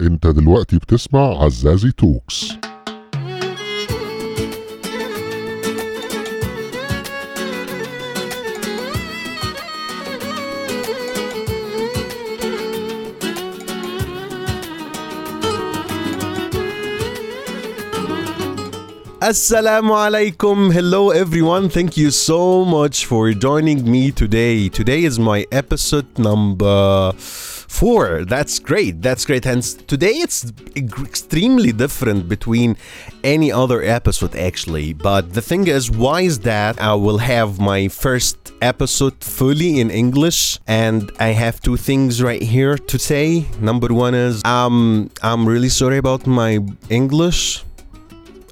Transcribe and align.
انت 0.00 0.26
دلوقتي 0.26 0.76
بتسمع 0.78 1.44
عزازي 1.44 1.92
توكس 1.92 2.52
Assalamu 19.22 19.94
alaikum. 19.94 20.72
Hello, 20.72 21.10
everyone. 21.10 21.68
Thank 21.68 21.96
you 21.96 22.10
so 22.10 22.64
much 22.64 23.04
for 23.04 23.32
joining 23.32 23.88
me 23.90 24.10
today. 24.10 24.68
Today 24.70 25.04
is 25.04 25.18
my 25.18 25.46
episode 25.52 26.06
number 26.18 27.12
four. 27.80 28.26
That's 28.26 28.58
great. 28.58 29.00
That's 29.00 29.24
great. 29.24 29.46
And 29.46 29.62
today 29.88 30.16
it's 30.24 30.52
extremely 30.76 31.72
different 31.72 32.28
between 32.28 32.76
any 33.24 33.50
other 33.50 33.80
episode, 33.82 34.36
actually. 34.36 34.92
But 34.92 35.32
the 35.32 35.40
thing 35.40 35.66
is, 35.66 35.90
why 35.90 36.20
is 36.20 36.40
that? 36.40 36.78
I 36.78 36.94
will 36.94 37.16
have 37.34 37.58
my 37.58 37.88
first 37.88 38.36
episode 38.60 39.16
fully 39.24 39.80
in 39.80 39.90
English, 39.90 40.58
and 40.66 41.10
I 41.18 41.28
have 41.28 41.62
two 41.62 41.78
things 41.78 42.22
right 42.22 42.42
here 42.42 42.76
to 42.76 42.98
say. 42.98 43.46
Number 43.60 43.88
one 43.94 44.14
is, 44.14 44.44
um, 44.44 45.10
I'm 45.22 45.48
really 45.48 45.70
sorry 45.70 45.96
about 45.96 46.26
my 46.26 46.58
English. 46.90 47.64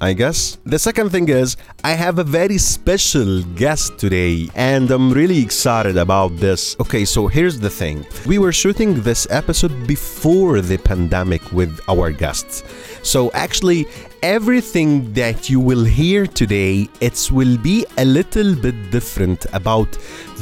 I 0.00 0.12
guess. 0.12 0.58
The 0.64 0.78
second 0.78 1.10
thing 1.10 1.28
is, 1.28 1.56
I 1.82 1.92
have 1.92 2.18
a 2.18 2.24
very 2.24 2.58
special 2.58 3.42
guest 3.56 3.98
today, 3.98 4.48
and 4.54 4.90
I'm 4.90 5.12
really 5.12 5.40
excited 5.42 5.96
about 5.96 6.36
this. 6.36 6.76
Okay, 6.78 7.04
so 7.04 7.26
here's 7.26 7.58
the 7.58 7.70
thing 7.70 8.06
we 8.24 8.38
were 8.38 8.52
shooting 8.52 9.00
this 9.02 9.26
episode 9.30 9.86
before 9.88 10.60
the 10.60 10.78
pandemic 10.78 11.42
with 11.52 11.80
our 11.88 12.12
guests. 12.12 12.62
So 13.02 13.30
actually, 13.32 13.86
everything 14.22 15.12
that 15.12 15.48
you 15.48 15.60
will 15.60 15.84
hear 15.84 16.26
today 16.26 16.88
it 17.00 17.28
will 17.32 17.56
be 17.58 17.86
a 17.98 18.04
little 18.04 18.54
bit 18.54 18.90
different 18.90 19.46
about 19.52 19.96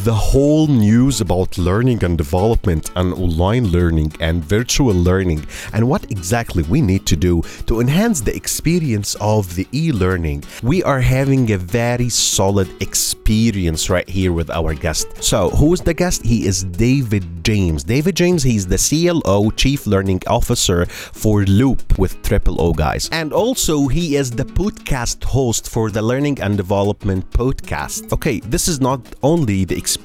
the 0.06 0.14
whole 0.14 0.68
news 0.68 1.20
about 1.20 1.58
learning 1.58 2.04
and 2.04 2.16
development 2.16 2.92
and 2.94 3.12
online 3.14 3.66
learning 3.66 4.12
and 4.20 4.44
virtual 4.44 4.94
learning 4.94 5.44
and 5.72 5.82
what 5.88 6.08
exactly 6.12 6.62
we 6.74 6.80
need 6.80 7.04
to 7.04 7.16
do 7.16 7.42
to 7.66 7.80
enhance 7.80 8.20
the 8.20 8.32
experience 8.36 9.16
of 9.20 9.52
the 9.56 9.66
e-learning. 9.72 10.44
We 10.62 10.80
are 10.84 11.00
having 11.00 11.50
a 11.50 11.58
very 11.58 12.08
solid 12.08 12.68
experience 12.80 13.90
right 13.90 14.08
here 14.08 14.32
with 14.32 14.48
our 14.48 14.74
guest. 14.74 15.24
So 15.24 15.50
who's 15.50 15.80
the 15.80 15.94
guest? 15.94 16.24
He 16.24 16.46
is 16.46 16.62
david 16.62 17.24
james. 17.42 17.82
David 17.82 18.14
james 18.14 18.44
he's 18.44 18.64
the 18.64 18.78
clo 18.78 19.50
chief 19.56 19.88
learning 19.88 20.22
officer 20.28 20.86
for 20.86 21.40
Looop 21.42 21.98
with 21.98 22.22
triple 22.22 22.60
o 22.60 22.72
guys. 22.72 23.08
And 23.10 23.32
also, 23.32 23.88
he 23.88 24.14
is 24.14 24.30
the 24.30 24.44
podcast 24.44 25.24
host 25.24 25.68
for 25.68 25.90
the 25.90 26.02
Learning 26.02 26.40
and 26.40 26.56
Development 26.56 27.28
podcast. 27.30 28.12
Okay, 28.12 28.38
this 28.40 28.68
is 28.68 28.80
not 28.80 29.00
only 29.24 29.64
the 29.64 29.76
experience 29.76 29.95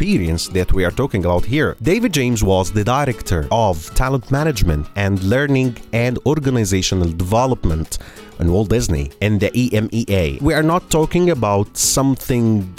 that 0.50 0.72
we 0.74 0.86
are 0.86 0.92
talking 0.92 1.26
about 1.26 1.46
here. 1.46 1.76
David 1.82 2.14
James 2.14 2.44
was 2.44 2.72
the 2.72 2.84
director 2.84 3.48
of 3.52 3.94
talent 3.96 4.32
management 4.32 4.88
and 4.96 5.22
learning 5.24 5.78
and 5.94 6.20
organizational 6.26 7.12
development 7.12 7.98
in 8.40 8.52
Walt 8.52 8.70
Disney 8.70 9.12
in 9.22 9.40
the 9.40 9.52
EMEA. 9.52 10.42
We 10.42 10.54
are 10.54 10.64
not 10.64 10.90
talking 10.90 11.30
about 11.30 11.78
something 11.78 12.74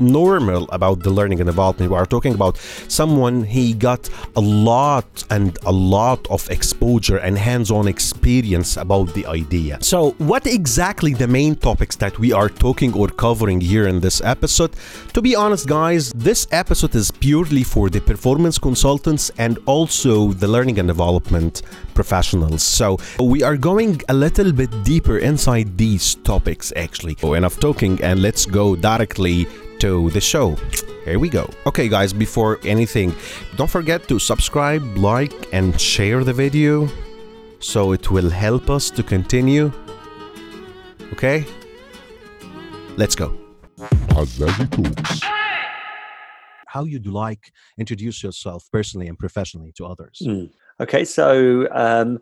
normal 0.00 0.68
about 0.70 1.00
the 1.00 1.10
learning 1.10 1.40
and 1.40 1.46
development. 1.46 1.90
We 1.90 1.96
are 1.96 2.06
talking 2.06 2.34
about 2.34 2.56
someone 2.88 3.44
he 3.44 3.74
got 3.74 4.08
a 4.36 4.40
lot 4.40 5.24
and 5.30 5.58
a 5.64 5.72
lot 5.72 6.26
of 6.30 6.48
exposure 6.50 7.18
and 7.18 7.38
hands-on 7.38 7.88
experience 7.88 8.76
about 8.76 9.14
the 9.14 9.26
idea. 9.26 9.78
So, 9.82 10.12
what 10.18 10.46
exactly 10.46 11.14
the 11.14 11.28
main 11.28 11.54
topics 11.56 11.96
that 11.96 12.18
we 12.18 12.32
are 12.32 12.48
talking 12.48 12.92
or 12.94 13.08
covering 13.08 13.60
here 13.60 13.86
in 13.86 14.00
this 14.00 14.20
episode? 14.22 14.72
To 15.14 15.22
be 15.22 15.34
honest, 15.34 15.68
guys, 15.68 16.12
this 16.12 16.46
episode 16.50 16.94
is 16.94 17.10
purely 17.10 17.62
for 17.62 17.90
the 17.90 18.00
performance 18.00 18.58
consultants 18.58 19.30
and 19.38 19.58
also 19.66 20.32
the 20.32 20.48
learning 20.48 20.78
and 20.78 20.88
development 20.88 21.62
professionals. 21.94 22.62
So, 22.62 22.98
we 23.18 23.42
are 23.42 23.56
going 23.56 24.00
a 24.08 24.14
little 24.14 24.52
bit 24.52 24.70
deeper 24.84 25.18
inside 25.18 25.76
these 25.76 26.14
topics 26.16 26.72
actually. 26.76 27.16
Oh, 27.22 27.34
enough 27.34 27.58
talking 27.60 28.00
and 28.02 28.22
let's 28.22 28.46
go 28.46 28.76
directly 28.76 29.46
to 29.80 30.10
the 30.10 30.20
show. 30.20 30.56
Here 31.04 31.18
we 31.18 31.28
go. 31.28 31.48
Okay, 31.66 31.88
guys, 31.88 32.12
before 32.12 32.58
anything, 32.64 33.14
don't 33.56 33.70
forget 33.70 34.06
to 34.08 34.18
subscribe, 34.18 34.82
like, 34.96 35.32
and 35.52 35.80
share 35.80 36.22
the 36.24 36.32
video 36.32 36.88
so 37.60 37.92
it 37.92 38.10
will 38.10 38.30
help 38.30 38.70
us 38.70 38.90
to 38.90 39.02
continue. 39.02 39.72
Okay? 41.12 41.44
Let's 42.96 43.14
go. 43.14 43.36
How 46.66 46.84
you'd 46.84 47.06
like 47.06 47.52
introduce 47.78 48.22
yourself 48.22 48.68
personally 48.70 49.08
and 49.08 49.18
professionally 49.18 49.72
to 49.76 49.86
others? 49.86 50.22
Mm. 50.24 50.50
Okay, 50.80 51.04
so 51.04 51.66
um, 51.72 52.18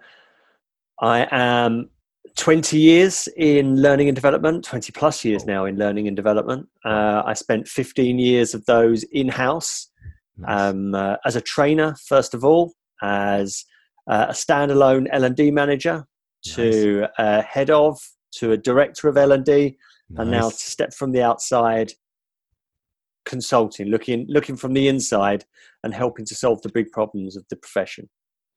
I 1.00 1.26
am 1.30 1.90
20 2.36 2.78
years 2.78 3.28
in 3.36 3.82
learning 3.82 4.08
and 4.08 4.14
development, 4.14 4.64
20 4.64 4.92
plus 4.92 5.24
years 5.24 5.44
now 5.44 5.64
in 5.64 5.76
learning 5.76 6.06
and 6.06 6.16
development. 6.16 6.68
Uh, 6.84 7.22
I 7.26 7.34
spent 7.34 7.66
15 7.66 8.18
years 8.18 8.54
of 8.54 8.64
those 8.66 9.02
in 9.04 9.28
house 9.28 9.90
Nice. 10.36 10.70
um, 10.70 10.94
uh, 10.94 11.16
as 11.24 11.36
a 11.36 11.40
trainer, 11.40 11.96
first 12.06 12.34
of 12.34 12.44
all, 12.44 12.74
as 13.02 13.64
uh, 14.08 14.26
a 14.28 14.32
standalone 14.32 15.08
L&D 15.10 15.50
manager, 15.50 16.06
to 16.44 17.06
uh, 17.18 17.42
head 17.42 17.70
of, 17.70 17.98
to 18.36 18.52
a 18.52 18.56
director 18.56 19.08
of 19.08 19.16
L&D, 19.16 19.76
and 20.16 20.30
now 20.30 20.48
to 20.48 20.56
step 20.56 20.94
from 20.94 21.12
the 21.12 21.22
outside 21.22 21.92
consulting 23.28 23.88
looking 23.88 24.24
looking 24.26 24.56
from 24.56 24.72
the 24.72 24.88
inside 24.88 25.44
and 25.84 25.92
helping 25.92 26.24
to 26.24 26.34
solve 26.34 26.62
the 26.62 26.70
big 26.70 26.90
problems 26.92 27.36
of 27.36 27.44
the 27.50 27.56
profession 27.56 28.08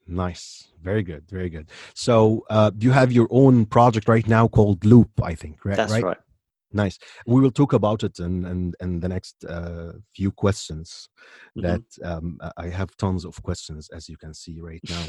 Nice. 0.08 0.70
Very 0.82 1.04
good. 1.04 1.24
Very 1.30 1.50
good. 1.50 1.70
So, 1.94 2.44
uh, 2.50 2.72
you 2.80 2.92
have 2.92 3.12
your 3.12 3.28
own 3.30 3.66
project 3.66 4.08
right 4.08 4.28
now 4.28 4.48
called 4.48 4.82
Looop, 4.82 5.10
I 5.22 5.36
think, 5.36 5.64
right? 5.64 5.78
that's 5.78 5.92
right, 5.94 6.18
Nice. 6.74 6.98
We 7.28 7.42
will 7.42 7.52
talk 7.52 7.74
about 7.74 8.02
it 8.04 8.20
in 8.20 8.46
in, 8.46 8.74
in 8.80 9.00
the 9.02 9.10
next 9.10 9.44
uh, 9.46 9.92
few 10.16 10.32
questions. 10.32 11.10
Mhm. 11.58 11.62
That 11.64 11.84
um, 12.10 12.38
I- 12.58 12.70
have 12.70 12.96
tons 12.98 13.26
of 13.26 13.42
questions, 13.44 13.90
as 13.90 14.08
you 14.10 14.18
can 14.18 14.34
see 14.34 14.60
right 14.62 14.82
now. 14.90 15.04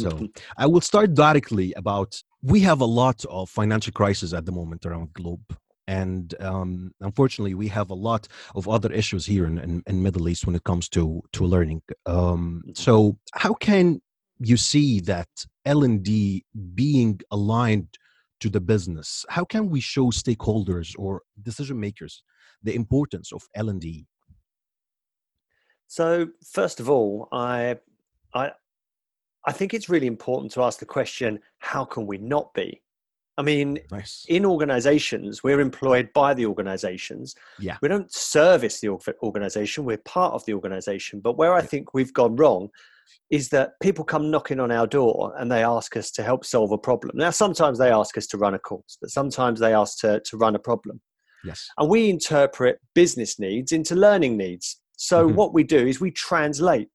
so 0.00 0.08
I 0.58 0.66
will 0.66 0.82
start 0.82 1.14
directly 1.14 1.72
about. 1.74 2.22
We 2.42 2.60
have 2.60 2.80
a 2.82 2.90
lot 3.02 3.24
of 3.38 3.48
financial 3.50 3.92
crisis 3.92 4.32
at 4.34 4.44
the 4.44 4.52
moment 4.52 4.84
around 4.86 5.08
the 5.14 5.22
globe, 5.22 5.48
and 5.88 6.34
um, 6.40 6.92
unfortunately, 7.00 7.54
we 7.54 7.68
have 7.68 7.88
a 7.90 7.94
lot 8.10 8.28
of 8.54 8.68
other 8.68 8.92
issues 8.92 9.24
here 9.26 9.46
in, 9.46 9.56
in, 9.58 9.82
in 9.86 10.02
Middle 10.02 10.28
East 10.28 10.46
when 10.46 10.54
it 10.54 10.64
comes 10.64 10.88
to 10.90 11.22
to 11.32 11.44
learning. 11.44 11.80
Um, 12.04 12.62
Mhm. 12.66 12.76
so 12.76 13.16
how 13.32 13.54
can 13.54 14.02
you 14.38 14.56
see 14.56 15.00
that 15.00 15.28
L 15.64 15.82
and 15.84 16.02
D 16.02 16.44
being 16.74 17.20
aligned 17.30 17.96
to 18.40 18.50
the 18.50 18.60
business? 18.60 19.24
How 19.28 19.44
can 19.44 19.70
we 19.70 19.80
show 19.80 20.06
stakeholders 20.06 20.94
or 20.98 21.22
decision 21.42 21.80
makers 21.80 22.22
the 22.62 22.74
importance 22.74 23.32
of 23.32 23.42
L 23.54 23.68
and 23.68 23.80
D? 23.80 24.06
So 25.86 26.28
first 26.44 26.80
of 26.80 26.90
all, 26.90 27.28
I, 27.32 27.76
I, 28.34 28.52
I 29.44 29.52
think 29.52 29.72
it's 29.72 29.88
really 29.88 30.06
important 30.08 30.52
to 30.52 30.62
ask 30.62 30.78
the 30.78 30.86
question: 30.86 31.38
How 31.58 31.84
can 31.84 32.06
we 32.06 32.18
not 32.18 32.52
be? 32.54 32.82
I 33.38 33.42
mean, 33.42 33.78
Nice. 33.90 34.24
in 34.28 34.46
organizations, 34.46 35.44
we're 35.44 35.60
employed 35.60 36.10
by 36.14 36.32
the 36.32 36.46
organizations. 36.46 37.34
Yeah. 37.60 37.76
We 37.82 37.88
don't 37.88 38.10
service 38.12 38.80
the 38.80 38.88
organization, 39.22 39.84
we're 39.84 39.98
part 39.98 40.32
of 40.32 40.44
the 40.46 40.54
organization. 40.54 41.20
But 41.20 41.36
where 41.36 41.52
I 41.52 41.60
Yeah. 41.60 41.66
think 41.66 41.92
we've 41.92 42.14
gone 42.14 42.36
wrong 42.36 42.70
is 43.30 43.48
that 43.50 43.72
people 43.82 44.04
come 44.04 44.30
knocking 44.30 44.60
on 44.60 44.70
our 44.70 44.86
door 44.86 45.34
and 45.38 45.50
they 45.50 45.64
ask 45.64 45.96
us 45.96 46.10
to 46.12 46.22
help 46.22 46.44
solve 46.44 46.72
a 46.72 46.78
problem. 46.78 47.16
Now, 47.16 47.30
sometimes 47.30 47.78
they 47.78 47.90
ask 47.90 48.16
us 48.16 48.26
to 48.28 48.38
run 48.38 48.54
a 48.54 48.58
course, 48.58 48.98
but 49.00 49.10
sometimes 49.10 49.60
they 49.60 49.74
ask 49.74 49.98
to, 50.00 50.20
to 50.20 50.36
run 50.36 50.54
a 50.54 50.58
problem. 50.60 51.00
Yes. 51.44 51.66
And 51.78 51.88
we 51.88 52.10
interpret 52.10 52.80
business 52.94 53.38
needs 53.38 53.72
into 53.72 53.94
learning 53.94 54.36
needs. 54.36 54.80
So 54.96 55.28
Mhm. 55.28 55.34
what 55.34 55.54
we 55.54 55.62
do 55.64 55.86
is 55.86 56.00
we 56.00 56.10
translate, 56.10 56.88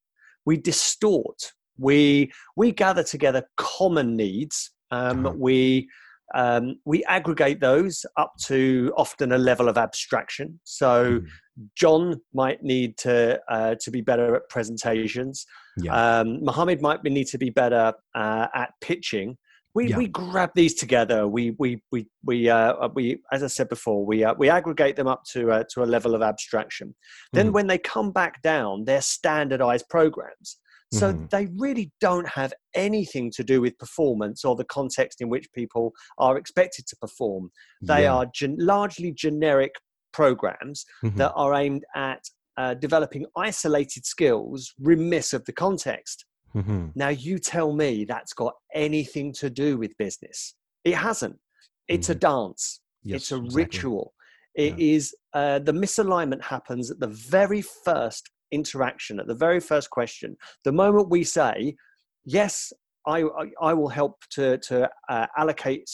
we 0.45 0.57
distort, 0.57 1.53
we 1.77 2.31
we 2.55 2.71
gather 2.71 3.03
together 3.03 3.43
common 3.57 4.15
needs. 4.15 4.71
Um, 4.91 5.25
Uh-huh. 5.25 5.35
We 5.37 5.87
um, 6.33 6.79
we 6.85 7.03
aggregate 7.05 7.59
those 7.59 8.05
up 8.17 8.33
to 8.45 8.93
often 8.95 9.33
a 9.33 9.37
level 9.37 9.67
of 9.67 9.77
abstraction. 9.77 10.59
So 10.63 11.19
Mhm. 11.19 11.27
John 11.75 12.21
might 12.33 12.63
need 12.63 12.97
to 12.99 13.41
uh, 13.49 13.75
to 13.81 13.91
be 13.91 14.01
better 14.01 14.35
at 14.35 14.47
presentations. 14.49 15.45
Yeah. 15.77 16.19
Um, 16.19 16.43
Mohammed 16.43 16.81
might 16.81 17.03
need 17.03 17.27
to 17.27 17.37
be 17.37 17.49
better 17.49 17.93
uh, 18.15 18.47
at 18.53 18.71
pitching. 18.81 19.37
We, 19.73 19.87
Yeah. 19.87 19.97
we 19.97 20.07
grab 20.07 20.51
these 20.53 20.73
together. 20.73 21.27
We 21.29 21.55
we 21.57 21.81
we 21.93 22.07
we 22.25 22.49
uh, 22.49 22.89
we 22.93 23.19
as 23.31 23.41
I 23.41 23.47
said 23.47 23.69
before, 23.69 24.05
we 24.05 24.23
uh, 24.23 24.33
we 24.37 24.49
aggregate 24.49 24.97
them 24.97 25.07
up 25.07 25.23
to 25.31 25.49
uh, 25.51 25.63
to 25.73 25.83
a 25.83 25.85
level 25.85 26.13
of 26.13 26.21
abstraction. 26.21 26.93
Then 27.31 27.49
Mhm. 27.49 27.53
when 27.53 27.67
they 27.67 27.77
come 27.77 28.11
back 28.11 28.41
down, 28.41 28.83
they're 28.83 29.01
standardized 29.01 29.85
programs. 29.89 30.57
So 30.93 31.13
Mhm. 31.13 31.29
they 31.29 31.47
really 31.57 31.89
don't 32.01 32.27
have 32.27 32.53
anything 32.75 33.31
to 33.37 33.45
do 33.45 33.61
with 33.61 33.77
performance 33.77 34.43
or 34.43 34.57
the 34.57 34.65
context 34.65 35.21
in 35.21 35.29
which 35.29 35.47
people 35.53 35.93
are 36.17 36.35
expected 36.37 36.85
to 36.87 36.97
perform. 36.97 37.49
They 37.81 38.01
Yeah. 38.03 38.15
are 38.15 38.25
gen- 38.25 38.57
largely 38.59 39.13
generic 39.13 39.71
programs 40.11 40.83
Mhm. 41.01 41.15
that 41.15 41.31
are 41.33 41.53
aimed 41.55 41.85
at 41.95 42.23
uh, 42.61 42.73
developing 42.75 43.25
isolated 43.49 44.03
skills, 44.05 44.59
remiss 44.79 45.27
of 45.37 45.41
the 45.45 45.53
context. 45.65 46.17
Mhm. 46.55 46.91
Now, 47.03 47.11
you 47.27 47.35
tell 47.39 47.71
me 47.83 48.05
that's 48.13 48.33
got 48.43 48.53
anything 48.87 49.27
to 49.41 49.47
do 49.49 49.69
with 49.81 49.91
business. 50.05 50.37
It 50.83 50.95
hasn't. 51.07 51.37
It's 51.93 52.09
a 52.09 52.15
dance, 52.31 52.63
Yes, 53.03 53.15
it's 53.17 53.31
a 53.31 53.35
exactly. 53.37 53.63
ritual. 53.63 54.13
It 54.65 54.73
is 54.95 55.03
uh, 55.39 55.59
the 55.69 55.77
misalignment 55.85 56.43
happens 56.55 56.85
at 56.93 56.99
the 56.99 57.13
very 57.37 57.63
first 57.87 58.23
interaction, 58.59 59.19
at 59.21 59.27
the 59.31 59.39
very 59.47 59.61
first 59.71 59.89
question. 59.89 60.29
The 60.67 60.73
moment 60.83 61.09
we 61.09 61.23
say, 61.23 61.75
Yes, 62.25 62.71
I, 63.07 63.23
I, 63.61 63.73
will 63.73 63.87
help 63.89 64.17
to, 64.31 64.57
to 64.59 64.89
uh, 65.09 65.27
allocate 65.37 65.89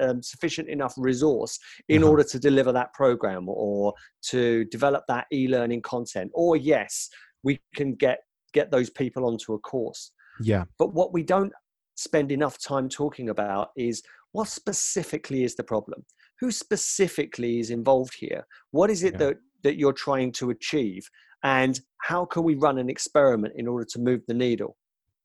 um, 0.00 0.22
sufficient 0.22 0.68
enough 0.68 0.94
resource 0.96 1.58
in 1.88 2.02
Uh-huh. 2.02 2.10
order 2.10 2.24
to 2.24 2.38
deliver 2.38 2.72
that 2.72 2.92
program 2.94 3.48
or 3.48 3.92
to 4.30 4.64
develop 4.66 5.04
that 5.08 5.26
e-learning 5.32 5.82
content 5.82 6.30
or 6.34 6.56
yes 6.56 7.08
we 7.42 7.60
can 7.74 7.94
get 7.94 8.18
get 8.54 8.70
those 8.70 8.88
people 8.90 9.26
onto 9.26 9.52
a 9.54 9.58
course 9.58 10.12
Yeah. 10.40 10.64
but 10.78 10.94
what 10.94 11.12
we 11.12 11.22
don't 11.22 11.52
spend 11.96 12.32
enough 12.32 12.56
time 12.62 12.88
talking 12.88 13.28
about 13.28 13.70
is 13.76 14.02
what 14.32 14.48
specifically 14.48 15.44
is 15.44 15.54
the 15.56 15.64
problem 15.64 16.04
who 16.40 16.50
specifically 16.50 17.58
is 17.60 17.70
involved 17.70 18.14
here 18.18 18.46
what 18.70 18.90
is 18.90 19.02
it 19.02 19.12
Yeah. 19.14 19.18
that 19.18 19.36
that 19.64 19.76
you're 19.76 19.92
trying 19.92 20.32
to 20.32 20.50
achieve 20.50 21.04
and 21.42 21.80
how 22.02 22.24
can 22.24 22.42
we 22.42 22.54
run 22.54 22.78
an 22.78 22.88
experiment 22.88 23.54
in 23.56 23.66
order 23.68 23.84
to 23.92 23.98
move 23.98 24.20
the 24.26 24.34
needle 24.34 24.76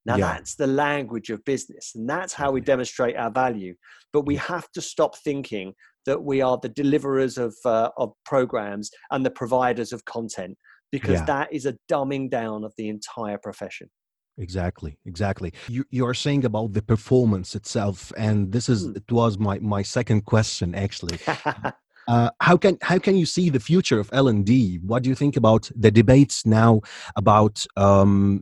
now 0.05 0.17
Yeah. 0.17 0.33
that's 0.33 0.55
the 0.55 0.67
language 0.67 1.29
of 1.29 1.43
business 1.45 1.91
and 1.95 2.09
that's 2.09 2.33
how 2.33 2.51
we 2.51 2.61
demonstrate 2.61 3.15
our 3.15 3.31
value 3.31 3.73
but 4.11 4.25
we 4.25 4.35
have 4.35 4.67
to 4.73 4.81
stop 4.81 5.17
thinking 5.17 5.73
that 6.05 6.21
we 6.23 6.41
are 6.41 6.57
the 6.61 6.69
deliverers 6.69 7.37
of 7.37 7.55
uh, 7.65 7.89
of 7.97 8.11
programs 8.25 8.89
and 9.11 9.25
the 9.25 9.31
providers 9.31 9.93
of 9.93 10.03
content 10.05 10.57
because 10.91 11.19
Yeah. 11.19 11.25
that 11.25 11.47
is 11.53 11.65
a 11.65 11.75
dumbing 11.91 12.29
down 12.29 12.63
of 12.63 12.73
the 12.77 12.87
entire 12.89 13.37
profession 13.37 13.89
Exactly, 14.39 14.97
exactly. 15.05 15.53
You 15.69 15.83
you 15.91 16.07
are 16.07 16.15
saying 16.15 16.43
about 16.43 16.73
the 16.73 16.81
performance 16.81 17.53
itself, 17.53 18.11
and 18.17 18.51
this 18.51 18.67
is 18.67 18.79
Hmm. 18.85 18.95
it 18.95 19.11
was 19.11 19.37
my 19.37 19.59
my 19.59 19.83
second 19.83 20.21
question 20.25 20.73
actually. 20.73 21.17
Uh, 22.07 22.29
how 22.41 22.57
can 22.57 22.77
how 22.81 22.99
can 22.99 23.15
you 23.15 23.25
see 23.25 23.49
the 23.49 23.59
future 23.61 23.97
of 23.97 24.09
L 24.11 24.27
and 24.27 24.43
D? 24.45 24.77
What 24.91 25.03
do 25.03 25.09
you 25.09 25.15
think 25.15 25.37
about 25.37 25.71
the 25.73 25.89
debates 25.89 26.45
now 26.45 26.81
about 27.15 27.65
um, 27.77 28.41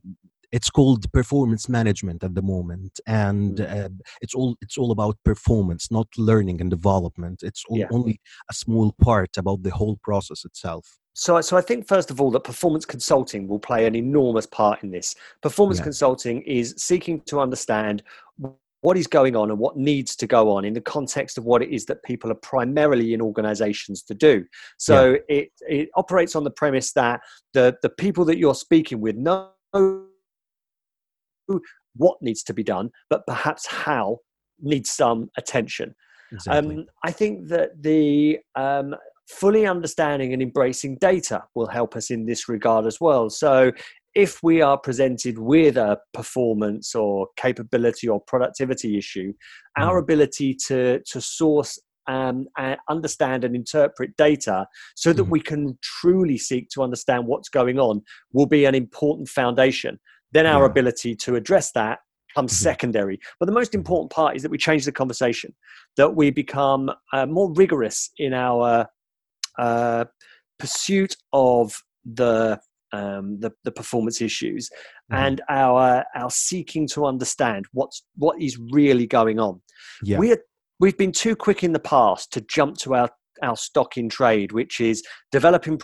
it's 0.51 0.69
called 0.69 1.11
performance 1.13 1.69
management 1.69 2.23
at 2.23 2.35
the 2.35 2.41
moment, 2.41 2.99
and 3.07 3.57
Mm. 3.57 3.85
uh, 3.85 3.89
it's 4.21 4.35
all 4.35 4.55
it's 4.61 4.77
all 4.77 4.91
about 4.91 5.17
performance, 5.23 5.89
not 5.91 6.07
learning 6.17 6.61
and 6.61 6.69
development. 6.69 7.41
It's 7.43 7.63
all, 7.69 7.77
Yeah. 7.79 7.87
only 7.91 8.19
a 8.49 8.53
small 8.53 8.91
part 9.01 9.37
about 9.37 9.63
the 9.63 9.71
whole 9.71 9.97
process 10.03 10.45
itself. 10.45 10.85
So, 11.13 11.41
so 11.41 11.57
I 11.57 11.61
think 11.61 11.87
first 11.87 12.09
of 12.11 12.21
all 12.21 12.31
that 12.31 12.45
performance 12.45 12.85
consulting 12.85 13.47
will 13.47 13.59
play 13.59 13.85
an 13.85 13.95
enormous 13.95 14.45
part 14.45 14.81
in 14.83 14.91
this. 14.91 15.13
Performance 15.41 15.79
Yeah. 15.79 15.83
consulting 15.83 16.41
is 16.43 16.73
seeking 16.77 17.21
to 17.25 17.39
understand 17.41 18.03
what 18.83 18.97
is 18.97 19.07
going 19.07 19.35
on 19.35 19.51
and 19.51 19.59
what 19.59 19.77
needs 19.77 20.15
to 20.15 20.25
go 20.25 20.49
on 20.51 20.65
in 20.65 20.73
the 20.73 20.81
context 20.81 21.37
of 21.37 21.43
what 21.43 21.61
it 21.61 21.69
is 21.69 21.85
that 21.85 22.01
people 22.03 22.31
are 22.31 22.39
primarily 22.53 23.13
in 23.13 23.21
organizations 23.21 24.01
to 24.03 24.13
do. 24.15 24.45
So 24.77 25.17
it, 25.29 25.51
it 25.67 25.89
operates 25.95 26.35
on 26.35 26.43
the 26.43 26.49
premise 26.51 26.91
that 26.93 27.19
the, 27.53 27.77
the 27.83 27.89
people 27.89 28.25
that 28.25 28.37
you're 28.39 28.55
speaking 28.55 28.99
with 28.99 29.15
know 29.15 29.51
what 31.95 32.17
needs 32.21 32.43
to 32.43 32.53
be 32.53 32.63
done, 32.63 32.89
but 33.09 33.25
perhaps 33.27 33.67
how 33.67 34.19
needs 34.59 34.89
some 34.89 35.29
attention. 35.37 35.93
Exactly. 36.31 36.75
Um, 36.77 36.85
I 37.03 37.11
think 37.11 37.49
that 37.49 37.81
the 37.81 38.39
um, 38.55 38.95
fully 39.29 39.65
understanding 39.65 40.33
and 40.33 40.41
embracing 40.41 40.97
data 40.97 41.43
will 41.55 41.67
help 41.67 41.95
us 41.95 42.09
in 42.09 42.25
this 42.25 42.47
regard 42.47 42.85
as 42.85 42.99
well. 43.01 43.29
So, 43.29 43.71
if 44.13 44.43
we 44.43 44.61
are 44.61 44.77
presented 44.77 45.37
with 45.37 45.77
a 45.77 45.97
performance 46.13 46.95
or 46.95 47.27
capability 47.37 48.09
or 48.09 48.19
productivity 48.27 48.97
issue, 48.97 49.31
our 49.77 49.99
Mhm. 49.99 50.03
ability 50.03 50.53
to 50.67 50.99
to 51.05 51.21
source 51.21 51.79
um, 52.07 52.47
and 52.57 52.77
understand 52.89 53.43
and 53.45 53.55
interpret 53.55 54.17
data 54.17 54.67
so 54.95 55.13
that 55.13 55.23
Mhm. 55.23 55.29
we 55.29 55.39
can 55.39 55.77
truly 55.81 56.37
seek 56.37 56.67
to 56.69 56.81
understand 56.81 57.27
what's 57.27 57.47
going 57.47 57.79
on 57.79 58.01
will 58.33 58.47
be 58.47 58.65
an 58.65 58.75
important 58.75 59.29
foundation. 59.29 59.99
Then 60.33 60.45
our 60.45 60.63
Yeah. 60.63 60.69
ability 60.69 61.15
to 61.17 61.35
address 61.35 61.71
that 61.73 61.99
comes 62.35 62.53
Mhm. 62.53 62.63
secondary. 62.63 63.19
But 63.39 63.47
the 63.47 63.51
most 63.51 63.75
important 63.75 64.11
part 64.11 64.35
is 64.35 64.41
that 64.43 64.51
we 64.51 64.57
change 64.57 64.85
the 64.85 64.91
conversation, 64.91 65.53
that 65.97 66.15
we 66.15 66.31
become 66.31 66.89
uh, 67.13 67.25
more 67.25 67.51
rigorous 67.53 68.09
in 68.17 68.33
our 68.33 68.87
uh, 69.59 70.05
pursuit 70.57 71.15
of 71.33 71.73
the, 72.05 72.59
um, 72.93 73.39
the 73.39 73.51
the 73.65 73.71
performance 73.71 74.21
issues 74.21 74.69
Mhm. 75.11 75.17
and 75.17 75.41
our 75.49 76.05
our 76.15 76.29
seeking 76.31 76.87
to 76.89 77.05
understand 77.05 77.65
what's 77.73 78.03
what 78.15 78.41
is 78.41 78.57
really 78.71 79.05
going 79.07 79.39
on. 79.39 79.61
yeah. 80.03 80.17
We're 80.17 80.41
we've 80.79 80.97
been 80.97 81.11
too 81.11 81.35
quick 81.35 81.63
in 81.63 81.73
the 81.73 81.79
past 81.79 82.31
to 82.33 82.41
jump 82.41 82.77
to 82.79 82.95
our 82.95 83.09
our 83.41 83.57
stock 83.57 83.97
in 83.97 84.07
trade, 84.09 84.51
which 84.51 84.79
is 84.79 85.03
developing 85.31 85.79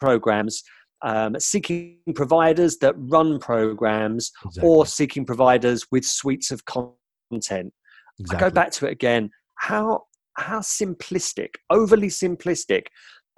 programs. 0.00 0.62
Um, 1.02 1.36
seeking 1.38 1.98
providers 2.14 2.78
that 2.78 2.94
run 2.96 3.38
programs 3.38 4.32
exactly. 4.44 4.68
or 4.68 4.84
seeking 4.86 5.24
providers 5.24 5.86
with 5.92 6.04
suites 6.04 6.50
of 6.50 6.64
content. 6.64 7.72
exactly. 8.18 8.36
I 8.36 8.40
go 8.40 8.50
back 8.52 8.72
to 8.72 8.86
it 8.86 8.92
again. 8.92 9.30
How 9.56 10.04
how 10.36 10.60
simplistic, 10.60 11.50
overly 11.70 12.08
simplistic, 12.08 12.86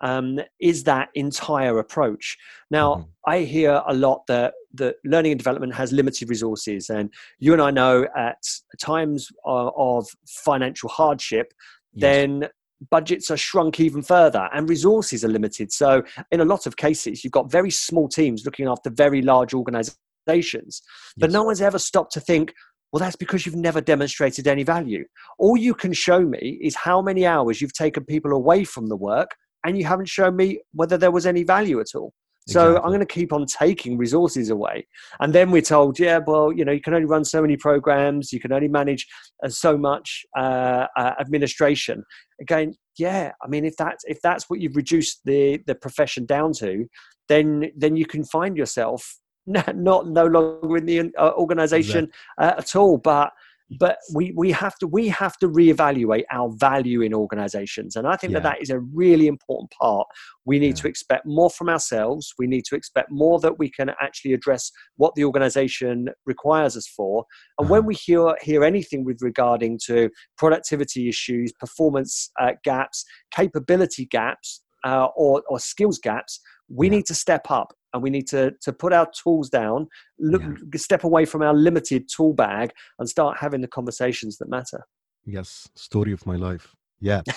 um, 0.03 0.39
is 0.61 0.85
that 0.85 1.09
entire 1.15 1.79
approach? 1.79 2.37
Now, 2.71 2.95
Mhm. 2.95 3.09
I 3.27 3.39
hear 3.41 3.83
a 3.87 3.95
lot 3.95 4.27
that 4.29 4.55
that 4.75 4.97
learning 5.05 5.33
and 5.33 5.39
development 5.39 5.75
has 5.75 5.93
limited 5.93 6.29
resources, 6.31 6.89
and 6.91 7.13
you 7.39 7.53
and 7.53 7.61
I 7.61 7.71
know 7.71 8.07
at 8.17 8.43
times 8.81 9.29
of, 9.45 9.73
of 9.77 10.09
financial 10.27 10.89
hardship, 10.89 11.53
Yes. 11.93 12.01
then 12.03 12.49
budgets 12.91 13.31
are 13.31 13.37
shrunk 13.37 13.81
even 13.81 14.03
further 14.03 14.49
and 14.53 14.69
resources 14.69 15.25
are 15.25 15.29
limited. 15.29 15.73
So, 15.73 16.03
in 16.31 16.41
a 16.41 16.45
lot 16.45 16.67
of 16.67 16.77
cases, 16.77 17.23
you've 17.23 17.33
got 17.33 17.51
very 17.51 17.71
small 17.71 18.09
teams 18.09 18.45
looking 18.45 18.67
after 18.67 18.91
very 18.91 19.23
large 19.23 19.53
organizations. 19.55 20.83
But 21.17 21.29
Yes. 21.29 21.33
no 21.33 21.45
one's 21.45 21.61
ever 21.61 21.79
stopped 21.79 22.13
to 22.13 22.21
think, 22.21 22.55
well, 22.93 23.01
that's 23.01 23.17
because 23.17 23.47
you've 23.47 23.55
never 23.57 23.81
demonstrated 23.81 24.49
any 24.49 24.63
value. 24.65 25.05
All 25.39 25.57
you 25.57 25.75
can 25.75 25.93
show 25.93 26.21
me 26.21 26.59
is 26.61 26.75
how 26.75 27.01
many 27.01 27.25
hours 27.27 27.61
you've 27.61 27.73
taken 27.73 28.05
people 28.05 28.33
away 28.33 28.65
from 28.65 28.87
the 28.89 28.97
work, 28.97 29.37
and 29.65 29.79
you 29.79 29.85
haven't 29.85 30.09
shown 30.09 30.37
me 30.37 30.61
whether 30.73 30.97
there 30.99 31.11
was 31.11 31.27
any 31.27 31.45
value 31.45 31.81
at 31.81 31.95
all. 31.95 32.13
So 32.49 32.77
I'm 32.77 32.89
going 32.89 33.01
to 33.01 33.07
keep 33.07 33.33
on 33.33 33.47
taking 33.47 33.97
resources 33.97 34.51
away. 34.51 34.87
And 35.21 35.33
then 35.33 35.51
we're 35.51 35.63
told, 35.63 35.99
yeah, 35.99 36.19
well, 36.27 36.53
you 36.53 36.65
know, 36.65 36.73
you 36.73 36.81
can 36.81 36.95
only 36.95 37.07
run 37.07 37.25
so 37.25 37.41
many 37.43 37.57
programs, 37.57 38.33
you 38.33 38.41
can 38.41 38.53
only 38.53 38.69
manage 38.69 39.07
uh, 39.45 39.49
so 39.49 39.79
much 39.79 40.25
uh, 40.37 40.87
uh, 40.97 41.13
administration. 41.21 42.03
Again, 42.41 42.75
yeah, 42.99 43.33
I 43.43 43.49
mean, 43.49 43.65
if 43.65 43.77
that's 43.77 44.05
if 44.07 44.21
that's 44.23 44.51
what 44.51 44.61
you've 44.61 44.77
reduced 44.77 45.21
the 45.25 45.61
the 45.67 45.75
profession 45.75 46.27
down 46.27 46.53
to, 46.55 46.87
then 47.29 47.71
then 47.77 47.97
you 47.97 48.07
can 48.07 48.25
find 48.25 48.57
yourself 48.57 49.19
not, 49.47 49.77
not 49.77 50.09
no 50.09 50.27
longer 50.27 50.77
in 50.77 50.87
the 50.87 51.13
uh, 51.19 51.33
organization 51.37 52.11
uh, 52.39 52.55
at 52.59 52.75
all. 52.77 52.99
But 52.99 53.31
but 53.79 53.99
we 54.15 54.33
we 54.37 54.51
have 54.51 54.77
to 54.79 54.87
we 54.87 55.07
have 55.09 55.37
to 55.39 55.49
reevaluate 55.49 56.25
our 56.33 56.51
value 56.57 57.03
in 57.03 57.15
organizations 57.15 57.95
and 57.95 58.07
i 58.07 58.17
think 58.17 58.33
that 58.33 58.43
that 58.43 58.61
is 58.61 58.71
a 58.71 58.81
really 58.81 59.29
important 59.29 59.71
part 59.81 60.07
we 60.45 60.59
need 60.59 60.77
Yeah. 60.77 60.83
to 60.83 60.89
expect 60.89 61.25
more 61.25 61.51
from 61.51 61.69
ourselves 61.69 62.35
we 62.39 62.47
need 62.49 62.65
to 62.65 62.75
expect 62.75 63.09
more 63.11 63.39
that 63.41 63.59
we 63.59 63.71
can 63.71 63.91
actually 64.01 64.33
address 64.33 64.73
what 64.97 65.15
the 65.15 65.25
organization 65.25 66.09
requires 66.27 66.77
us 66.77 66.87
for 66.89 67.25
and 67.59 67.67
Uh-huh. 67.67 67.73
when 67.75 67.87
we 67.87 67.95
hear 67.95 68.35
hear 68.43 68.65
anything 68.65 69.05
with 69.05 69.19
regarding 69.23 69.79
to 69.87 70.11
productivity 70.37 71.09
issues 71.09 71.53
performance 71.53 72.31
uh, 72.41 72.53
gaps 72.65 73.05
capability 73.31 74.07
gaps 74.07 74.63
uh, 74.85 75.07
or, 75.17 75.43
or 75.49 75.61
skills 75.61 75.99
gaps 75.99 76.41
we 76.69 76.89
Yeah. 76.89 76.97
need 76.97 77.07
to 77.07 77.15
step 77.15 77.51
up 77.51 77.73
and 77.93 78.03
we 78.03 78.11
need 78.11 78.27
to, 78.29 78.53
to 78.63 78.73
put 78.73 78.93
our 78.93 79.09
tools 79.23 79.49
down 79.49 79.89
look, 80.19 80.43
step 80.77 81.05
away 81.05 81.25
from 81.25 81.43
our 81.43 81.55
limited 81.55 82.09
tool 82.15 82.33
bag 82.33 82.73
and 82.99 83.09
start 83.09 83.39
having 83.39 83.61
the 83.61 83.69
conversations 83.69 84.39
that 84.39 84.49
matter 84.49 84.85
yes. 85.27 85.69
Story 85.75 86.13
of 86.13 86.27
my 86.27 86.37
life. 86.37 86.75
Yeah. 87.01 87.23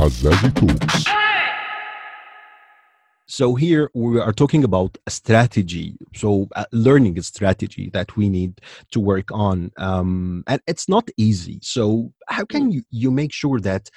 Azazi 0.00 0.50
Talks. 0.54 1.23
So 3.26 3.54
here 3.54 3.90
we 3.94 4.20
are 4.20 4.32
talking 4.32 4.64
about 4.64 4.98
a 5.06 5.10
strategy. 5.10 5.96
So 6.14 6.48
uh, 6.56 6.66
learning 6.72 7.18
a 7.18 7.22
strategy 7.22 7.88
that 7.94 8.16
we 8.16 8.28
need 8.28 8.60
to 8.92 9.00
work 9.00 9.30
on, 9.32 9.70
um, 9.78 10.44
and 10.46 10.60
it's 10.66 10.88
not 10.88 11.08
easy. 11.16 11.58
So 11.62 12.12
how 12.28 12.44
can 12.44 12.70
you 12.70 12.82
you 12.90 13.10
make 13.10 13.32
sure 13.32 13.60
that 13.60 13.88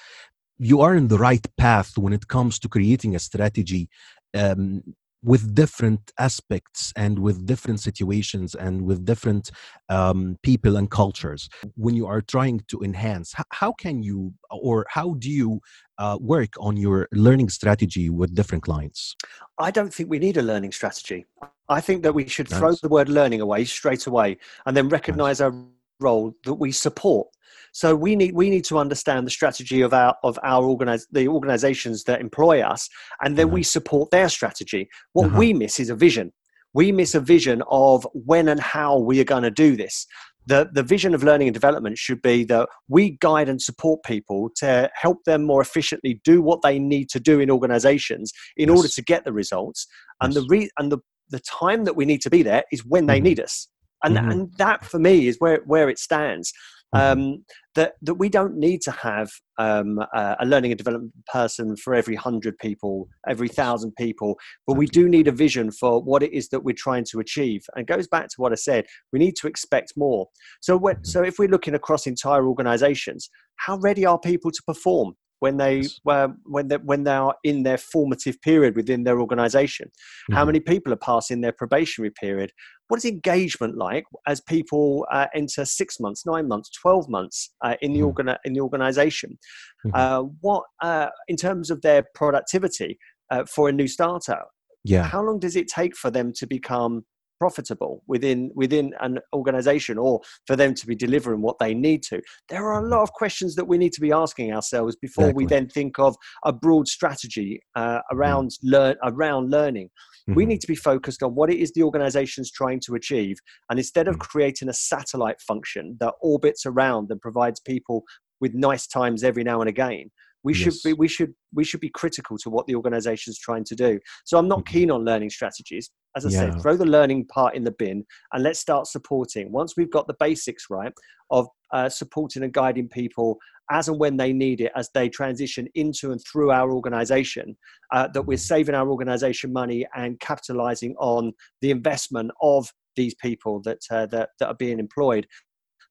you 0.58 0.80
are 0.80 0.94
in 0.94 1.08
the 1.08 1.18
right 1.18 1.46
path 1.56 1.98
when 1.98 2.12
it 2.12 2.28
comes 2.28 2.58
to 2.60 2.68
creating 2.68 3.14
a 3.14 3.18
strategy 3.18 3.88
um, 4.34 4.82
with 5.22 5.54
different 5.54 6.12
aspects 6.18 6.92
and 6.96 7.18
with 7.18 7.44
different 7.44 7.80
situations 7.80 8.54
and 8.54 8.82
with 8.82 9.04
different 9.04 9.50
um, 9.88 10.38
people 10.42 10.76
and 10.76 10.90
cultures 10.90 11.48
when 11.74 11.94
you 11.94 12.06
are 12.06 12.20
trying 12.20 12.60
to 12.68 12.80
enhance 12.82 13.32
how, 13.32 13.44
how 13.50 13.72
can 13.72 14.02
you 14.02 14.32
or 14.50 14.86
how 14.88 15.14
do 15.14 15.28
you 15.28 15.60
uh, 15.98 16.16
work 16.20 16.50
on 16.58 16.76
your 16.76 17.08
learning 17.12 17.48
strategy 17.48 18.10
with 18.10 18.34
different 18.34 18.62
clients 18.62 19.16
i 19.58 19.70
don't 19.70 19.92
think 19.92 20.08
we 20.08 20.18
need 20.18 20.36
a 20.36 20.42
learning 20.42 20.72
strategy 20.72 21.26
i 21.68 21.80
think 21.80 22.02
that 22.02 22.14
we 22.14 22.26
should 22.28 22.50
nice. 22.50 22.58
throw 22.58 22.72
the 22.82 22.88
word 22.88 23.08
learning 23.08 23.40
away 23.40 23.64
straight 23.64 24.06
away 24.06 24.36
and 24.66 24.76
then 24.76 24.88
recognize 24.88 25.40
nice. 25.40 25.52
our 25.52 25.64
role 26.00 26.32
that 26.44 26.54
we 26.54 26.70
support 26.70 27.28
so 27.72 27.94
we 27.94 28.16
need 28.16 28.34
we 28.34 28.50
need 28.50 28.64
to 28.64 28.78
understand 28.78 29.26
the 29.26 29.30
strategy 29.30 29.80
of 29.82 29.92
our 29.92 30.16
of 30.22 30.38
our 30.42 30.64
organize 30.64 31.06
the 31.12 31.28
organizations 31.28 32.04
that 32.04 32.20
employ 32.20 32.60
us, 32.60 32.88
and 33.22 33.36
then 33.36 33.46
uh-huh. 33.46 33.54
we 33.54 33.62
support 33.62 34.10
their 34.10 34.28
strategy. 34.28 34.88
What 35.12 35.26
uh-huh. 35.26 35.38
we 35.38 35.52
miss 35.52 35.80
is 35.80 35.90
a 35.90 35.94
vision. 35.94 36.32
We 36.74 36.92
miss 36.92 37.14
a 37.14 37.20
vision 37.20 37.62
of 37.70 38.06
when 38.12 38.48
and 38.48 38.60
how 38.60 38.98
we 38.98 39.20
are 39.20 39.24
going 39.24 39.42
to 39.42 39.50
do 39.50 39.74
this. 39.74 40.06
The, 40.48 40.68
the 40.72 40.82
vision 40.82 41.14
of 41.14 41.22
learning 41.22 41.48
and 41.48 41.54
development 41.54 41.98
should 41.98 42.22
be 42.22 42.44
that 42.44 42.68
we 42.88 43.18
guide 43.20 43.48
and 43.48 43.60
support 43.60 44.02
people 44.02 44.50
to 44.56 44.90
help 44.94 45.24
them 45.24 45.44
more 45.44 45.60
efficiently 45.60 46.20
do 46.24 46.40
what 46.40 46.62
they 46.62 46.78
need 46.78 47.10
to 47.10 47.20
do 47.20 47.38
in 47.38 47.50
organizations 47.50 48.32
in 48.56 48.68
yes. 48.68 48.76
order 48.76 48.88
to 48.88 49.02
get 49.02 49.24
the 49.24 49.32
results. 49.32 49.86
And 50.22 50.32
yes. 50.32 50.42
the 50.42 50.46
re- 50.48 50.70
and 50.78 50.90
the, 50.90 50.98
the 51.28 51.40
time 51.40 51.84
that 51.84 51.96
we 51.96 52.06
need 52.06 52.22
to 52.22 52.30
be 52.30 52.42
there 52.42 52.64
is 52.72 52.84
when 52.84 53.06
they 53.06 53.18
mm-hmm. 53.18 53.24
need 53.24 53.40
us. 53.40 53.68
And, 54.04 54.16
mm-hmm. 54.16 54.30
and 54.30 54.52
that 54.56 54.84
for 54.84 54.98
me 54.98 55.28
is 55.28 55.36
where, 55.38 55.60
where 55.66 55.90
it 55.90 55.98
stands. 55.98 56.52
Mm-hmm. 56.94 57.20
Um, 57.20 57.44
that 57.74 57.92
that 58.00 58.14
we 58.14 58.30
don't 58.30 58.56
need 58.56 58.80
to 58.82 58.90
have 58.90 59.28
um, 59.58 59.98
uh, 60.14 60.36
a 60.40 60.46
learning 60.46 60.72
and 60.72 60.78
development 60.78 61.12
person 61.30 61.76
for 61.76 61.94
every 61.94 62.14
hundred 62.14 62.56
people, 62.58 63.08
every 63.28 63.48
thousand 63.48 63.92
people, 63.96 64.36
but 64.66 64.78
we 64.78 64.86
do 64.86 65.06
need 65.06 65.28
a 65.28 65.32
vision 65.32 65.70
for 65.70 66.02
what 66.02 66.22
it 66.22 66.32
is 66.32 66.48
that 66.48 66.60
we're 66.60 66.74
trying 66.76 67.04
to 67.10 67.20
achieve. 67.20 67.60
And 67.74 67.82
it 67.82 67.92
goes 67.92 68.08
back 68.08 68.28
to 68.28 68.34
what 68.38 68.52
I 68.52 68.54
said: 68.54 68.86
we 69.12 69.18
need 69.18 69.36
to 69.36 69.48
expect 69.48 69.92
more. 69.96 70.28
So, 70.62 70.78
when, 70.78 70.96
mm-hmm. 70.96 71.04
so 71.04 71.22
if 71.22 71.38
we're 71.38 71.50
looking 71.50 71.74
across 71.74 72.06
entire 72.06 72.46
organisations, 72.46 73.28
how 73.56 73.76
ready 73.78 74.06
are 74.06 74.18
people 74.18 74.50
to 74.50 74.62
perform? 74.66 75.14
When 75.40 75.56
they 75.56 75.84
uh, 76.06 76.28
when 76.44 76.68
they 76.68 76.76
when 76.76 77.04
they 77.04 77.12
are 77.12 77.34
in 77.44 77.62
their 77.62 77.78
formative 77.78 78.40
period 78.42 78.76
within 78.76 79.04
their 79.04 79.20
organization 79.20 79.86
mm-hmm. 79.88 80.34
how 80.34 80.44
many 80.44 80.60
people 80.60 80.92
are 80.92 80.96
passing 80.96 81.40
their 81.40 81.52
probationary 81.52 82.10
period 82.10 82.50
what 82.88 82.98
is 82.98 83.04
engagement 83.04 83.76
like 83.76 84.04
as 84.26 84.40
people 84.40 85.06
uh, 85.12 85.26
enter 85.34 85.64
six 85.64 86.00
months 86.00 86.24
nine 86.26 86.48
months 86.48 86.70
12 86.80 87.08
months 87.08 87.50
uh, 87.64 87.74
in 87.82 87.92
the 87.92 88.00
mm-hmm. 88.00 88.28
in 88.44 88.52
the 88.52 88.60
organization 88.60 89.38
mm-hmm. 89.86 89.90
Uh, 89.94 90.22
what 90.40 90.64
uh, 90.82 91.08
in 91.28 91.36
terms 91.36 91.70
of 91.70 91.80
their 91.82 92.04
productivity 92.14 92.98
uh, 93.30 93.44
for 93.44 93.68
a 93.68 93.72
new 93.72 93.86
starter 93.86 94.42
yeah 94.84 95.02
how 95.02 95.22
long 95.22 95.38
does 95.38 95.56
it 95.56 95.68
take 95.68 95.96
for 95.96 96.10
them 96.10 96.32
to 96.32 96.46
become 96.46 97.04
profitable 97.38 98.02
within 98.06 98.50
within 98.54 98.92
an 99.00 99.18
organization 99.32 99.98
or 99.98 100.20
for 100.46 100.56
them 100.56 100.74
to 100.74 100.86
be 100.86 100.94
delivering 100.94 101.40
what 101.40 101.58
they 101.58 101.74
need 101.74 102.02
to 102.02 102.20
there 102.48 102.64
are 102.64 102.78
a 102.78 102.82
mm-hmm. 102.82 102.92
lot 102.92 103.02
of 103.02 103.12
questions 103.12 103.54
that 103.54 103.66
we 103.66 103.78
need 103.78 103.92
to 103.92 104.00
be 104.00 104.12
asking 104.12 104.52
ourselves 104.52 104.96
before 104.96 105.24
exactly. 105.24 105.44
we 105.44 105.48
then 105.48 105.68
think 105.68 105.98
of 105.98 106.16
a 106.44 106.52
broad 106.52 106.88
strategy 106.88 107.60
uh, 107.76 107.98
mm-hmm. 107.98 108.16
around 108.16 108.50
mm. 108.50 108.58
learn 108.62 108.96
around 109.04 109.50
learning 109.50 109.86
mm-hmm. 109.86 110.34
we 110.34 110.46
need 110.46 110.60
to 110.60 110.66
be 110.66 110.76
focused 110.76 111.22
on 111.22 111.34
what 111.34 111.50
it 111.50 111.58
is 111.58 111.72
the 111.72 111.82
organization's 111.82 112.50
trying 112.50 112.80
to 112.80 112.94
achieve 112.94 113.36
and 113.70 113.78
instead 113.78 114.08
of 114.08 114.16
mm. 114.16 114.20
creating 114.20 114.68
a 114.68 114.74
satellite 114.74 115.40
function 115.40 115.96
that 116.00 116.14
orbits 116.20 116.66
around 116.66 117.10
and 117.10 117.20
provides 117.20 117.60
people 117.60 118.02
with 118.40 118.54
nice 118.54 118.86
times 118.86 119.24
every 119.24 119.44
now 119.44 119.60
and 119.60 119.68
again 119.68 120.10
we 120.44 120.54
yes. 120.54 120.62
should 120.62 120.74
be 120.84 120.92
we 120.94 121.08
should 121.08 121.32
we 121.54 121.64
should 121.64 121.80
be 121.80 121.88
critical 121.90 122.38
to 122.38 122.50
what 122.50 122.66
the 122.66 122.74
organization 122.74 123.30
is 123.30 123.38
trying 123.38 123.64
to 123.64 123.74
do 123.74 123.98
so 124.24 124.38
i'm 124.38 124.48
not 124.48 124.60
mm-hmm. 124.60 124.78
keen 124.78 124.90
on 124.90 125.04
learning 125.04 125.30
strategies 125.30 125.90
as 126.16 126.24
i 126.24 126.28
yeah. 126.28 126.50
said 126.50 126.60
throw 126.60 126.76
the 126.76 126.84
learning 126.84 127.26
part 127.26 127.54
in 127.54 127.64
the 127.64 127.74
bin 127.78 128.04
and 128.32 128.42
let's 128.42 128.58
start 128.58 128.86
supporting 128.86 129.50
once 129.52 129.74
we've 129.76 129.90
got 129.90 130.06
the 130.06 130.16
basics 130.20 130.66
right 130.70 130.92
of 131.30 131.46
uh, 131.72 131.88
supporting 131.88 132.42
and 132.42 132.54
guiding 132.54 132.88
people 132.88 133.36
as 133.70 133.88
and 133.88 133.98
when 133.98 134.16
they 134.16 134.32
need 134.32 134.62
it 134.62 134.72
as 134.74 134.88
they 134.94 135.08
transition 135.08 135.68
into 135.74 136.10
and 136.10 136.20
through 136.24 136.50
our 136.50 136.72
organization 136.72 137.56
uh, 137.92 138.08
that 138.14 138.22
we're 138.22 138.34
mm-hmm. 138.34 138.40
saving 138.40 138.74
our 138.74 138.88
organization 138.88 139.52
money 139.52 139.86
and 139.94 140.18
capitalizing 140.20 140.94
on 140.98 141.32
the 141.60 141.70
investment 141.70 142.30
of 142.40 142.72
these 142.96 143.14
people 143.14 143.60
that, 143.62 143.78
uh, 143.90 144.06
that, 144.06 144.30
that 144.40 144.48
are 144.48 144.54
being 144.54 144.78
employed 144.78 145.26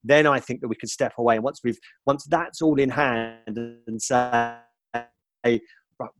then 0.04 0.28
I 0.28 0.40
think 0.40 0.62
that 0.62 0.68
we 0.68 0.76
can 0.76 0.90
step 0.90 1.14
away. 1.18 1.36
And 1.36 1.44
once 1.44 1.62
we've 1.64 1.80
once 2.06 2.26
that's 2.26 2.62
all 2.62 2.80
in 2.80 2.90
hand 2.90 3.58
and 3.88 4.02
say, 4.02 4.56
right, 5.44 5.62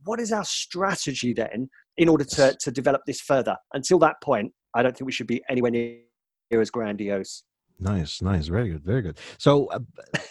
what 0.04 0.20
is 0.20 0.32
our 0.32 0.44
strategy 0.44 1.32
then 1.32 1.68
in 1.96 2.08
order 2.08 2.24
to, 2.24 2.56
to 2.60 2.70
develop 2.70 3.02
this 3.06 3.20
further? 3.20 3.56
Until 3.72 3.98
that 4.00 4.16
point, 4.22 4.52
I 4.74 4.82
don't 4.82 4.96
think 4.96 5.06
we 5.06 5.12
should 5.12 5.26
be 5.26 5.42
anywhere 5.48 5.70
near 5.70 6.00
as 6.60 6.70
grandiose. 6.70 7.44
Nice, 7.80 8.20
nice, 8.22 8.48
very 8.48 8.70
good, 8.70 8.82
very 8.84 9.02
good. 9.02 9.18
So 9.38 9.66
uh, 9.66 9.78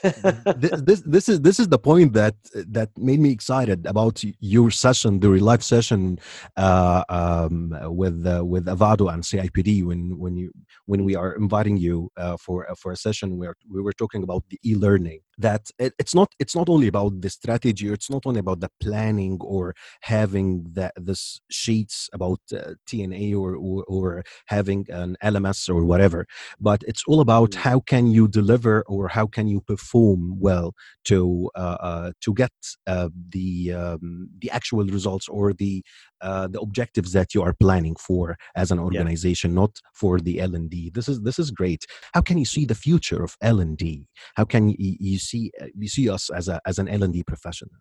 this, 0.58 0.82
this 0.82 1.02
this 1.02 1.30
is 1.30 1.40
this 1.40 1.62
is 1.62 1.70
the 1.70 1.80
point 1.80 2.12
that 2.12 2.36
that 2.54 2.90
made 2.98 3.22
me 3.22 3.32
excited 3.32 3.86
about 3.86 4.22
your 4.42 4.70
session, 4.70 5.22
the 5.22 5.30
live 5.30 5.64
session 5.64 6.20
uh, 6.58 7.06
um, 7.08 7.74
with 7.96 8.28
uh, 8.28 8.44
with 8.44 8.68
Avado 8.68 9.08
and 9.08 9.24
CIPD 9.24 9.86
when 9.86 10.20
when 10.20 10.36
you 10.36 10.52
when 10.88 11.06
we 11.06 11.16
are 11.16 11.36
inviting 11.36 11.78
you 11.78 12.12
uh, 12.18 12.36
for 12.36 12.70
uh, 12.70 12.76
for 12.76 12.92
a 12.92 12.98
session 12.98 13.38
where 13.38 13.56
we 13.72 13.82
were 13.82 13.94
talking 13.94 14.24
about 14.24 14.44
the 14.50 14.60
e-learning 14.66 15.22
that 15.38 15.70
it, 15.78 15.94
it's 16.00 16.16
not 16.16 16.34
it's 16.40 16.56
not 16.56 16.70
only 16.70 16.88
about 16.88 17.22
the 17.22 17.30
strategy 17.30 17.88
it's 17.88 18.10
not 18.10 18.26
only 18.26 18.40
about 18.40 18.60
the 18.60 18.70
planning 18.82 19.38
or 19.42 19.76
having 20.02 20.66
that 20.74 20.94
this 20.96 21.40
sheets 21.50 22.10
about 22.14 22.40
uh, 22.54 22.74
tna 22.90 23.36
or, 23.38 23.56
or, 23.56 23.84
or 23.88 24.24
having 24.48 24.86
an 24.90 25.16
lms 25.24 25.70
or 25.70 25.86
whatever 25.86 26.26
but 26.60 26.84
it's 26.88 27.04
all 27.08 27.22
about 27.22 27.52
mm. 27.52 27.56
how 27.56 27.80
can 27.80 28.08
you 28.08 28.28
deliver 28.28 28.84
or 28.88 29.08
how 29.08 29.28
can 29.28 29.48
you 29.48 29.62
perform 29.62 30.40
well 30.40 30.74
to 31.04 31.50
uh, 31.56 31.78
uh, 31.80 32.12
to 32.22 32.34
get 32.34 32.52
uh, 32.88 33.10
the 33.30 33.74
um, 33.74 34.30
the 34.40 34.50
actual 34.52 34.86
results 34.86 35.28
or 35.28 35.54
the 35.54 35.84
uh, 36.22 36.48
the 36.48 36.60
objectives 36.60 37.12
that 37.14 37.36
you 37.36 37.44
are 37.44 37.54
planning 37.54 37.96
for 37.96 38.38
as 38.56 38.72
an 38.72 38.80
organization 38.80 39.52
yeah. 39.52 39.62
not 39.62 39.80
for 39.94 40.20
the 40.20 40.40
l&d 40.40 40.92
this 40.96 41.08
is 41.08 41.22
this 41.22 41.38
is 41.38 41.52
great 41.52 41.86
how 42.14 42.22
can 42.22 42.38
you 42.38 42.46
see 42.46 42.66
the 42.66 42.76
future 42.76 43.24
of 43.24 43.36
l&d 43.42 44.08
how 44.36 44.44
can 44.44 44.70
you, 44.70 44.96
you 45.00 45.20
see 45.28 45.52
uh, 45.62 45.68
you 45.76 45.88
see 45.88 46.10
us 46.10 46.30
as 46.30 46.48
a 46.48 46.60
as 46.66 46.80
an 46.80 46.88
L&D 46.88 47.24
professional? 47.24 47.72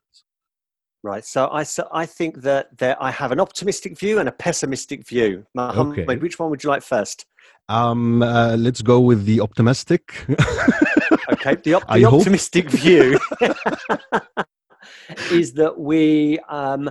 Right. 1.02 1.24
So 1.24 1.48
I 1.50 1.62
so 1.62 1.88
I 1.92 2.04
think 2.04 2.42
that 2.42 2.76
there 2.78 3.00
I 3.00 3.10
have 3.10 3.30
an 3.32 3.40
optimistic 3.40 3.98
view 3.98 4.18
and 4.18 4.28
a 4.28 4.32
pessimistic 4.32 5.06
view. 5.06 5.46
Mohammed, 5.54 6.00
okay. 6.00 6.16
which 6.16 6.38
one 6.38 6.50
would 6.50 6.64
you 6.64 6.70
like 6.70 6.82
first? 6.82 7.26
Um, 7.68 8.22
uh, 8.22 8.56
let's 8.56 8.82
go 8.82 9.00
with 9.00 9.24
the 9.24 9.40
optimistic. 9.40 10.24
okay. 11.32 11.56
The, 11.56 11.74
op- 11.74 11.92
the 11.92 12.04
optimistic 12.04 12.70
view 12.70 13.18
is 15.30 15.52
that 15.54 15.78
we 15.78 16.38
um, 16.48 16.90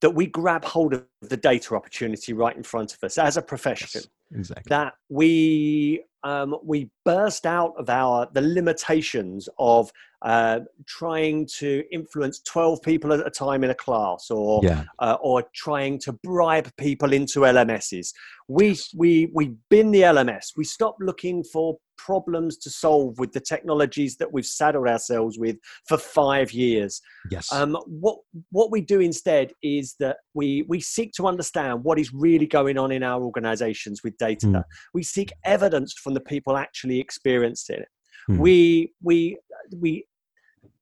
that 0.00 0.10
we 0.10 0.26
grab 0.26 0.64
hold 0.64 0.94
of 0.94 1.04
the 1.22 1.36
data 1.36 1.74
opportunity 1.74 2.32
right 2.32 2.56
in 2.56 2.62
front 2.62 2.92
of 2.94 3.02
us 3.02 3.18
as 3.18 3.36
a 3.36 3.42
profession. 3.42 3.88
Yes, 3.94 4.08
exactly. 4.34 4.68
That 4.68 4.94
we 5.08 6.04
um, 6.22 6.56
we 6.64 6.90
burst 7.04 7.46
out 7.46 7.74
of 7.78 7.88
our 7.88 8.28
the 8.32 8.40
limitations 8.40 9.48
of 9.58 9.92
uh, 10.26 10.58
trying 10.86 11.46
to 11.46 11.84
influence 11.92 12.40
12 12.40 12.82
people 12.82 13.12
at 13.12 13.24
a 13.24 13.30
time 13.30 13.62
in 13.62 13.70
a 13.70 13.74
class 13.74 14.28
or 14.28 14.60
yeah. 14.64 14.82
uh, 14.98 15.16
or 15.20 15.44
trying 15.54 16.00
to 16.00 16.12
bribe 16.12 16.68
people 16.76 17.12
into 17.12 17.40
LMSs. 17.40 18.08
We 18.48 18.76
we 18.96 19.30
we 19.32 19.54
bin 19.70 19.92
the 19.92 20.02
LMS. 20.02 20.46
We 20.56 20.64
stop 20.64 20.96
looking 21.00 21.44
for 21.44 21.78
problems 21.96 22.56
to 22.58 22.70
solve 22.70 23.18
with 23.20 23.32
the 23.32 23.40
technologies 23.40 24.16
that 24.16 24.32
we've 24.32 24.44
saddled 24.46 24.88
ourselves 24.88 25.38
with 25.38 25.56
for 25.86 25.96
five 25.96 26.52
years. 26.52 27.00
Yes. 27.30 27.52
Um, 27.52 27.78
what 27.86 28.18
what 28.50 28.72
we 28.72 28.80
do 28.80 28.98
instead 28.98 29.52
is 29.62 29.94
that 30.00 30.16
we 30.34 30.64
we 30.68 30.80
seek 30.80 31.12
to 31.18 31.28
understand 31.28 31.84
what 31.84 32.00
is 32.00 32.12
really 32.12 32.48
going 32.48 32.78
on 32.78 32.90
in 32.90 33.04
our 33.04 33.22
organizations 33.22 34.02
with 34.02 34.16
data. 34.18 34.46
Mm. 34.48 34.64
We 34.92 35.04
seek 35.04 35.32
evidence 35.44 35.92
from 35.92 36.14
the 36.14 36.20
people 36.20 36.56
actually 36.56 36.98
experiencing 36.98 37.76
it. 37.76 37.88
Mm. 38.28 38.38
We 38.38 38.92
we 39.00 39.38
we 39.72 40.04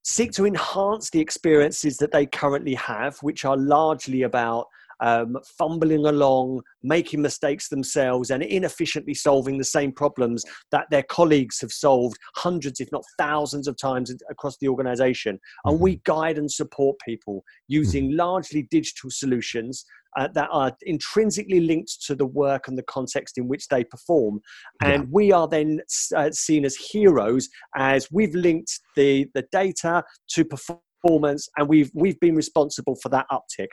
seek 0.04 0.32
to 0.32 0.46
enhance 0.46 1.10
the 1.10 1.20
experiences 1.20 1.96
that 1.96 2.12
they 2.12 2.26
currently 2.26 2.74
have, 2.74 3.18
which 3.18 3.44
are 3.44 3.56
largely 3.56 4.22
about 4.22 4.68
um, 5.00 5.36
fumbling 5.58 6.06
along, 6.06 6.62
making 6.82 7.22
mistakes 7.22 7.68
themselves, 7.68 8.30
and 8.30 8.42
inefficiently 8.42 9.14
solving 9.14 9.58
the 9.58 9.64
same 9.64 9.92
problems 9.92 10.44
that 10.70 10.86
their 10.90 11.02
colleagues 11.04 11.60
have 11.60 11.72
solved 11.72 12.16
hundreds, 12.36 12.80
if 12.80 12.90
not 12.92 13.04
thousands, 13.18 13.68
of 13.68 13.76
times 13.76 14.14
across 14.30 14.56
the 14.58 14.68
organization. 14.68 15.38
And 15.64 15.80
we 15.80 15.96
mm-hmm. 15.96 16.12
guide 16.12 16.38
and 16.38 16.50
support 16.50 16.96
people 17.06 17.44
using 17.68 18.08
mm-hmm. 18.08 18.18
largely 18.18 18.68
digital 18.70 19.10
solutions 19.10 19.84
uh, 20.16 20.28
that 20.34 20.48
are 20.52 20.72
intrinsically 20.82 21.60
linked 21.60 22.00
to 22.06 22.14
the 22.14 22.26
work 22.26 22.68
and 22.68 22.78
the 22.78 22.84
context 22.84 23.38
in 23.38 23.48
which 23.48 23.68
they 23.68 23.84
perform. 23.84 24.40
And 24.82 25.04
yeah. 25.04 25.08
we 25.10 25.32
are 25.32 25.48
then 25.48 25.80
uh, 26.14 26.30
seen 26.30 26.64
as 26.64 26.76
heroes 26.76 27.48
as 27.76 28.08
we've 28.10 28.34
linked 28.34 28.80
the, 28.96 29.26
the 29.34 29.44
data 29.50 30.04
to 30.30 30.44
performance, 30.44 31.48
and 31.56 31.68
we've 31.68 31.90
we've 31.94 32.18
been 32.20 32.34
responsible 32.34 32.96
for 33.02 33.08
that 33.10 33.26
uptick. 33.30 33.68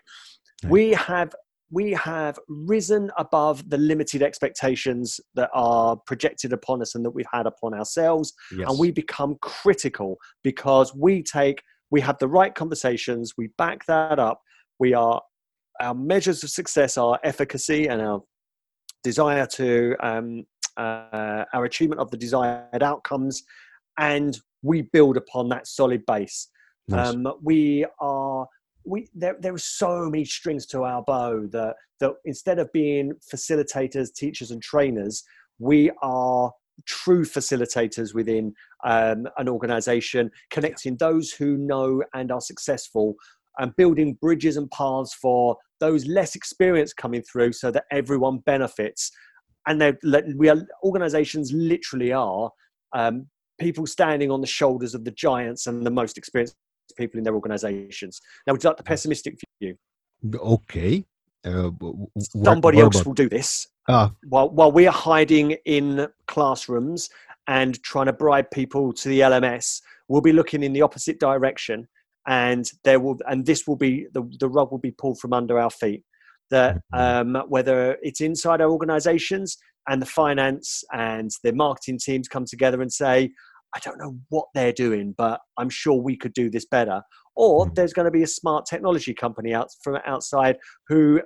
We 0.69 0.91
have 0.91 1.33
we 1.73 1.91
have 1.93 2.37
risen 2.49 3.09
above 3.17 3.69
the 3.69 3.77
limited 3.77 4.21
expectations 4.21 5.19
that 5.35 5.49
are 5.53 5.95
projected 6.05 6.51
upon 6.51 6.81
us 6.81 6.95
and 6.95 7.05
that 7.05 7.11
we've 7.11 7.25
had 7.31 7.47
upon 7.47 7.73
ourselves 7.73 8.33
Yes. 8.55 8.69
and 8.69 8.77
we 8.77 8.91
become 8.91 9.37
critical 9.41 10.17
because 10.43 10.93
we 10.93 11.23
take 11.23 11.61
we 11.89 12.01
have 12.01 12.17
the 12.19 12.27
right 12.27 12.53
conversations 12.53 13.33
we 13.37 13.47
back 13.57 13.85
that 13.85 14.19
up 14.19 14.41
we 14.79 14.93
are 14.93 15.21
our 15.79 15.95
measures 15.95 16.43
of 16.43 16.49
success 16.49 16.97
are 16.97 17.17
efficacy 17.23 17.87
and 17.87 18.01
our 18.01 18.21
desire 19.03 19.47
to 19.47 19.95
um, 20.01 20.43
uh, 20.77 21.45
our 21.53 21.63
achievement 21.65 22.01
of 22.01 22.11
the 22.11 22.17
desired 22.17 22.83
outcomes 22.83 23.43
and 23.97 24.37
we 24.61 24.81
build 24.93 25.15
upon 25.15 25.47
that 25.49 25.65
solid 25.67 26.05
base 26.05 26.49
Nice. 26.89 27.13
um, 27.13 27.27
we 27.41 27.85
are 28.01 28.45
we 28.85 29.07
there, 29.13 29.35
there 29.39 29.53
are 29.53 29.59
so 29.59 30.09
many 30.09 30.25
strings 30.25 30.65
to 30.67 30.83
our 30.83 31.03
bow 31.03 31.47
that 31.51 31.75
that 31.99 32.13
instead 32.25 32.59
of 32.59 32.71
being 32.71 33.13
facilitators 33.33 34.13
teachers 34.13 34.51
and 34.51 34.61
trainers 34.61 35.23
we 35.59 35.91
are 36.01 36.51
true 36.85 37.23
facilitators 37.23 38.13
within 38.13 38.53
um, 38.83 39.27
an 39.37 39.47
organization 39.47 40.31
connecting 40.49 40.97
those 40.97 41.31
who 41.31 41.57
know 41.57 42.03
and 42.13 42.31
are 42.31 42.41
successful 42.41 43.15
and 43.59 43.75
building 43.75 44.17
bridges 44.21 44.57
and 44.57 44.69
paths 44.71 45.13
for 45.13 45.57
those 45.79 46.05
less 46.05 46.35
experienced 46.35 46.97
coming 46.97 47.21
through 47.21 47.51
so 47.51 47.71
that 47.71 47.85
everyone 47.91 48.39
benefits. 48.39 49.11
And 49.67 49.97
we 50.37 50.49
are 50.49 50.65
organizations 50.83 51.51
literally 51.53 52.11
are 52.11 52.49
um, 52.93 53.27
people 53.59 53.85
standing 53.85 54.31
on 54.31 54.41
the 54.41 54.47
shoulders 54.47 54.95
of 54.95 55.05
the 55.05 55.11
giants 55.11 55.67
and 55.67 55.85
the 55.85 55.91
most 55.91 56.17
experienced 56.17 56.55
people 56.91 57.17
in 57.17 57.23
their 57.23 57.35
organizations. 57.35 58.21
Now 58.45 58.53
would 58.53 58.63
you 58.63 58.69
like 58.69 58.77
the 58.77 58.83
pessimistic 58.83 59.37
view? 59.61 59.75
Okay. 60.35 61.05
Uh, 61.43 61.51
w- 61.51 61.73
w- 61.79 62.07
what- 62.13 62.45
somebody 62.45 62.77
what 62.77 62.83
else 62.83 62.95
about- 62.97 63.05
will 63.07 63.13
do 63.15 63.27
this 63.29 63.67
Ah, 63.87 64.11
while 64.29 64.49
while 64.51 64.71
we 64.71 64.85
are 64.85 64.93
hiding 64.93 65.51
in 65.65 66.07
classrooms 66.27 67.09
and 67.47 67.81
trying 67.81 68.05
to 68.05 68.13
bribe 68.13 68.45
people 68.51 68.93
to 68.93 69.09
the 69.09 69.21
LMS, 69.21 69.81
we'll 70.07 70.21
be 70.21 70.31
looking 70.31 70.61
in 70.61 70.71
the 70.71 70.83
opposite 70.83 71.19
direction, 71.19 71.87
and 72.27 72.69
there 72.83 72.99
will 72.99 73.17
and 73.27 73.43
this 73.45 73.65
will 73.67 73.75
be 73.75 74.05
the 74.13 74.21
the 74.39 74.47
rug 74.47 74.71
will 74.71 74.77
be 74.77 74.91
pulled 74.91 75.19
from 75.19 75.33
under 75.33 75.57
our 75.59 75.71
feet. 75.71 76.03
That 76.51 76.81
um, 76.93 77.35
whether 77.47 77.97
it's 78.03 78.21
inside 78.21 78.61
our 78.61 78.69
organisations 78.69 79.57
and 79.89 79.99
the 80.01 80.05
finance 80.05 80.83
and 80.93 81.31
the 81.43 81.53
marketing 81.53 81.97
teams 81.97 82.27
come 82.27 82.45
together 82.45 82.81
and 82.83 82.93
say, 82.93 83.31
I 83.75 83.79
don't 83.79 83.97
know 83.97 84.17
what 84.29 84.47
they're 84.53 84.73
doing, 84.73 85.13
but 85.17 85.39
I'm 85.57 85.69
sure 85.69 86.01
we 86.01 86.17
could 86.17 86.33
do 86.33 86.49
this 86.49 86.65
better. 86.65 87.01
Or 87.35 87.65
Mhm. 87.65 87.75
there's 87.75 87.93
going 87.93 88.05
to 88.05 88.11
be 88.11 88.23
a 88.23 88.27
smart 88.27 88.65
technology 88.65 89.13
company 89.13 89.53
out 89.53 89.69
from 89.83 89.99
outside 90.05 90.57
who 90.87 91.21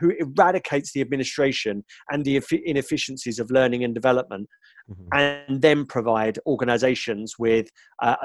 who 0.00 0.10
eradicates 0.18 0.92
the 0.92 1.00
administration 1.00 1.84
and 2.10 2.24
the 2.24 2.42
inefficiencies 2.64 3.38
of 3.38 3.50
learning 3.50 3.84
and 3.84 3.94
development 3.94 4.48
mhm. 4.90 5.08
and 5.46 5.62
then 5.62 5.86
provide 5.86 6.38
organizations 6.46 7.34
with 7.38 7.68
uh, 8.02 8.16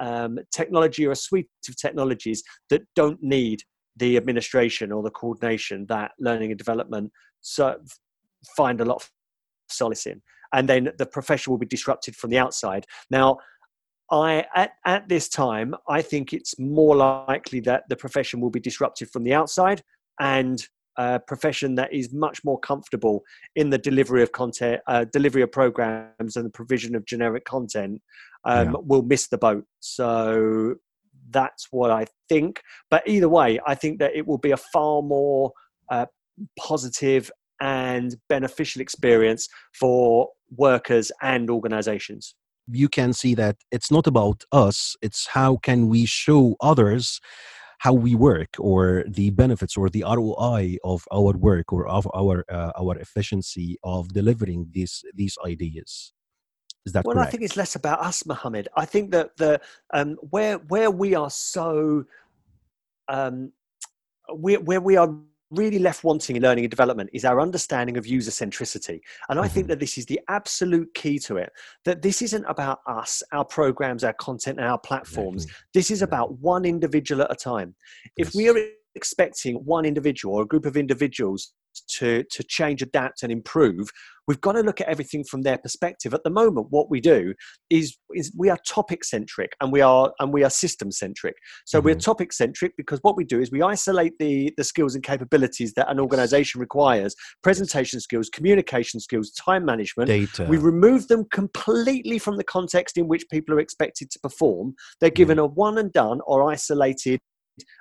a, 0.00 0.04
um, 0.04 0.38
technology 0.54 1.06
or 1.06 1.12
a 1.12 1.16
suite 1.16 1.48
of 1.68 1.76
technologies 1.76 2.42
that 2.68 2.82
don't 2.94 3.22
need 3.22 3.62
the 3.96 4.16
administration 4.16 4.92
or 4.92 5.02
the 5.02 5.10
coordination 5.10 5.86
that 5.88 6.10
learning 6.18 6.50
and 6.50 6.58
development 6.58 7.10
so 7.40 7.76
find 8.56 8.80
a 8.80 8.84
lot 8.84 8.96
of 8.96 9.10
solace 9.70 10.06
in 10.06 10.20
and 10.54 10.68
then 10.68 10.90
the 10.98 11.06
profession 11.06 11.50
will 11.50 11.58
be 11.58 11.66
disrupted 11.66 12.16
from 12.16 12.30
the 12.30 12.38
outside 12.38 12.86
now 13.10 13.36
I 14.10 14.44
at, 14.54 14.72
at 14.84 15.08
this 15.08 15.28
time 15.28 15.74
I 15.88 16.00
think 16.02 16.32
it's 16.32 16.58
more 16.58 16.96
likely 16.96 17.60
that 17.60 17.84
the 17.88 17.96
profession 17.96 18.40
will 18.40 18.50
be 18.50 18.60
disrupted 18.60 19.10
from 19.10 19.24
the 19.24 19.34
outside 19.34 19.82
and 20.20 20.58
a 20.96 21.18
profession 21.18 21.74
that 21.74 21.92
is 21.92 22.12
much 22.12 22.44
more 22.44 22.58
comfortable 22.60 23.24
in 23.56 23.70
the 23.70 23.78
delivery 23.78 24.22
of 24.22 24.32
content, 24.32 24.80
uh, 24.86 25.04
delivery 25.12 25.42
of 25.42 25.50
programs, 25.50 26.36
and 26.36 26.46
the 26.46 26.50
provision 26.50 26.94
of 26.94 27.04
generic 27.04 27.44
content 27.44 28.00
um, 28.44 28.66
Yeah. 28.66 28.72
will 28.84 29.02
miss 29.02 29.26
the 29.28 29.38
boat. 29.38 29.64
So 29.80 30.76
that's 31.30 31.68
what 31.72 31.90
I 31.90 32.06
think. 32.28 32.62
But 32.90 33.02
either 33.08 33.28
way, 33.28 33.58
I 33.66 33.74
think 33.74 33.98
that 33.98 34.14
it 34.14 34.26
will 34.26 34.38
be 34.38 34.52
a 34.52 34.56
far 34.56 35.02
more 35.02 35.52
uh, 35.90 36.06
positive 36.58 37.30
and 37.60 38.16
beneficial 38.28 38.82
experience 38.82 39.48
for 39.72 40.30
workers 40.56 41.12
and 41.22 41.50
organizations. 41.50 42.34
you 42.84 42.88
can 42.88 43.12
see 43.12 43.34
that 43.34 43.56
it's 43.70 43.90
not 43.90 44.06
about 44.06 44.38
us 44.50 44.96
it's 45.02 45.22
how 45.38 45.50
can 45.68 45.80
we 45.88 46.06
show 46.06 46.56
others 46.60 47.20
how 47.80 47.92
we 47.92 48.14
work 48.14 48.48
or 48.58 49.04
the 49.06 49.28
benefits 49.30 49.76
or 49.76 49.90
the 49.90 50.02
ROI 50.02 50.76
of 50.84 51.06
our 51.12 51.32
work 51.36 51.72
or 51.72 51.86
of 51.86 52.08
our 52.14 52.44
uh, 52.48 52.72
our 52.80 52.96
efficiency 52.96 53.76
of 53.84 54.08
delivering 54.14 54.60
these 54.72 55.04
these 55.14 55.36
ideas 55.44 56.14
is 56.86 56.92
that 56.92 57.04
well, 57.04 57.14
correct 57.14 57.28
I 57.28 57.30
think 57.30 57.42
it's 57.42 57.56
less 57.56 57.76
about 57.76 58.00
us, 58.00 58.26
Mohammed. 58.26 58.68
I 58.76 58.84
think 58.84 59.10
that 59.12 59.36
the 59.36 59.60
um, 59.92 60.16
where 60.30 60.58
where 60.58 60.90
we 60.90 61.14
are 61.14 61.30
so 61.30 62.04
um, 63.08 63.52
where 64.28 64.60
where 64.60 64.80
we 64.80 64.96
are 64.96 65.14
really 65.50 65.78
left 65.78 66.04
wanting 66.04 66.36
in 66.36 66.42
learning 66.42 66.64
and 66.64 66.70
development 66.70 67.10
is 67.12 67.24
our 67.24 67.40
understanding 67.40 67.96
of 67.96 68.06
user 68.06 68.30
centricity, 68.30 69.00
and 69.28 69.38
I 69.38 69.48
think 69.48 69.66
Mhm. 69.66 69.68
that 69.70 69.80
this 69.80 69.98
is 69.98 70.06
the 70.06 70.20
absolute 70.28 70.92
key 70.94 71.18
to 71.20 71.36
it. 71.36 71.52
That 71.84 72.02
this 72.02 72.22
isn't 72.22 72.44
about 72.46 72.80
us, 72.86 73.22
our 73.32 73.44
programs, 73.44 74.04
our 74.04 74.14
content, 74.14 74.58
and 74.58 74.66
our 74.66 74.78
platforms. 74.78 75.44
Exactly. 75.44 75.64
This 75.74 75.90
is 75.90 76.02
about 76.02 76.38
one 76.38 76.64
individual 76.64 77.22
at 77.22 77.30
a 77.30 77.36
time. 77.36 77.74
If 78.16 78.34
we 78.34 78.48
are 78.48 78.56
expecting 78.94 79.56
one 79.56 79.84
individual 79.84 80.34
or 80.34 80.42
a 80.42 80.46
group 80.46 80.66
of 80.66 80.76
individuals 80.76 81.52
to 81.88 82.24
to 82.30 82.42
change, 82.44 82.82
adapt, 82.82 83.22
and 83.22 83.32
improve, 83.32 83.90
we've 84.26 84.40
got 84.40 84.52
to 84.52 84.60
look 84.60 84.80
at 84.80 84.88
everything 84.88 85.24
from 85.24 85.42
their 85.42 85.58
perspective. 85.58 86.14
At 86.14 86.24
the 86.24 86.30
moment, 86.30 86.68
what 86.70 86.90
we 86.90 87.00
do 87.00 87.34
is 87.70 87.96
is 88.14 88.32
we 88.36 88.48
are 88.48 88.58
topic 88.66 89.04
centric 89.04 89.54
and 89.60 89.72
we 89.72 89.80
are 89.80 90.12
and 90.20 90.32
we 90.32 90.44
are 90.44 90.50
system 90.50 90.90
centric. 90.90 91.34
So 91.64 91.80
we're 91.80 91.94
mm-hmm. 91.94 92.00
topic 92.00 92.32
centric 92.32 92.72
because 92.76 93.00
what 93.02 93.16
we 93.16 93.24
do 93.24 93.40
is 93.40 93.50
we 93.50 93.62
isolate 93.62 94.12
the 94.18 94.52
the 94.56 94.64
skills 94.64 94.94
and 94.94 95.04
capabilities 95.04 95.74
that 95.74 95.90
an 95.90 96.00
organization 96.00 96.60
requires: 96.60 97.14
presentation 97.42 98.00
skills, 98.00 98.28
communication 98.28 99.00
skills, 99.00 99.30
time 99.32 99.64
management. 99.64 100.08
Data. 100.08 100.46
We 100.48 100.58
remove 100.58 101.08
them 101.08 101.26
completely 101.32 102.18
from 102.18 102.36
the 102.36 102.44
context 102.44 102.96
in 102.96 103.08
which 103.08 103.24
people 103.30 103.54
are 103.54 103.60
expected 103.60 104.10
to 104.12 104.18
perform. 104.20 104.74
They're 105.00 105.10
mm-hmm. 105.10 105.16
given 105.16 105.38
a 105.38 105.46
one 105.46 105.78
and 105.78 105.92
done 105.92 106.20
or 106.26 106.50
isolated 106.50 107.20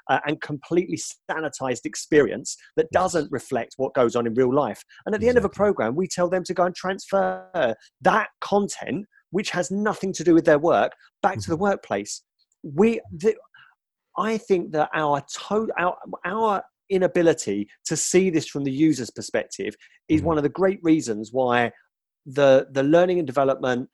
uh, 0.10 0.20
and 0.26 0.42
completely 0.42 1.00
sanitized 1.30 1.86
experience 1.86 2.56
that 2.76 2.90
doesn't 2.92 3.32
reflect 3.32 3.74
what 3.78 3.94
goes 3.94 4.16
on 4.16 4.28
in 4.28 4.34
real 4.34 4.54
life. 4.54 4.84
And 5.06 5.16
at 5.16 5.22
the 5.22 5.30
end 5.30 5.38
of 5.38 5.46
a 5.46 5.50
program, 5.50 5.96
we 5.96 6.08
tell 6.08 6.30
them 6.30 6.44
to 6.46 6.54
go 6.54 6.64
and 6.66 6.76
transfer 6.76 7.76
that 8.02 8.28
content, 8.42 9.06
which 9.32 9.50
has 9.52 9.72
nothing 9.72 10.14
to 10.14 10.24
do 10.24 10.34
with 10.34 10.46
their 10.46 10.60
work, 10.60 10.92
back 11.22 11.40
to 11.40 11.50
the 11.50 11.56
Mm-hmm. 11.56 11.64
workplace. 11.64 12.24
We, 12.64 13.02
the, 13.12 13.36
I 14.18 14.38
think 14.38 14.72
that 14.74 14.90
our 14.94 15.22
to, 15.50 15.70
our 15.78 15.98
our 16.26 16.64
inability 16.90 17.68
to 17.86 17.96
see 17.96 18.30
this 18.30 18.48
from 18.48 18.64
the 18.64 18.72
user's 18.72 19.10
perspective 19.10 19.74
is 20.10 20.22
Mhm. 20.22 20.26
one 20.26 20.38
of 20.38 20.44
the 20.44 20.50
great 20.50 20.80
reasons 20.84 21.32
why 21.32 21.72
the 22.26 22.68
the 22.72 22.84
learning 22.84 23.18
and 23.20 23.28
development 23.28 23.90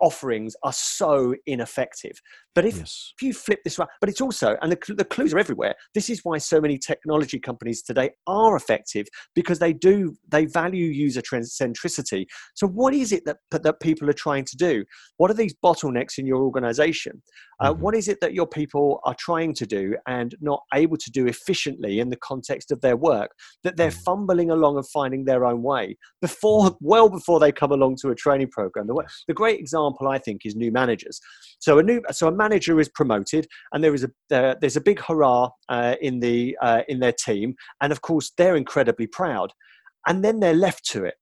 offerings 0.00 0.54
are 0.62 0.72
so 0.72 1.34
ineffective. 1.46 2.12
But 2.54 2.64
if 2.64 2.76
yes. 2.78 3.12
if 3.16 3.22
you 3.22 3.32
flip 3.32 3.60
this 3.64 3.78
around, 3.78 3.90
but 4.00 4.10
it's 4.10 4.20
also, 4.20 4.56
and 4.60 4.72
the, 4.72 4.94
the 4.94 5.04
clues 5.04 5.32
are 5.32 5.38
everywhere. 5.38 5.74
This 5.94 6.10
is 6.10 6.20
why 6.24 6.38
so 6.38 6.60
many 6.60 6.78
technology 6.78 7.38
companies 7.38 7.82
today 7.82 8.10
are 8.26 8.56
effective 8.56 9.06
because 9.34 9.60
they 9.60 9.72
do, 9.72 10.16
they 10.28 10.46
value 10.46 10.86
user 10.86 11.22
centricity. 11.22 12.26
So, 12.54 12.66
what 12.66 12.92
is 12.92 13.12
it 13.12 13.24
that, 13.26 13.36
that 13.52 13.80
people 13.80 14.10
are 14.10 14.14
trying 14.14 14.44
to 14.46 14.56
do? 14.56 14.84
What 15.18 15.30
are 15.30 15.34
these 15.34 15.54
bottlenecks 15.64 16.18
in 16.18 16.26
your 16.26 16.42
organization? 16.42 17.22
Uh, 17.60 17.72
Mhm. 17.74 17.78
what 17.78 17.94
is 17.94 18.08
it 18.08 18.18
that 18.20 18.32
your 18.32 18.46
people 18.46 19.00
are 19.04 19.14
trying 19.18 19.52
to 19.54 19.66
do 19.66 19.94
and 20.06 20.34
not 20.40 20.62
able 20.74 20.96
to 20.96 21.10
do 21.10 21.26
efficiently 21.26 22.00
in 22.00 22.08
the 22.08 22.16
context 22.16 22.70
of 22.72 22.80
their 22.80 22.96
work? 22.96 23.32
That 23.64 23.76
they're 23.76 23.90
Mhm. 23.90 24.04
fumbling 24.04 24.50
along 24.50 24.76
and 24.76 24.88
finding 24.88 25.24
their 25.24 25.44
own 25.44 25.62
way 25.62 25.98
before, 26.20 26.76
well 26.80 27.08
before 27.08 27.38
they 27.38 27.52
come 27.52 27.70
along 27.70 27.96
to 27.96 28.10
a 28.10 28.14
training 28.14 28.48
program. 28.48 28.86
The, 28.86 29.04
the 29.28 29.34
great 29.34 29.60
example, 29.60 29.89
I 30.06 30.18
think, 30.18 30.42
is 30.44 30.56
new 30.56 30.72
managers. 30.72 31.20
So 31.58 31.78
a 31.78 31.82
new, 31.82 32.02
so 32.10 32.28
a 32.28 32.32
manager 32.32 32.80
is 32.80 32.88
promoted, 32.88 33.46
and 33.72 33.82
there 33.82 33.94
is 33.94 34.04
a 34.04 34.56
there's 34.60 34.76
a 34.76 34.80
big 34.80 35.00
hurrah 35.00 35.50
uh, 35.68 35.96
in 36.00 36.20
the 36.20 36.56
uh, 36.60 36.82
in 36.88 37.00
their 37.00 37.12
team, 37.12 37.54
and 37.80 37.92
of 37.92 38.02
course 38.02 38.32
they're 38.36 38.56
incredibly 38.56 39.06
proud, 39.06 39.52
and 40.06 40.24
then 40.24 40.40
they're 40.40 40.54
left 40.54 40.84
to 40.90 41.04
it. 41.04 41.14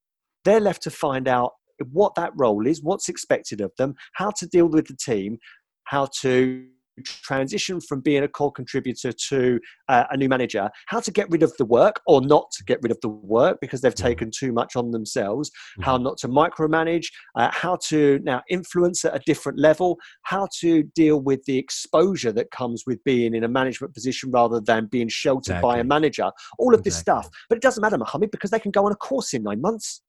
They're 0.44 0.60
left 0.60 0.82
to 0.84 0.90
find 0.90 1.28
out 1.28 1.52
what 1.92 2.14
that 2.16 2.32
role 2.36 2.66
is, 2.66 2.82
what's 2.82 3.08
expected 3.08 3.60
of 3.60 3.72
them, 3.78 3.94
how 4.14 4.30
to 4.30 4.46
deal 4.46 4.66
with 4.66 4.86
the 4.86 4.96
team, 4.96 5.38
how 5.84 6.08
to 6.20 6.66
transition 7.04 7.80
from 7.80 8.00
being 8.00 8.24
a 8.24 8.28
core 8.28 8.52
contributor 8.52 9.12
to 9.28 9.60
uh, 9.88 10.04
a 10.10 10.16
new 10.16 10.28
manager, 10.28 10.70
how 10.86 11.00
to 11.00 11.10
get 11.10 11.28
rid 11.30 11.42
of 11.42 11.52
the 11.58 11.64
work 11.64 12.00
or 12.06 12.20
not 12.20 12.50
to 12.52 12.64
get 12.64 12.78
rid 12.82 12.90
of 12.90 13.00
the 13.00 13.08
work 13.08 13.58
because 13.60 13.80
they've 13.80 13.94
taken 13.94 14.30
too 14.30 14.52
much 14.52 14.76
on 14.76 14.90
themselves, 14.90 15.50
how 15.80 15.96
Mm-hmm. 15.96 16.04
not 16.04 16.18
to 16.18 16.28
micromanage, 16.28 17.06
uh, 17.36 17.50
how 17.52 17.76
to 17.88 18.18
now 18.22 18.42
influence 18.48 19.04
at 19.04 19.14
a 19.14 19.20
different 19.26 19.58
level, 19.58 19.98
how 20.22 20.46
to 20.60 20.82
deal 20.94 21.20
with 21.20 21.44
the 21.44 21.58
exposure 21.58 22.32
that 22.32 22.50
comes 22.50 22.84
with 22.86 23.02
being 23.04 23.34
in 23.34 23.44
a 23.44 23.48
management 23.48 23.94
position 23.94 24.30
rather 24.30 24.60
than 24.60 24.86
being 24.86 25.08
sheltered 25.08 25.60
by 25.62 25.78
a 25.78 25.84
manager, 25.84 26.30
all 26.58 26.74
of 26.74 26.82
this 26.82 26.96
stuff. 26.96 27.28
But 27.48 27.56
it 27.56 27.62
doesn't 27.62 27.80
matter, 27.80 27.98
Mohammed, 27.98 28.30
because 28.30 28.50
they 28.50 28.60
can 28.60 28.70
go 28.70 28.86
on 28.86 28.92
a 28.92 28.96
course 28.96 29.34
in 29.34 29.42
nine 29.42 29.60
months. 29.60 30.02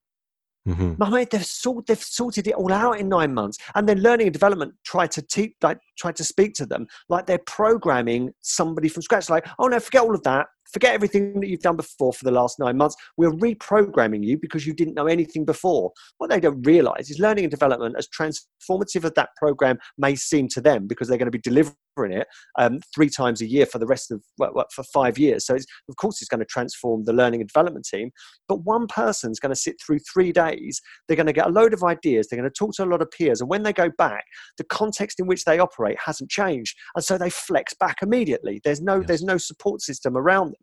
Mhm. 0.67 0.99
Mohammed, 0.99 1.31
they've, 1.31 1.45
sort, 1.45 1.85
they've 1.87 2.03
sorted 2.03 2.47
it 2.47 2.53
all 2.53 2.71
out 2.71 2.99
in 2.99 3.07
nine 3.09 3.33
months. 3.33 3.57
And 3.75 3.87
then 3.87 4.01
learning 4.01 4.27
and 4.27 4.33
development 4.33 4.73
try 4.83 5.07
to 5.07 5.21
teach, 5.21 5.55
like, 5.61 5.79
try 5.99 6.11
to 6.11 6.23
speak 6.23 6.53
to 6.55 6.65
them 6.65 6.87
like 7.09 7.25
they're 7.25 7.39
programming 7.45 8.31
somebody 8.41 8.89
from 8.89 9.01
scratch. 9.01 9.29
Like, 9.29 9.47
oh 9.59 9.67
no, 9.67 9.79
forget 9.79 10.03
all 10.03 10.15
of 10.15 10.23
that. 10.23 10.47
Forget 10.71 10.93
everything 10.93 11.39
that 11.39 11.47
you've 11.47 11.61
done 11.61 11.77
before 11.77 12.13
for 12.13 12.23
the 12.25 12.31
last 12.31 12.59
nine 12.59 12.77
months. 12.77 12.95
We're 13.17 13.31
reprogramming 13.31 14.23
you 14.23 14.37
because 14.37 14.67
you 14.67 14.73
didn't 14.73 14.93
know 14.93 15.07
anything 15.07 15.43
before. 15.43 15.91
What 16.19 16.29
they 16.29 16.39
don't 16.39 16.61
realize 16.61 17.09
is 17.09 17.17
learning 17.17 17.45
and 17.45 17.51
development, 17.51 17.95
as 17.97 18.07
transformative 18.07 19.03
as 19.03 19.13
that 19.15 19.29
program 19.35 19.79
may 19.97 20.15
seem 20.15 20.47
to 20.49 20.61
them, 20.61 20.85
because 20.85 21.07
they're 21.07 21.17
going 21.17 21.31
to 21.31 21.31
be 21.31 21.39
delivering 21.39 21.75
it 22.11 22.27
um, 22.59 22.79
three 22.93 23.09
times 23.09 23.41
a 23.41 23.47
year 23.47 23.65
for 23.65 23.79
the 23.79 23.87
rest 23.87 24.11
of 24.11 24.23
for 24.71 24.83
five 24.93 25.17
years. 25.17 25.47
So, 25.47 25.55
of 25.55 25.95
course, 25.95 26.21
it's 26.21 26.29
going 26.29 26.39
to 26.39 26.45
transform 26.45 27.03
the 27.03 27.13
learning 27.13 27.41
and 27.41 27.49
development 27.49 27.87
team. 27.91 28.11
But 28.47 28.63
one 28.63 28.85
person's 28.85 29.39
going 29.39 29.53
to 29.53 29.59
sit 29.59 29.75
through 29.83 29.99
three 30.13 30.31
days. 30.31 30.79
They're 31.07 31.17
going 31.17 31.25
to 31.25 31.33
get 31.33 31.47
a 31.47 31.51
load 31.51 31.73
of 31.73 31.83
ideas. 31.83 32.27
They're 32.27 32.39
going 32.39 32.49
to 32.49 32.55
talk 32.55 32.75
to 32.75 32.83
a 32.83 32.85
lot 32.85 33.01
of 33.01 33.09
peers, 33.09 33.41
and 33.41 33.49
when 33.49 33.63
they 33.63 33.73
go 33.73 33.89
back, 33.97 34.23
the 34.59 34.65
context 34.65 35.19
in 35.19 35.25
which 35.25 35.45
they 35.45 35.57
operate 35.57 35.88
hasn't 36.03 36.29
changed, 36.29 36.75
and 36.95 37.03
so 37.03 37.17
they 37.17 37.29
flex 37.29 37.73
back 37.73 37.97
immediately. 38.01 38.61
There's 38.63 38.81
no 38.81 38.97
Yes. 38.99 39.07
there's 39.07 39.23
no 39.23 39.37
support 39.37 39.81
system 39.81 40.15
around 40.17 40.47
them. 40.47 40.61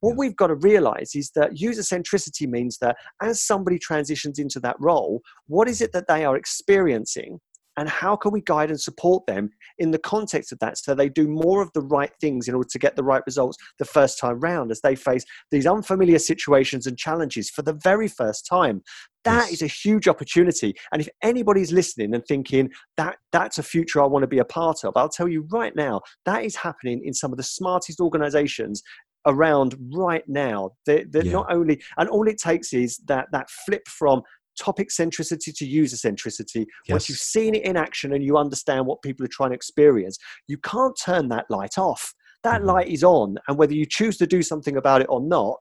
What 0.00 0.10
Yes. 0.10 0.18
we've 0.18 0.36
got 0.36 0.46
to 0.48 0.54
realize 0.54 1.14
is 1.14 1.30
that 1.34 1.58
user 1.60 1.82
centricity 1.82 2.48
means 2.48 2.78
that 2.80 2.96
as 3.20 3.42
somebody 3.42 3.78
transitions 3.78 4.38
into 4.38 4.60
that 4.60 4.76
role, 4.78 5.22
what 5.46 5.68
is 5.68 5.80
it 5.80 5.92
that 5.92 6.06
they 6.06 6.24
are 6.24 6.36
experiencing? 6.36 7.40
And 7.78 7.88
how 7.88 8.16
can 8.16 8.32
we 8.32 8.40
guide 8.40 8.70
and 8.70 8.80
support 8.80 9.24
them 9.26 9.50
in 9.78 9.92
the 9.92 9.98
context 10.00 10.50
of 10.50 10.58
that 10.58 10.76
so 10.76 10.94
they 10.94 11.08
do 11.08 11.28
more 11.28 11.62
of 11.62 11.72
the 11.74 11.80
right 11.80 12.10
things 12.20 12.48
in 12.48 12.54
order 12.54 12.68
to 12.70 12.78
get 12.78 12.96
the 12.96 13.04
right 13.04 13.22
results 13.24 13.56
the 13.78 13.84
first 13.84 14.18
time 14.18 14.40
round 14.40 14.72
as 14.72 14.80
they 14.80 14.96
face 14.96 15.24
these 15.52 15.64
unfamiliar 15.64 16.18
situations 16.18 16.86
and 16.88 16.98
challenges 16.98 17.48
for 17.48 17.62
the 17.62 17.72
very 17.84 18.08
first 18.08 18.44
time? 18.46 18.82
That 19.24 19.52
is 19.52 19.62
a 19.62 19.66
huge 19.68 20.08
opportunity. 20.08 20.74
And 20.92 21.00
if 21.00 21.08
anybody's 21.22 21.70
listening 21.70 22.14
and 22.14 22.24
thinking 22.26 22.70
that 22.96 23.16
that's 23.30 23.58
a 23.58 23.62
future 23.62 24.02
I 24.02 24.06
want 24.06 24.24
to 24.24 24.28
be 24.28 24.38
a 24.38 24.44
part 24.44 24.84
of, 24.84 24.96
I'll 24.96 25.08
tell 25.08 25.28
you 25.28 25.46
right 25.50 25.74
now, 25.76 26.00
that 26.24 26.44
is 26.44 26.56
happening 26.56 27.02
in 27.04 27.14
some 27.14 27.30
of 27.30 27.36
the 27.36 27.44
smartest 27.44 28.00
organizations 28.00 28.82
around 29.26 29.76
right 29.92 30.26
now. 30.26 30.70
They're, 30.86 31.04
they're 31.08 31.24
Yeah. 31.24 31.32
not 31.32 31.52
only, 31.52 31.82
and 31.98 32.08
all 32.08 32.26
it 32.26 32.38
takes 32.38 32.72
is 32.72 32.98
that 33.06 33.28
that 33.32 33.50
flip 33.66 33.86
from 33.86 34.22
topic 34.58 34.88
centricity 34.90 35.54
to 35.56 35.66
user 35.66 35.96
centricity. 35.96 36.66
Once 36.88 37.08
you've 37.08 37.18
seen 37.18 37.54
it 37.54 37.62
in 37.64 37.76
action 37.76 38.12
and 38.12 38.24
you 38.24 38.36
understand 38.36 38.86
what 38.86 39.02
people 39.02 39.24
are 39.24 39.28
trying 39.28 39.50
to 39.50 39.54
experience, 39.54 40.18
you 40.46 40.58
can't 40.58 40.98
turn 41.02 41.28
that 41.28 41.46
light 41.48 41.78
off. 41.78 42.14
That 42.42 42.62
Mhm. 42.62 42.66
light 42.66 42.88
is 42.88 43.04
on, 43.04 43.36
and 43.46 43.56
whether 43.58 43.74
you 43.74 43.86
choose 43.86 44.16
to 44.18 44.26
do 44.26 44.42
something 44.42 44.76
about 44.76 45.00
it 45.00 45.08
or 45.08 45.20
not, 45.20 45.58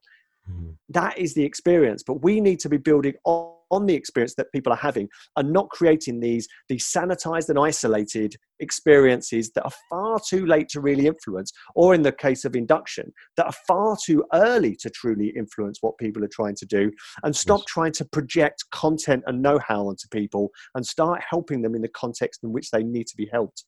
Mhm. 0.50 0.78
that 0.90 1.18
is 1.18 1.34
the 1.34 1.44
experience 1.44 2.04
but 2.04 2.24
we 2.24 2.40
need 2.40 2.60
to 2.62 2.70
be 2.70 2.78
building 2.78 3.16
on, 3.26 3.57
on 3.72 3.86
the 3.86 3.94
experience 3.94 4.36
that 4.36 4.52
people 4.54 4.72
are 4.72 4.78
having 4.78 5.08
and 5.36 5.52
not 5.52 5.70
creating 5.70 6.20
these 6.20 6.48
these 6.70 6.86
sanitized 6.86 7.50
and 7.50 7.60
isolated 7.60 8.36
experiences 8.60 9.52
that 9.54 9.64
are 9.64 9.72
far 9.90 10.20
too 10.28 10.46
late 10.46 10.68
to 10.70 10.82
really 10.82 11.08
influence 11.08 11.52
or 11.76 11.94
in 11.94 12.02
the 12.02 12.12
case 12.12 12.44
of 12.46 12.56
induction 12.56 13.12
that 13.36 13.46
are 13.46 13.56
far 13.68 13.96
too 14.04 14.24
early 14.34 14.76
to 14.76 14.90
truly 14.90 15.32
influence 15.38 15.78
what 15.82 15.98
people 15.98 16.24
are 16.24 16.30
trying 16.32 16.56
to 16.56 16.66
do 16.66 16.92
and 17.24 17.36
stop 17.36 17.60
Yes. 17.60 17.66
trying 17.68 17.92
to 17.94 18.06
project 18.06 18.64
content 18.72 19.24
and 19.28 19.42
know-how 19.42 19.88
onto 19.88 20.08
people 20.12 20.50
and 20.76 20.86
start 20.86 21.22
helping 21.30 21.62
them 21.62 21.76
in 21.76 21.82
the 21.82 21.88
context 21.90 22.44
in 22.44 22.52
which 22.52 22.72
they 22.72 22.84
need 22.84 23.08
to 23.08 23.16
be 23.18 23.30
helped 23.32 23.66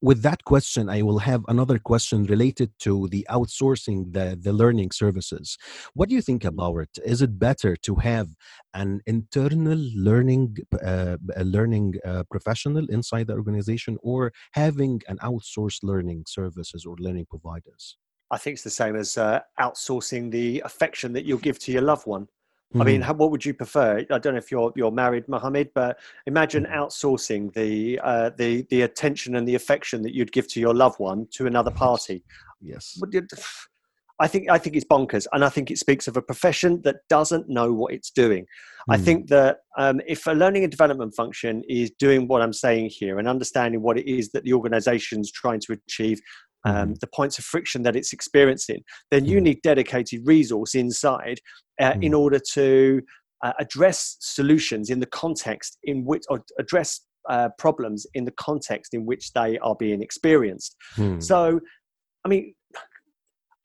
with 0.00 0.22
that 0.22 0.44
question 0.44 0.88
i 0.88 1.02
will 1.02 1.18
have 1.18 1.42
another 1.48 1.78
question 1.78 2.24
related 2.24 2.70
to 2.78 3.08
the 3.08 3.26
outsourcing 3.30 4.12
the, 4.12 4.38
the 4.40 4.52
learning 4.52 4.90
services. 4.90 5.56
What 5.94 6.08
do 6.08 6.14
you 6.14 6.22
think 6.22 6.44
about 6.44 6.76
it? 6.78 6.98
Is 7.04 7.22
it 7.22 7.38
better 7.38 7.76
to 7.76 7.94
have 7.96 8.28
an 8.74 9.00
internal 9.06 9.78
learning 9.94 10.56
uh, 10.84 11.16
learning 11.56 11.94
uh, 12.04 12.24
professional 12.30 12.86
inside 12.88 13.26
the 13.28 13.34
organization 13.34 13.96
or 14.02 14.32
having 14.52 15.00
an 15.08 15.18
outsourced 15.18 15.82
learning 15.82 16.24
services 16.26 16.84
or 16.84 16.96
learning 16.98 17.26
providers? 17.28 17.96
I 18.30 18.38
think 18.38 18.54
it's 18.54 18.62
the 18.62 18.70
same 18.70 18.96
as 18.96 19.16
uh, 19.16 19.40
outsourcing 19.58 20.30
the 20.30 20.60
affection 20.64 21.12
that 21.14 21.24
you'll 21.24 21.38
give 21.38 21.58
to 21.60 21.72
your 21.72 21.82
loved 21.82 22.06
one 22.06 22.28
I 22.74 22.84
mean, 22.84 23.00
Mhm. 23.00 23.04
how, 23.04 23.14
what 23.14 23.30
would 23.30 23.44
you 23.46 23.54
prefer? 23.54 23.98
I 24.10 24.18
don't 24.18 24.34
know 24.34 24.38
if 24.38 24.50
you're 24.50 24.72
you're 24.76 24.90
married, 24.90 25.26
Mohammed, 25.26 25.70
but 25.74 25.98
imagine 26.26 26.64
Mhm. 26.64 26.74
outsourcing 26.76 27.52
the 27.54 27.98
uh, 28.02 28.30
the 28.36 28.66
the 28.68 28.82
attention 28.82 29.36
and 29.36 29.48
the 29.48 29.54
affection 29.54 30.02
that 30.02 30.14
you'd 30.14 30.32
give 30.32 30.48
to 30.48 30.60
your 30.60 30.74
loved 30.74 30.98
one 31.00 31.26
to 31.32 31.46
another 31.46 31.70
party. 31.70 32.22
yes 32.60 32.98
I 34.20 34.26
think 34.26 34.50
I 34.50 34.58
think 34.58 34.74
it's 34.76 34.84
bonkers, 34.84 35.26
and 35.32 35.44
I 35.44 35.48
think 35.48 35.70
it 35.70 35.78
speaks 35.78 36.08
of 36.08 36.16
a 36.16 36.22
profession 36.22 36.82
that 36.82 36.96
doesn't 37.08 37.48
know 37.48 37.72
what 37.72 37.94
it's 37.94 38.10
doing. 38.10 38.46
I 38.90 38.96
Mm. 38.96 39.04
think 39.04 39.28
that 39.28 39.60
um, 39.78 40.00
if 40.08 40.26
a 40.26 40.32
learning 40.32 40.64
and 40.64 40.70
development 40.70 41.14
function 41.14 41.62
is 41.68 41.90
doing 41.92 42.26
what 42.26 42.42
I'm 42.42 42.52
saying 42.52 42.90
here 42.90 43.18
and 43.18 43.28
understanding 43.28 43.80
what 43.80 43.96
it 43.96 44.06
is 44.06 44.30
that 44.32 44.42
the 44.42 44.54
organization's 44.54 45.30
trying 45.30 45.60
to 45.60 45.72
achieve, 45.72 46.20
um, 46.68 46.88
Mhm. 46.88 47.00
the 47.00 47.06
points 47.18 47.36
of 47.38 47.44
friction 47.52 47.80
that 47.84 47.96
it's 47.96 48.12
experiencing, 48.18 48.80
then 49.12 49.24
you 49.30 49.38
Mhm. 49.38 49.42
need 49.48 49.58
dedicated 49.62 50.20
resource 50.34 50.72
inside 50.84 51.38
uh, 51.84 51.94
in 52.06 52.12
Mhm. 52.12 52.18
order 52.24 52.40
to 52.56 53.00
uh, 53.44 53.52
address 53.64 54.16
solutions 54.18 54.90
in 54.90 54.98
the 55.04 55.10
context 55.22 55.70
in 55.90 55.96
which, 56.08 56.24
or 56.30 56.38
address 56.58 56.90
uh, 57.34 57.48
problems 57.64 58.00
in 58.18 58.24
the 58.24 58.32
context 58.48 58.94
in 58.94 59.02
which 59.10 59.24
they 59.38 59.50
are 59.58 59.76
being 59.84 60.00
experienced. 60.02 60.74
Hmm. 60.96 61.20
So, 61.20 61.60
I 62.24 62.28
mean, 62.32 62.44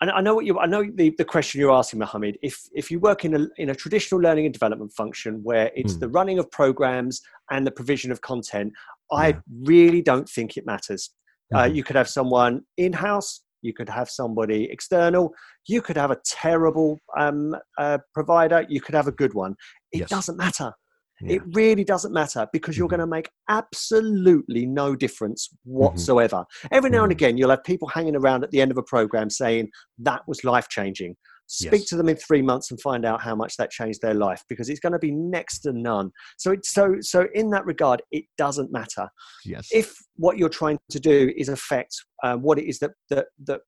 I 0.01 0.05
I 0.19 0.21
know 0.25 0.35
what 0.35 0.45
you. 0.45 0.59
I 0.59 0.67
know 0.73 0.83
the, 1.01 1.07
the 1.17 1.25
question 1.33 1.59
you're 1.61 1.71
asking, 1.81 1.99
Mohammed. 1.99 2.37
If 2.49 2.55
if 2.81 2.85
you 2.91 2.99
work 2.99 3.25
in 3.25 3.33
a 3.39 3.47
in 3.57 3.69
a 3.69 3.75
traditional 3.83 4.19
learning 4.21 4.45
and 4.45 4.53
development 4.53 4.91
function 5.01 5.41
where 5.49 5.67
it's 5.79 5.93
Hmm. 5.93 6.01
the 6.03 6.09
running 6.09 6.37
of 6.39 6.45
programs 6.51 7.21
and 7.53 7.65
the 7.65 7.71
provision 7.79 8.11
of 8.11 8.19
content, 8.21 8.73
I 9.11 9.27
Yeah. 9.29 9.39
really 9.73 10.01
don't 10.11 10.29
think 10.35 10.49
it 10.57 10.65
matters. 10.65 11.03
Uh, 11.53 11.63
Mhm. 11.63 11.75
you 11.75 11.83
could 11.83 11.95
have 11.95 12.09
someone 12.09 12.61
in 12.77 12.93
house. 12.93 13.41
You 13.61 13.73
could 13.73 13.89
have 13.89 14.09
somebody 14.09 14.69
external. 14.71 15.33
You 15.67 15.81
could 15.81 15.95
have 15.97 16.11
a 16.11 16.17
terrible 16.25 16.99
um, 17.17 17.55
uh, 17.77 17.97
provider. 18.13 18.65
You 18.69 18.81
could 18.81 18.95
have 18.95 19.07
a 19.07 19.11
good 19.11 19.33
one. 19.33 19.55
It 19.91 20.01
Yes. 20.01 20.09
doesn't 20.09 20.37
matter. 20.37 20.73
Yeah. 21.21 21.35
It 21.35 21.41
really 21.53 21.83
doesn't 21.85 22.11
matter 22.11 22.47
because 22.51 22.77
you're 22.77 22.87
Mhm. 22.87 22.91
going 22.91 22.99
to 23.07 23.07
make 23.07 23.29
absolutely 23.49 24.65
no 24.65 24.95
difference 24.95 25.47
Mm-hmm. 25.49 25.77
whatsoever. 25.79 26.45
Every 26.71 26.89
now 26.89 27.03
and 27.03 27.11
Mhm. 27.11 27.15
again, 27.15 27.37
you'll 27.37 27.51
have 27.51 27.63
people 27.63 27.87
hanging 27.87 28.15
around 28.15 28.43
at 28.43 28.51
the 28.51 28.61
end 28.61 28.71
of 28.71 28.77
a 28.77 28.83
program 28.83 29.29
saying 29.29 29.69
that 29.99 30.21
was 30.27 30.43
life 30.43 30.67
changing. 30.69 31.15
Speak 31.47 31.81
Yes. 31.81 31.85
to 31.89 31.97
them 31.97 32.09
in 32.09 32.15
three 32.15 32.41
months 32.41 32.71
and 32.71 32.81
find 32.81 33.05
out 33.05 33.21
how 33.21 33.35
much 33.35 33.57
that 33.57 33.69
changed 33.69 34.01
their 34.01 34.13
life 34.13 34.41
because 34.49 34.69
it's 34.69 34.79
going 34.79 34.93
to 34.93 34.99
be 34.99 35.11
next 35.11 35.59
to 35.59 35.73
none. 35.73 36.11
So 36.37 36.51
it's 36.51 36.71
so 36.73 36.95
so 37.01 37.27
in 37.33 37.49
that 37.51 37.65
regard, 37.65 38.01
it 38.11 38.25
doesn't 38.37 38.71
matter 38.71 39.09
yes 39.45 39.69
if 39.71 39.93
what 40.15 40.37
you're 40.37 40.49
trying 40.49 40.79
to 40.89 40.99
do 40.99 41.31
is 41.35 41.49
affect 41.49 41.93
uh, 42.23 42.37
what 42.37 42.57
it 42.59 42.65
is 42.67 42.79
that 42.79 42.91
that 43.09 43.27
that 43.45 43.61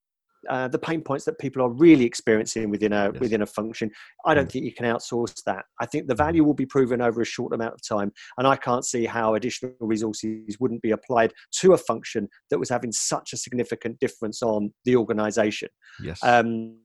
uh, 0.50 0.68
the 0.68 0.78
pain 0.78 1.02
points 1.02 1.26
that 1.26 1.40
people 1.40 1.60
are 1.64 1.70
really 1.72 2.06
experiencing 2.06 2.70
within 2.70 2.94
a 2.94 3.10
Yes. 3.12 3.20
within 3.20 3.42
a 3.42 3.46
function, 3.48 3.90
I 4.26 4.34
don't 4.36 4.48
Mm. 4.48 4.52
think 4.52 4.66
you 4.66 4.74
can 4.74 4.86
outsource 4.86 5.42
that. 5.46 5.66
I 5.80 5.86
think 5.88 6.08
the 6.08 6.14
Mhm. 6.14 6.18
value 6.18 6.44
will 6.44 6.54
be 6.54 6.68
proven 6.68 7.02
over 7.02 7.20
a 7.22 7.26
short 7.26 7.52
amount 7.54 7.74
of 7.74 7.82
time, 7.88 8.12
and 8.38 8.46
I 8.48 8.56
can't 8.56 8.86
see 8.86 9.06
how 9.06 9.34
additional 9.36 9.76
resources 9.80 10.60
wouldn't 10.60 10.84
be 10.84 10.92
applied 10.92 11.34
to 11.62 11.74
a 11.74 11.78
function 11.80 12.30
that 12.52 12.60
was 12.60 12.70
having 12.70 12.92
such 12.92 13.34
a 13.34 13.38
significant 13.38 14.00
difference 14.00 14.44
on 14.44 14.72
the 14.86 14.96
organisation. 14.96 15.70
yes 16.04 16.20
Um, 16.24 16.78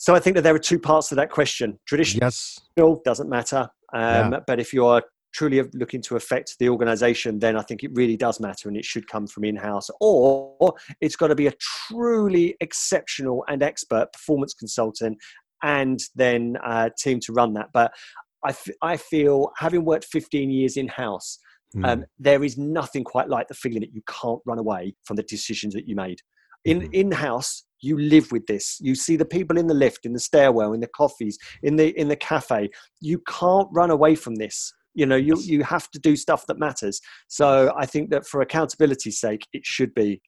so 0.00 0.14
I 0.14 0.18
think 0.18 0.34
that 0.36 0.42
there 0.42 0.54
are 0.54 0.58
two 0.58 0.78
parts 0.78 1.08
to 1.10 1.14
that 1.16 1.30
question. 1.30 1.78
Traditional 1.86 2.26
yes 2.26 2.58
doesn't 3.04 3.28
matter, 3.28 3.68
um, 3.92 4.32
Yeah. 4.32 4.40
but 4.46 4.58
if 4.58 4.72
you 4.72 4.86
are 4.86 5.02
truly 5.34 5.62
looking 5.74 6.00
to 6.02 6.16
affect 6.16 6.56
the 6.58 6.68
organization, 6.70 7.38
then 7.38 7.54
I 7.56 7.62
think 7.62 7.84
it 7.84 7.90
really 7.94 8.16
does 8.16 8.40
matter 8.40 8.68
and 8.68 8.76
it 8.76 8.84
should 8.84 9.06
come 9.06 9.26
from 9.26 9.44
in 9.44 9.56
house. 9.56 9.88
Or 10.00 10.74
it's 11.00 11.16
got 11.16 11.28
to 11.28 11.34
be 11.34 11.46
a 11.48 11.52
truly 11.86 12.56
exceptional 12.60 13.44
and 13.48 13.62
expert 13.62 14.12
performance 14.12 14.54
consultant 14.54 15.18
and 15.62 16.00
then 16.16 16.56
a 16.64 16.90
team 16.98 17.20
to 17.20 17.32
run 17.34 17.52
that. 17.54 17.68
But 17.72 17.92
I, 18.44 18.48
f- 18.50 18.76
I 18.82 18.96
feel, 18.96 19.52
having 19.58 19.84
worked 19.84 20.06
15 20.06 20.50
years 20.50 20.76
in 20.78 20.88
house, 20.88 21.38
Hmm. 21.72 21.84
um, 21.84 22.04
there 22.18 22.42
is 22.42 22.58
nothing 22.58 23.04
quite 23.04 23.28
like 23.28 23.46
the 23.46 23.54
feeling 23.54 23.80
that 23.82 23.94
you 23.94 24.02
can't 24.08 24.40
run 24.44 24.58
away 24.58 24.96
from 25.04 25.14
the 25.16 25.22
decisions 25.22 25.72
that 25.74 25.86
you 25.86 25.94
made. 25.94 26.18
In 26.64 26.80
Mhm. 26.80 26.94
in 26.94 27.12
house, 27.12 27.64
you 27.80 27.98
live 27.98 28.30
with 28.32 28.46
this. 28.46 28.78
You 28.80 28.94
see 28.94 29.16
the 29.16 29.24
people 29.24 29.58
in 29.58 29.66
the 29.66 29.74
lift, 29.74 30.06
in 30.06 30.12
the 30.12 30.20
stairwell, 30.20 30.72
in 30.72 30.80
the 30.80 30.88
coffees, 30.88 31.38
in 31.62 31.76
the 31.76 31.88
in 31.98 32.08
the 32.08 32.16
cafe. 32.16 32.70
You 33.00 33.22
can't 33.26 33.68
run 33.72 33.90
away 33.90 34.14
from 34.14 34.36
this. 34.36 34.72
You 34.94 35.06
know, 35.06 35.16
you 35.16 35.38
you 35.40 35.62
have 35.64 35.90
to 35.92 35.98
do 35.98 36.16
stuff 36.16 36.46
that 36.46 36.58
matters. 36.58 37.00
So 37.28 37.72
I 37.76 37.86
think 37.86 38.10
that 38.10 38.26
for 38.26 38.40
accountability's 38.40 39.20
sake, 39.20 39.46
it 39.52 39.64
should 39.64 39.94
be 39.94 40.20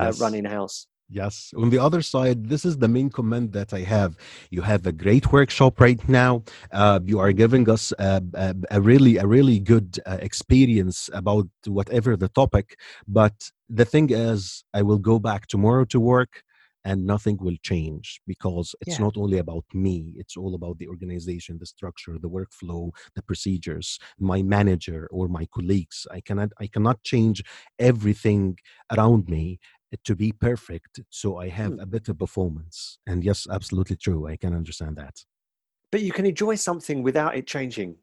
uh, 0.00 0.06
Yes. 0.06 0.20
running 0.20 0.44
house. 0.44 0.86
Yes. 1.08 1.52
On 1.56 1.70
the 1.70 1.78
other 1.78 2.02
side, 2.02 2.48
this 2.48 2.64
is 2.64 2.78
the 2.78 2.88
main 2.88 3.10
comment 3.10 3.52
that 3.52 3.72
I 3.72 3.82
have. 3.82 4.16
You 4.50 4.62
have 4.62 4.84
a 4.86 4.92
great 4.92 5.30
workshop 5.32 5.80
right 5.80 6.02
now. 6.08 6.42
Uh, 6.72 6.98
you 7.04 7.20
are 7.20 7.32
giving 7.32 7.70
us 7.70 7.92
a, 7.98 8.20
a, 8.34 8.56
a 8.72 8.80
really, 8.80 9.16
a 9.16 9.26
really 9.26 9.60
good 9.60 10.00
uh, 10.04 10.18
experience 10.20 11.08
about 11.12 11.46
whatever 11.66 12.16
the 12.16 12.28
topic. 12.28 12.76
But 13.06 13.52
the 13.68 13.84
thing 13.84 14.10
is, 14.10 14.64
I 14.74 14.82
will 14.82 14.98
go 14.98 15.20
back 15.20 15.46
tomorrow 15.46 15.84
to 15.86 16.00
work 16.00 16.42
and 16.86 16.98
nothing 17.14 17.36
will 17.46 17.58
change 17.70 18.06
because 18.32 18.68
it's 18.82 18.98
Yeah. 18.98 19.06
not 19.06 19.14
only 19.22 19.38
about 19.38 19.64
me. 19.86 19.96
It's 20.22 20.36
all 20.36 20.54
about 20.54 20.76
the 20.78 20.88
organization, 20.94 21.58
the 21.58 21.66
structure, 21.76 22.16
the 22.24 22.30
workflow, 22.38 22.82
the 23.16 23.22
procedures, 23.30 23.88
my 24.18 24.40
manager 24.56 25.02
or 25.16 25.24
my 25.28 25.46
colleagues. 25.56 25.98
I 26.18 26.20
cannot, 26.28 26.50
I 26.64 26.66
cannot 26.74 26.98
change 27.12 27.38
everything 27.78 28.58
around 28.94 29.28
me 29.28 29.58
to 30.04 30.14
be 30.16 30.30
perfect 30.32 31.00
so 31.10 31.38
i 31.38 31.48
have 31.48 31.72
Hmm. 31.72 31.80
a 31.80 31.86
better 31.94 32.14
performance 32.14 32.98
and 33.06 33.24
yes 33.24 33.46
absolutely 33.58 33.96
true 33.96 34.26
i 34.32 34.36
can 34.36 34.52
understand 34.60 34.94
that 34.96 35.16
But 35.92 36.02
you 36.02 36.12
can 36.12 36.26
enjoy 36.26 36.56
something 36.56 37.02
without 37.02 37.36
it 37.36 37.46
changing 37.46 37.96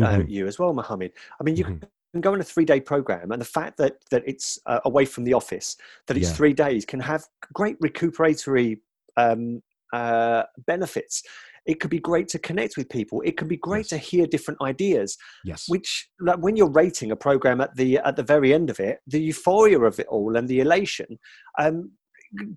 uh, 0.00 0.20
Mhm. 0.20 0.26
you 0.26 0.46
as 0.46 0.58
well, 0.58 0.72
Mohammed. 0.72 1.12
I 1.40 1.44
mean, 1.44 1.56
you 1.56 1.64
Mhm. 1.64 1.80
Can 2.12 2.20
go 2.20 2.32
on 2.32 2.40
a 2.40 2.44
three-day 2.44 2.80
program, 2.80 3.30
and 3.32 3.40
the 3.40 3.46
fact 3.46 3.76
that 3.78 3.96
that 4.10 4.22
it's 4.26 4.58
uh, 4.66 4.80
away 4.84 5.04
from 5.04 5.24
the 5.24 5.34
office, 5.34 5.76
that 6.06 6.16
it's 6.16 6.28
Yeah. 6.30 6.34
three 6.34 6.52
days, 6.52 6.84
can 6.84 7.00
have 7.00 7.24
great 7.52 7.78
recuperatory 7.80 8.80
um, 9.16 9.62
uh, 9.92 10.44
benefits. 10.66 11.22
It 11.66 11.78
could 11.80 11.90
be 11.90 11.98
great 11.98 12.26
to 12.28 12.38
connect 12.38 12.76
with 12.76 12.88
people. 12.88 13.20
It 13.24 13.36
can 13.36 13.48
be 13.48 13.56
great 13.56 13.80
Yes. 13.80 13.88
to 13.88 13.98
hear 13.98 14.26
different 14.26 14.60
ideas. 14.62 15.16
yes 15.44 15.64
which 15.68 16.08
like 16.20 16.38
when 16.38 16.56
you're 16.56 16.70
rating 16.70 17.10
a 17.12 17.16
program 17.16 17.60
at 17.60 17.74
the 17.76 17.98
at 17.98 18.16
the 18.16 18.22
very 18.22 18.52
end 18.54 18.70
of 18.70 18.78
it 18.80 18.98
the 19.06 19.20
euphoria 19.20 19.78
of 19.80 19.98
it 20.00 20.06
all 20.08 20.36
and 20.36 20.48
the 20.48 20.60
elation 20.60 21.18
um, 21.58 21.90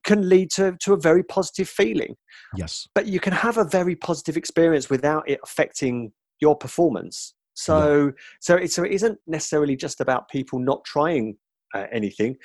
can 0.03 0.29
lead 0.29 0.49
to 0.51 0.75
to 0.83 0.93
a 0.93 0.97
very 1.09 1.23
positive 1.23 1.67
feeling 1.67 2.15
yes 2.55 2.87
but 2.95 3.05
you 3.07 3.19
can 3.19 3.33
have 3.33 3.57
a 3.57 3.63
very 3.79 3.95
positive 3.95 4.37
experience 4.37 4.89
without 4.89 5.23
it 5.27 5.39
affecting 5.43 6.11
your 6.39 6.55
performance 6.55 7.33
so 7.53 8.11
so 8.41 8.55
it's 8.55 8.75
so 8.75 8.83
it 8.83 8.91
isn't 8.91 9.17
necessarily 9.27 9.75
just 9.75 10.01
about 10.01 10.29
people 10.29 10.59
not 10.59 10.83
trying 10.85 11.37
uh, 11.75 11.85
anything 11.91 12.35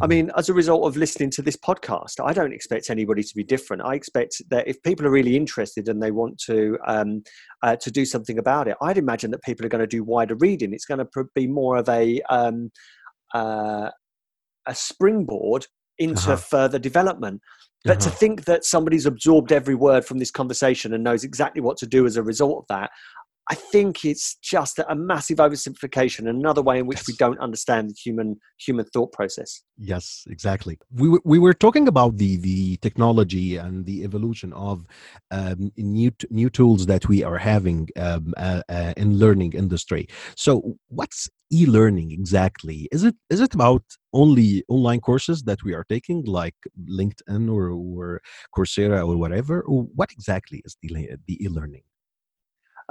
I 0.00 0.06
Mhm. 0.06 0.08
mean, 0.08 0.30
as 0.36 0.48
a 0.48 0.54
result 0.54 0.86
of 0.86 0.96
listening 0.96 1.28
to 1.32 1.42
this 1.42 1.56
podcast, 1.56 2.14
I 2.24 2.32
don't 2.32 2.54
expect 2.54 2.88
anybody 2.88 3.22
to 3.22 3.34
be 3.36 3.44
different. 3.44 3.82
I 3.84 3.94
expect 3.94 4.40
that 4.48 4.66
if 4.66 4.82
people 4.82 5.06
are 5.06 5.10
really 5.10 5.36
interested 5.36 5.86
and 5.88 6.02
they 6.02 6.10
want 6.10 6.38
to 6.46 6.78
um, 6.86 7.22
uh, 7.62 7.76
to 7.76 7.90
do 7.90 8.04
something 8.06 8.38
about 8.38 8.68
it, 8.68 8.76
I'd 8.80 8.96
imagine 8.96 9.30
that 9.32 9.42
people 9.42 9.66
are 9.66 9.68
going 9.68 9.82
to 9.82 9.86
do 9.86 10.02
wider 10.02 10.34
reading. 10.34 10.72
It's 10.72 10.86
going 10.86 10.98
to 10.98 11.04
pr- 11.04 11.22
be 11.34 11.46
more 11.46 11.76
of 11.76 11.88
a 11.90 12.22
um, 12.30 12.72
uh, 13.34 13.90
a 14.66 14.74
springboard 14.74 15.66
into 15.98 16.32
Uh-huh. 16.32 16.36
further 16.36 16.78
development. 16.78 17.40
But 17.84 18.00
to 18.00 18.08
Uh-huh. 18.08 18.18
think 18.18 18.44
that 18.46 18.64
somebody's 18.64 19.06
absorbed 19.06 19.52
every 19.52 19.74
word 19.74 20.04
from 20.04 20.18
this 20.18 20.30
conversation 20.30 20.94
and 20.94 21.04
knows 21.04 21.22
exactly 21.24 21.60
what 21.60 21.76
to 21.78 21.86
do 21.86 22.06
as 22.06 22.16
a 22.16 22.22
result 22.22 22.58
of 22.62 22.66
that, 22.68 22.90
I 23.50 23.56
think 23.56 24.04
it's 24.04 24.36
just 24.36 24.78
a 24.78 24.94
massive 24.94 25.38
oversimplification, 25.38 26.28
another 26.28 26.62
way 26.62 26.78
in 26.78 26.86
which 26.86 27.06
we 27.08 27.14
don't 27.14 27.40
understand 27.40 27.90
the 27.90 27.94
human 27.94 28.36
human 28.58 28.84
thought 28.86 29.12
process. 29.12 29.62
yes 29.76 30.24
exactly. 30.28 30.78
We 30.92 31.08
were, 31.08 31.22
we 31.24 31.38
were 31.38 31.54
talking 31.54 31.88
about 31.88 32.18
the 32.18 32.36
the 32.36 32.76
technology 32.76 33.56
and 33.56 33.84
the 33.84 34.04
evolution 34.04 34.52
of 34.52 34.86
um, 35.32 35.72
new 35.76 36.10
t- 36.12 36.28
new 36.30 36.50
tools 36.50 36.86
that 36.86 37.08
we 37.08 37.24
are 37.24 37.38
having 37.38 37.88
um, 37.96 38.32
uh, 38.36 38.62
uh, 38.68 38.94
in 38.96 39.18
learning 39.18 39.52
industry. 39.54 40.06
So 40.36 40.76
what's 40.88 41.28
e-learning 41.50 42.12
exactly? 42.12 42.88
Is 42.92 43.02
it 43.02 43.16
is 43.28 43.40
it 43.40 43.54
about 43.54 43.84
only 44.12 44.62
online 44.68 45.00
courses 45.00 45.42
that 45.48 45.64
we 45.64 45.74
are 45.74 45.84
taking 45.88 46.24
like 46.24 46.58
linkedin 46.98 47.52
or, 47.52 47.70
or 47.70 48.20
coursera 48.56 49.00
or 49.08 49.16
whatever? 49.16 49.62
Or 49.62 49.82
what 49.98 50.12
exactly 50.12 50.62
is 50.64 50.76
the 50.80 51.10
the 51.26 51.42
e-learning 51.44 51.82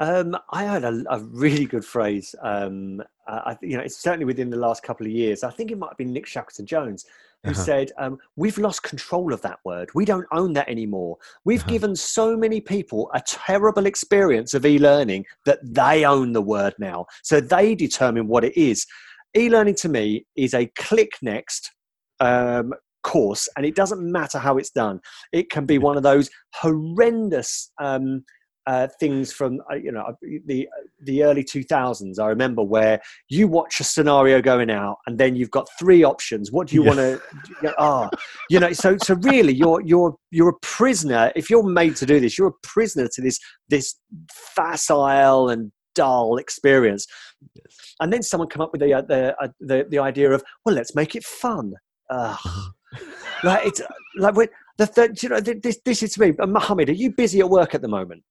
Um, 0.02 0.36
I 0.50 0.66
heard 0.66 0.84
a, 0.84 1.04
a 1.12 1.20
really 1.20 1.66
good 1.66 1.86
phrase. 1.86 2.34
Um, 2.42 3.04
uh, 3.28 3.42
I, 3.46 3.58
you 3.62 3.78
know, 3.78 3.84
it's 3.84 4.02
certainly 4.02 4.26
within 4.26 4.50
the 4.50 4.58
last 4.58 4.82
couple 4.82 5.06
of 5.06 5.12
years. 5.12 5.44
I 5.44 5.52
think 5.52 5.70
it 5.70 5.78
might 5.78 5.90
have 5.90 5.98
been 5.98 6.12
Nick 6.12 6.26
Shackleton 6.26 6.66
Jones 6.66 7.06
who 7.44 7.52
Uh-huh. 7.52 7.64
said, 7.64 7.92
um, 8.00 8.18
"We've 8.36 8.58
lost 8.58 8.82
control 8.82 9.32
of 9.32 9.42
that 9.44 9.60
word. 9.64 9.90
We 9.94 10.06
don't 10.06 10.26
own 10.32 10.54
that 10.54 10.68
anymore. 10.68 11.18
We've 11.46 11.60
Uh-huh. 11.60 11.70
given 11.76 11.96
so 11.96 12.36
many 12.36 12.62
people 12.62 13.12
a 13.14 13.22
terrible 13.28 13.86
experience 13.86 14.56
of 14.56 14.66
e-learning 14.66 15.26
that 15.46 15.60
they 15.64 16.04
own 16.04 16.34
the 16.34 16.42
word 16.42 16.74
now, 16.80 17.06
so 17.22 17.40
they 17.40 17.76
determine 17.76 18.28
what 18.28 18.44
it 18.44 18.58
is. 18.58 18.88
E-learning 19.38 19.76
to 19.84 19.90
me 19.90 20.26
is 20.36 20.54
a 20.56 20.66
click 20.86 21.12
next." 21.22 21.72
Um, 22.20 22.74
course 23.04 23.50
and 23.58 23.66
it 23.66 23.76
doesn't 23.76 24.00
matter 24.12 24.38
how 24.38 24.60
it's 24.60 24.70
done 24.70 25.00
it 25.32 25.50
can 25.50 25.66
be 25.66 25.80
one 25.80 25.98
of 25.98 26.04
those 26.04 26.30
horrendous 26.54 27.72
um, 27.82 28.24
uh, 28.68 28.88
things 29.00 29.34
from 29.34 29.60
uh, 29.72 29.76
you 29.76 29.92
know 29.92 30.06
the 30.46 30.68
the 31.04 31.24
early 31.24 31.44
2000s 31.44 32.20
i 32.20 32.28
remember 32.28 32.62
where 32.62 33.02
you 33.30 33.48
watch 33.48 33.80
a 33.80 33.84
scenario 33.84 34.42
going 34.42 34.70
out 34.70 34.98
and 35.08 35.18
then 35.18 35.36
you've 35.36 35.52
got 35.52 35.68
three 35.80 36.04
options. 36.04 36.52
What 36.52 36.68
do 36.68 36.76
you 36.76 36.84
Yeah. 36.84 36.90
want 36.90 37.00
to 37.00 37.74
ah 37.78 38.10
you 38.50 38.60
know 38.60 38.74
so 38.74 38.98
so 38.98 39.16
really 39.16 39.54
you're 39.54 39.82
you're 39.82 40.16
you're 40.32 40.50
a 40.50 40.60
prisoner. 40.62 41.32
If 41.36 41.50
you're 41.50 41.64
made 41.64 41.96
to 41.98 42.06
do 42.06 42.20
this 42.20 42.38
you're 42.38 42.50
a 42.50 42.60
prisoner 42.64 43.08
to 43.16 43.22
this 43.22 43.40
this 43.70 43.96
facile 44.56 45.50
and 45.50 45.72
dull 45.96 46.38
experience. 46.38 47.06
Yes. 47.56 47.96
And 48.00 48.12
then 48.14 48.24
someone 48.24 48.48
come 48.50 48.62
up 48.62 48.72
with 48.72 48.82
the 48.82 48.94
uh, 48.94 49.02
the, 49.02 49.36
uh, 49.42 49.48
the 49.60 49.86
the 49.90 50.00
idea 50.00 50.32
of 50.32 50.44
well 50.66 50.76
let's 50.76 50.96
make 50.96 51.16
it 51.16 51.24
fun. 51.24 51.74
Ugh. 52.10 52.38
like 53.44 53.66
it's 53.68 53.82
like 54.18 54.36
when 54.36 54.48
the 54.78 54.86
third 54.86 55.22
you 55.24 55.30
know 55.30 55.40
this 55.40 55.80
this 55.86 56.04
is 56.04 56.14
to 56.14 56.22
me 56.22 56.34
Mohammed 56.46 56.90
are 56.90 56.94
you 56.94 57.12
busy 57.12 57.40
at 57.40 57.50
work 57.50 57.74
at 57.76 57.82
the 57.82 57.88
moment 57.88 58.24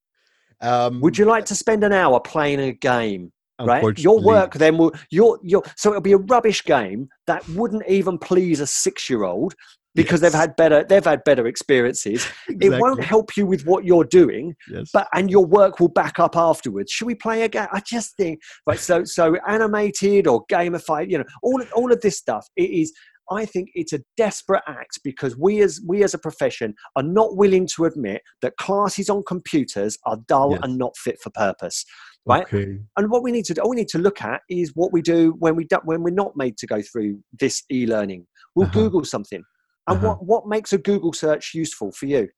um, 0.61 1.01
would 1.01 1.19
you 1.19 1.25
like 1.25 1.45
to 1.47 1.55
spend 1.55 1.85
an 1.85 1.93
hour 1.93 2.21
playing 2.21 2.61
a 2.61 2.73
game? 2.73 3.33
Right, 3.63 3.99
your 3.99 4.23
work 4.23 4.55
then 4.55 4.79
will 4.79 4.95
your 5.11 5.39
your 5.43 5.63
so 5.77 5.91
it'll 5.91 6.01
be 6.01 6.13
a 6.13 6.17
rubbish 6.17 6.65
game 6.65 7.11
that 7.27 7.47
wouldn't 7.51 7.87
even 7.87 8.17
please 8.17 8.59
a 8.61 8.67
six 8.67 9.11
year 9.11 9.25
old 9.25 9.55
because 9.95 10.21
they've 10.21 10.33
had 10.33 10.57
better 10.57 10.85
they've 10.85 11.05
had 11.05 11.23
better 11.25 11.47
experiences. 11.47 12.27
It 12.49 12.81
won't 12.81 13.03
help 13.03 13.37
you 13.37 13.47
with 13.47 13.67
what 13.67 13.85
you're 13.85 14.05
doing, 14.05 14.55
yes 14.71 14.89
but 14.93 15.09
and 15.13 15.31
your 15.31 15.45
work 15.45 15.81
will 15.81 15.89
back 15.89 16.19
up 16.19 16.37
afterwards. 16.37 16.91
Should 16.91 17.07
we 17.07 17.15
play 17.15 17.43
a 17.43 17.49
game? 17.49 17.69
I 17.73 17.81
just 17.81 18.17
think 18.17 18.41
right. 18.67 18.79
So 18.79 19.05
so 19.05 19.37
animated 19.47 20.27
or 20.27 20.47
gamified, 20.47 21.11
you 21.11 21.19
know, 21.19 21.25
all 21.43 21.63
all 21.75 21.93
of 21.93 22.01
this 22.01 22.17
stuff. 22.17 22.47
It 22.57 22.71
is. 22.71 22.93
I 23.31 23.45
think 23.47 23.71
it's 23.75 23.93
a 23.93 24.01
desperate 24.17 24.63
act 24.67 25.01
because 25.05 25.37
we 25.37 25.61
as 25.63 25.81
we 25.87 26.03
as 26.03 26.15
a 26.15 26.19
profession 26.19 26.75
are 26.97 27.03
not 27.03 27.37
willing 27.37 27.67
to 27.77 27.85
admit 27.85 28.23
that 28.43 28.57
classes 28.57 29.09
on 29.09 29.23
computers 29.27 29.97
are 30.07 30.19
dull 30.27 30.53
Yes. 30.53 30.61
and 30.65 30.79
not 30.79 30.97
fit 30.97 31.19
for 31.23 31.31
purpose. 31.31 31.85
right? 32.27 32.43
okay 32.43 32.79
And 32.97 33.11
what 33.11 33.23
we 33.23 33.31
need 33.33 33.45
to 33.47 33.55
do, 33.55 33.61
all 33.63 33.71
we 33.71 33.77
need 33.77 33.89
to 33.89 33.99
look 33.99 34.21
at 34.23 34.41
is 34.49 34.73
what 34.75 34.93
we 34.93 35.01
do 35.01 35.35
when 35.39 35.55
we 35.57 35.65
do, 35.65 35.79
when 35.85 36.03
we're 36.03 36.23
not 36.25 36.37
made 36.37 36.57
to 36.59 36.67
go 36.67 36.83
through 36.83 37.21
this 37.39 37.63
e-learning. 37.71 38.27
We'll 38.55 38.67
Uh-huh. 38.67 38.81
Google 38.81 39.05
something. 39.05 39.43
And 39.89 39.97
Uh-huh. 39.97 40.09
what, 40.09 40.25
what 40.33 40.47
makes 40.49 40.73
a 40.73 40.79
Google 40.79 41.13
search 41.13 41.55
useful 41.55 41.93
for 41.93 42.07
you? 42.07 42.29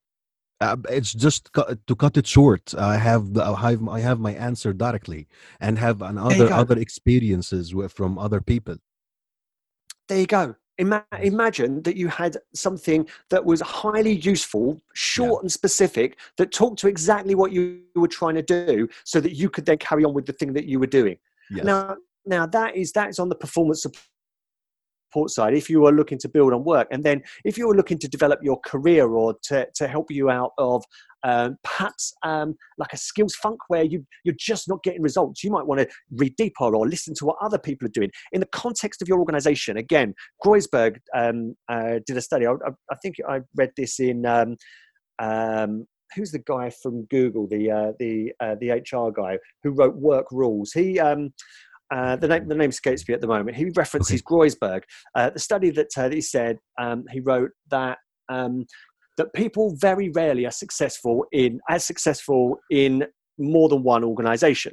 Uh, 0.61 0.77
it's 0.91 1.13
just 1.13 1.53
cu- 1.53 1.75
to 1.89 1.95
cut 1.97 2.17
it 2.17 2.27
short. 2.27 2.73
I 2.77 2.97
have 2.97 3.33
the, 3.35 3.43
I 3.43 3.71
have 3.71 3.89
I 3.89 4.01
have 4.09 4.21
my 4.21 4.33
answer 4.49 4.73
directly, 4.73 5.27
and 5.59 5.77
have 5.79 6.03
an 6.03 6.17
you 6.17 6.23
other 6.23 6.53
other 6.53 6.79
experiences 6.79 7.75
with, 7.75 7.93
from 7.93 8.17
other 8.17 8.41
people. 8.41 8.77
There 10.09 10.21
you 10.21 10.27
go. 10.27 10.55
Ima- 10.79 11.05
imagine 11.21 11.83
that 11.83 11.97
you 11.97 12.09
had 12.09 12.39
something 12.55 13.07
that 13.29 13.45
was 13.45 13.61
highly 13.61 14.17
useful, 14.17 14.81
short 14.95 15.43
and 15.43 15.53
specific, 15.53 16.19
that 16.39 16.51
talked 16.51 16.79
to 16.81 16.89
exactly 16.89 17.35
what 17.35 17.53
you 17.53 17.83
were 17.95 18.09
trying 18.09 18.35
to 18.35 18.43
do, 18.43 18.89
so 19.05 19.21
that 19.21 19.33
you 19.33 19.51
could 19.51 19.67
then 19.67 19.79
carry 19.79 20.05
on 20.05 20.15
with 20.15 20.27
the 20.27 20.33
thing 20.33 20.53
that 20.55 20.65
you 20.65 20.81
were 20.81 20.87
doing. 20.87 21.19
Yes. 21.51 21.65
Now, 21.65 21.97
now 22.25 22.47
that 22.47 22.77
is 22.77 22.93
that 22.93 23.11
is 23.11 23.19
on 23.19 23.29
the 23.29 23.35
performance 23.35 23.85
support 25.13 25.31
side. 25.31 25.55
If 25.55 25.69
you 25.69 25.85
are 25.87 25.93
looking 25.93 26.19
to 26.19 26.29
build 26.29 26.53
on 26.53 26.65
work, 26.65 26.89
and 26.91 27.05
then 27.05 27.23
if 27.45 27.59
you're 27.59 27.75
looking 27.75 27.99
to 27.99 28.09
develop 28.09 28.41
your 28.43 28.59
career 28.61 29.09
or 29.09 29.35
to 29.45 29.67
to 29.75 29.89
help 29.89 30.11
you 30.11 30.31
out 30.31 30.53
of 30.59 30.85
um, 31.25 31.57
perhaps 31.63 32.15
um, 32.25 32.57
like 32.79 32.93
a 32.93 32.97
skills 32.97 33.35
funk 33.35 33.61
where 33.69 33.85
you 33.85 34.05
you're 34.25 34.35
just 34.39 34.69
not 34.69 34.83
getting 34.83 35.03
results, 35.03 35.45
you 35.45 35.51
might 35.51 35.67
want 35.67 35.81
to 35.81 35.89
read 36.13 36.35
deeper 36.37 36.75
or 36.75 36.89
listen 36.89 37.15
to 37.15 37.27
what 37.27 37.37
other 37.41 37.59
people 37.59 37.87
are 37.87 37.93
doing 37.93 38.11
in 38.33 38.41
the 38.41 38.47
context 38.47 39.03
of 39.03 39.09
your 39.09 39.19
organization. 39.19 39.77
Again, 39.77 40.15
Groysberg 40.45 40.99
um, 41.15 41.55
uh, 41.69 42.01
did 42.07 42.17
a 42.17 42.23
study. 42.23 42.47
I, 42.47 42.53
I, 42.53 42.71
I 42.91 42.97
think 43.03 43.17
I 43.29 43.41
read 43.57 43.71
this 43.77 44.01
in. 44.01 44.27
Um, 44.27 44.57
um, 45.19 45.87
who's 46.17 46.33
the 46.33 46.41
guy 46.41 46.71
from 46.83 47.05
Google, 47.05 47.47
the 47.47 47.71
uh, 47.71 47.93
the 47.99 48.33
uh, 48.41 48.57
the 48.61 48.71
HR 48.71 49.11
guy 49.11 49.39
who 49.63 49.71
wrote 49.71 49.95
Work 49.95 50.27
Rules? 50.33 50.73
He 50.73 50.99
um, 50.99 51.33
uh, 51.95 52.17
the 52.17 52.29
name 52.29 52.49
the 52.49 52.55
name 52.55 52.71
escapes 52.71 53.07
me 53.07 53.15
at 53.15 53.21
the 53.21 53.27
moment. 53.27 53.57
He 53.57 53.71
references 53.77 54.23
Groysberg, 54.31 54.83
uh, 55.15 55.31
the 55.31 55.39
study 55.39 55.71
that, 55.71 55.89
uh, 55.97 56.09
that 56.09 56.15
he 56.15 56.21
said 56.21 56.59
um, 56.81 57.05
he 57.11 57.21
wrote 57.21 57.51
that 57.71 57.99
um, 58.29 58.67
that 59.19 59.33
people 59.35 59.77
very 59.77 60.09
rarely 60.11 60.47
are 60.47 60.51
successful 60.65 61.27
in 61.33 61.61
as 61.69 61.85
successful 61.85 62.59
in 62.71 63.05
more 63.39 63.69
than 63.69 63.83
one 63.83 64.05
organization 64.05 64.73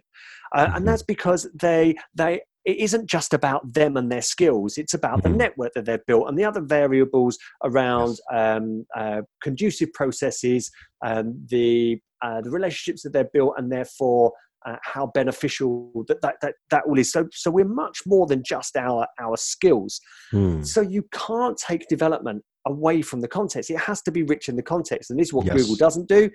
uh, 0.55 0.67
Mhm. 0.67 0.75
and 0.77 0.87
that's 0.87 1.03
because 1.03 1.49
they 1.53 1.95
they 2.15 2.41
it 2.65 2.77
isn't 2.77 3.09
just 3.09 3.33
about 3.33 3.61
them 3.73 3.97
and 3.97 4.11
their 4.11 4.21
skills. 4.21 4.77
It's 4.77 4.93
about 4.93 5.23
the 5.23 5.29
network 5.29 5.71
that 5.75 5.85
they've 5.85 6.05
built 6.05 6.27
and 6.27 6.37
the 6.37 6.43
other 6.43 6.61
variables 6.61 7.37
around 7.63 8.19
um, 8.33 8.85
uh, 8.95 9.21
conducive 9.41 9.91
processes, 9.93 10.69
um, 11.03 11.25
the 11.49 11.99
uh, 12.21 12.41
the 12.41 12.51
relationships 12.51 13.01
that 13.03 13.13
they've 13.13 13.31
built, 13.31 13.53
and 13.57 13.71
therefore 13.71 14.33
uh, 14.65 14.75
how 14.83 15.07
beneficial 15.13 15.91
that, 16.07 16.21
that 16.21 16.35
that 16.41 16.55
that 16.69 16.83
all 16.87 16.97
is. 16.97 17.11
So 17.11 17.27
so 17.31 17.51
we're 17.51 17.65
much 17.65 17.99
more 18.05 18.27
than 18.27 18.43
just 18.45 18.75
our 18.75 19.07
our 19.19 19.37
skills. 19.37 19.99
Hmm. 20.31 20.63
So 20.63 20.81
you 20.81 21.03
can't 21.11 21.57
take 21.57 21.87
development 21.87 22.43
away 22.65 23.01
from 23.01 23.21
the 23.21 23.27
context. 23.27 23.69
It 23.69 23.79
has 23.79 24.01
to 24.03 24.11
be 24.11 24.23
rich 24.23 24.49
in 24.49 24.55
the 24.55 24.63
context, 24.63 25.09
and 25.09 25.19
this 25.19 25.29
is 25.29 25.33
what 25.33 25.45
Yes. 25.45 25.55
Google 25.55 25.75
doesn't 25.75 26.07
do. 26.07 26.29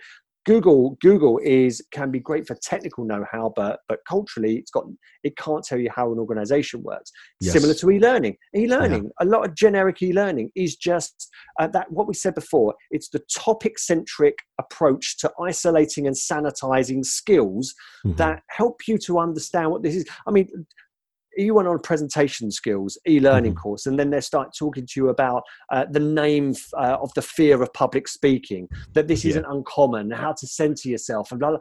Google 0.45 0.97
Google 1.01 1.39
is 1.43 1.83
can 1.93 2.11
be 2.11 2.21
great 2.21 2.47
for 2.47 2.55
technical 2.57 3.05
know-how, 3.05 3.53
but 3.57 3.81
but 3.89 4.01
culturally, 4.09 4.57
it's 4.57 4.71
got 4.71 4.85
it 5.23 5.37
can't 5.37 5.65
tell 5.65 5.79
you 5.79 5.91
how 5.95 6.13
an 6.13 6.19
organization 6.19 6.83
works. 6.83 7.11
Yes. 7.41 7.53
Similar 7.55 7.75
to 7.75 7.91
e-learning, 7.91 8.37
e-learning, 8.55 9.11
a 9.21 9.25
lot 9.25 9.47
of 9.47 9.55
generic 9.55 10.03
e-learning 10.03 10.51
is 10.55 10.77
just 10.77 11.31
uh, 11.59 11.67
that 11.69 11.91
what 11.91 12.07
we 12.07 12.15
said 12.15 12.35
before. 12.35 12.75
It's 12.91 13.09
the 13.09 13.23
topic-centric 13.35 14.37
approach 14.61 15.17
to 15.19 15.33
isolating 15.41 16.07
and 16.07 16.17
sanitizing 16.17 17.05
skills 17.05 17.75
Mhm. 18.05 18.17
that 18.19 18.43
help 18.49 18.87
you 18.87 18.99
to 18.99 19.19
understand 19.19 19.71
what 19.71 19.83
this 19.83 19.97
is. 19.97 20.05
I 20.27 20.31
mean, 20.31 20.49
you 21.37 21.55
went 21.55 21.68
on 21.68 21.77
a 21.77 21.79
presentation 21.79 22.51
skills 22.51 22.99
e-learning 23.09 23.55
Mhm. 23.55 23.62
course, 23.62 23.87
and 23.87 23.99
then 23.99 24.11
they 24.11 24.20
start 24.20 24.55
talking 24.59 24.87
to 24.87 24.92
you 25.01 25.09
about 25.09 25.42
uh, 25.73 25.85
the 25.90 26.01
name 26.01 26.55
uh, 26.77 26.97
of 27.01 27.12
the 27.14 27.23
fear 27.23 27.62
of 27.62 27.73
public 27.73 28.09
speaking, 28.09 28.68
that 28.94 29.09
this 29.09 29.25
Yeah. 29.25 29.31
isn't 29.31 29.47
uncommon, 29.47 30.11
how 30.11 30.33
to 30.33 30.47
center 30.47 30.88
yourself, 30.88 31.31
and 31.31 31.40
blah, 31.40 31.51
blah. 31.51 31.59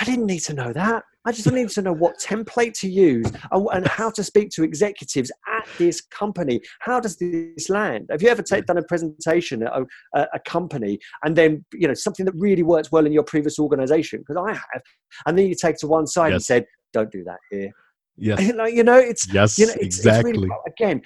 I 0.00 0.04
didn't 0.04 0.24
need 0.26 0.40
to 0.40 0.54
know 0.54 0.72
that. 0.72 1.04
I 1.26 1.32
just 1.32 1.50
needed 1.52 1.68
to 1.70 1.82
know 1.82 1.92
what 1.92 2.18
template 2.18 2.72
to 2.80 2.88
use 2.88 3.30
and, 3.52 3.68
and 3.72 3.86
how 3.86 4.10
to 4.10 4.24
speak 4.24 4.48
to 4.52 4.64
executives 4.64 5.30
at 5.46 5.68
this 5.78 6.00
company. 6.00 6.60
How 6.80 6.98
does 6.98 7.16
this 7.18 7.68
land? 7.68 8.08
Have 8.10 8.22
you 8.22 8.28
ever 8.28 8.42
ta- 8.42 8.62
done 8.62 8.78
a 8.78 8.82
presentation 8.82 9.62
at 9.62 9.72
a, 9.72 9.84
a, 10.14 10.26
a 10.34 10.40
company 10.40 10.98
and 11.24 11.36
then 11.36 11.64
you 11.74 11.86
know 11.86 11.94
something 11.94 12.24
that 12.26 12.34
really 12.36 12.62
works 12.62 12.90
well 12.90 13.06
in 13.06 13.12
your 13.12 13.22
previous 13.22 13.58
organization? 13.58 14.20
Because 14.20 14.42
I 14.48 14.54
have, 14.54 14.82
and 15.26 15.38
then 15.38 15.46
you 15.46 15.54
take 15.54 15.76
to 15.78 15.86
one 15.86 16.06
side 16.06 16.32
and 16.32 16.42
said, 16.42 16.64
"Don't 16.92 17.12
do 17.12 17.22
that 17.24 17.38
here." 17.50 17.70
Yes. 18.16 18.52
like, 18.56 18.74
you 18.74 18.82
know, 18.84 18.96
it's 18.98 19.32
Yes. 19.32 19.58
you 19.58 19.66
know, 19.66 19.74
it's, 19.80 19.98
exactly. 19.98 20.30
it's 20.30 20.38
really 20.40 20.50
again. 20.66 21.02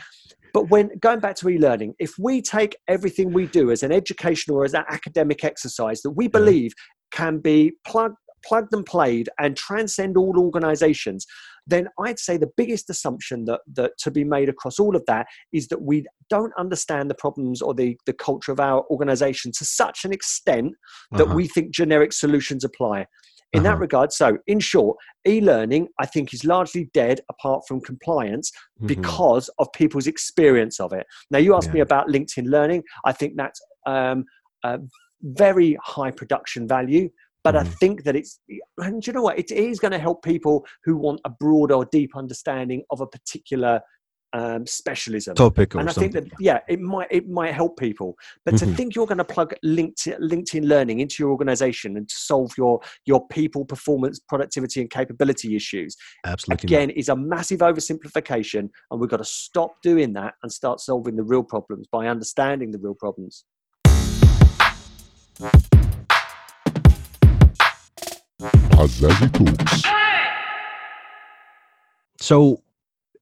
But 0.52 0.70
when 0.70 0.90
going 1.00 1.20
back 1.20 1.36
to 1.36 1.48
e-learning, 1.50 1.94
if 1.98 2.14
we 2.18 2.40
take 2.40 2.76
everything 2.88 3.32
we 3.32 3.46
do 3.46 3.70
as 3.70 3.82
an 3.82 3.92
educational 3.92 4.56
or 4.58 4.64
as 4.64 4.72
an 4.74 4.84
academic 4.88 5.44
exercise 5.44 6.00
that 6.02 6.12
we 6.12 6.28
believe 6.28 6.72
can 7.12 7.38
be 7.40 7.72
plugged, 7.86 8.16
plugged 8.42 8.72
and 8.72 8.86
played 8.86 9.28
and 9.38 9.54
transcend 9.56 10.16
all 10.16 10.38
organizations, 10.38 11.26
then 11.66 11.88
I'd 12.00 12.18
say 12.18 12.38
the 12.38 12.50
biggest 12.56 12.88
assumption 12.88 13.44
that 13.46 13.60
that 13.74 13.92
to 13.98 14.10
be 14.10 14.24
made 14.24 14.48
across 14.48 14.78
all 14.78 14.96
of 14.96 15.04
that 15.06 15.26
is 15.52 15.68
that 15.68 15.82
we 15.82 16.06
don't 16.30 16.52
understand 16.56 17.10
the 17.10 17.14
problems 17.16 17.60
or 17.60 17.74
the, 17.74 17.98
the 18.06 18.12
culture 18.14 18.52
of 18.52 18.60
our 18.60 18.82
organization 18.88 19.52
to 19.58 19.64
such 19.64 20.04
an 20.06 20.12
extent 20.12 20.72
that 21.12 21.24
Uh-huh. 21.26 21.34
we 21.34 21.48
think 21.48 21.70
generic 21.74 22.12
solutions 22.14 22.64
apply. 22.64 23.06
In 23.56 23.62
that 23.62 23.70
Uh-huh. 23.72 23.80
regard, 23.80 24.12
so 24.12 24.38
in 24.46 24.60
short, 24.60 24.96
e-learning 25.26 25.88
I 25.98 26.06
think 26.06 26.34
is 26.34 26.44
largely 26.44 26.90
dead 26.92 27.20
apart 27.30 27.62
from 27.66 27.80
compliance 27.80 28.52
Mhm. 28.82 28.86
because 28.86 29.48
of 29.58 29.66
people's 29.72 30.06
experience 30.06 30.78
of 30.78 30.92
it. 30.92 31.06
Now, 31.30 31.38
you 31.38 31.54
asked 31.56 31.72
me 31.72 31.80
about 31.80 32.08
LinkedIn 32.08 32.46
Learning. 32.56 32.82
I 33.04 33.12
think 33.12 33.32
that's 33.36 33.60
um, 33.86 34.24
a 34.64 34.78
very 35.22 35.76
high 35.82 36.10
production 36.10 36.66
value, 36.68 37.08
but 37.44 37.54
I 37.56 37.62
Mhm. 37.62 37.78
think 37.80 38.04
that 38.04 38.16
it's, 38.16 38.40
and 38.78 39.06
you 39.06 39.12
know 39.12 39.22
what? 39.22 39.38
It 39.38 39.50
is 39.50 39.78
going 39.78 39.92
to 39.92 39.98
help 39.98 40.22
people 40.22 40.66
who 40.84 40.96
want 40.96 41.20
a 41.24 41.30
broad 41.30 41.70
or 41.72 41.84
deep 41.86 42.16
understanding 42.16 42.82
of 42.90 43.00
a 43.00 43.06
particular 43.06 43.80
um, 44.32 44.66
specialism. 44.66 45.34
topic 45.34 45.74
and 45.74 45.88
I 45.88 45.92
something. 45.92 46.12
think 46.12 46.28
that 46.30 46.40
yeah, 46.40 46.60
it 46.68 46.80
might 46.80 47.08
it 47.10 47.28
might 47.28 47.52
help 47.54 47.78
people, 47.78 48.16
but 48.44 48.56
to 48.58 48.66
Mhm. 48.66 48.76
think 48.76 48.94
you're 48.94 49.06
going 49.06 49.18
to 49.18 49.24
plug 49.24 49.54
LinkedIn, 49.64 50.18
LinkedIn 50.20 50.64
Learning 50.66 51.00
into 51.00 51.22
your 51.22 51.30
organization 51.30 51.96
and 51.96 52.08
to 52.08 52.16
solve 52.16 52.52
your 52.58 52.80
your 53.06 53.26
people 53.28 53.64
performance, 53.64 54.18
productivity, 54.18 54.80
and 54.80 54.90
capability 54.90 55.54
issues, 55.56 55.96
Absolutely. 56.24 56.64
not. 56.76 56.82
again 56.82 56.90
is 56.90 57.08
a 57.08 57.16
massive 57.16 57.60
oversimplification 57.60 58.68
and 58.90 59.00
we've 59.00 59.10
got 59.10 59.18
to 59.18 59.24
stop 59.24 59.80
doing 59.82 60.12
that 60.14 60.34
and 60.42 60.50
start 60.52 60.80
solving 60.80 61.16
the 61.16 61.22
real 61.24 61.42
problems 61.42 61.86
by 61.90 62.06
understanding 62.08 62.70
the 62.72 62.78
real 62.78 62.94
problems 62.94 63.44
So, 72.18 72.62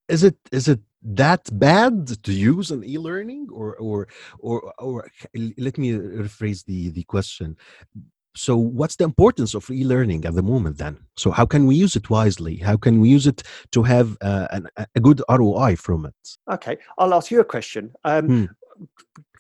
is 0.08 0.22
it 0.24 0.36
is 0.52 0.68
it 0.68 0.80
that 1.04 1.48
bad 1.58 2.22
to 2.24 2.32
use 2.32 2.70
an 2.70 2.82
e-learning, 2.84 3.48
or 3.52 3.76
or 3.76 4.08
or 4.38 4.72
or 4.78 5.08
let 5.58 5.78
me 5.78 5.92
rephrase 5.92 6.64
the 6.64 6.90
the 6.90 7.04
question. 7.04 7.56
So, 8.36 8.56
what's 8.56 8.96
the 8.96 9.04
importance 9.04 9.54
of 9.54 9.70
e-learning 9.70 10.24
at 10.24 10.34
the 10.34 10.42
moment 10.42 10.78
then? 10.78 10.98
So, 11.16 11.30
how 11.30 11.46
can 11.46 11.66
we 11.66 11.76
use 11.76 11.94
it 11.94 12.10
wisely? 12.10 12.56
How 12.56 12.76
can 12.76 13.00
we 13.00 13.08
use 13.08 13.28
it 13.28 13.44
to 13.70 13.84
have 13.84 14.16
uh, 14.20 14.48
an, 14.50 14.66
a 14.96 15.00
good 15.00 15.22
ROI 15.28 15.76
from 15.76 16.06
it? 16.06 16.14
okay 16.50 16.76
i'll 16.98 17.14
ask 17.14 17.30
you 17.30 17.40
a 17.40 17.44
question 17.44 17.92
um, 18.04 18.26
Hmm. 18.26 18.44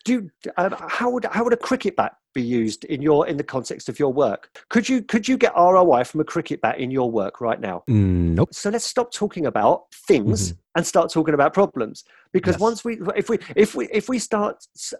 Do 0.04 0.12
you, 0.12 0.30
um, 0.56 0.74
how 0.88 1.10
would 1.10 1.24
how 1.26 1.44
would 1.44 1.52
a 1.52 1.56
cricket 1.56 1.96
bat 1.96 2.16
be 2.34 2.42
used 2.42 2.84
in 2.86 3.00
your 3.00 3.26
in 3.26 3.36
the 3.36 3.44
context 3.44 3.88
of 3.88 3.98
your 3.98 4.12
work 4.12 4.58
could 4.68 4.88
you 4.88 5.02
could 5.02 5.26
you 5.28 5.36
get 5.36 5.52
roi 5.56 6.04
from 6.04 6.20
a 6.20 6.24
cricket 6.24 6.60
bat 6.60 6.78
in 6.78 6.90
your 6.90 7.10
work 7.10 7.40
right 7.40 7.60
now 7.60 7.82
Mm, 7.88 8.34
nope. 8.34 8.48
so 8.52 8.70
let's 8.70 8.84
stop 8.84 9.12
talking 9.12 9.46
about 9.46 9.84
things 10.08 10.54
and 10.76 10.84
start 10.86 11.10
talking 11.12 11.34
about 11.34 11.54
problems 11.54 12.02
because 12.32 12.54
Yes. 12.54 12.60
once 12.60 12.84
we 12.84 12.98
if 13.16 13.28
we 13.28 13.38
if 13.54 13.74
we 13.74 13.88
if 13.92 14.08
we 14.08 14.18
start 14.18 14.56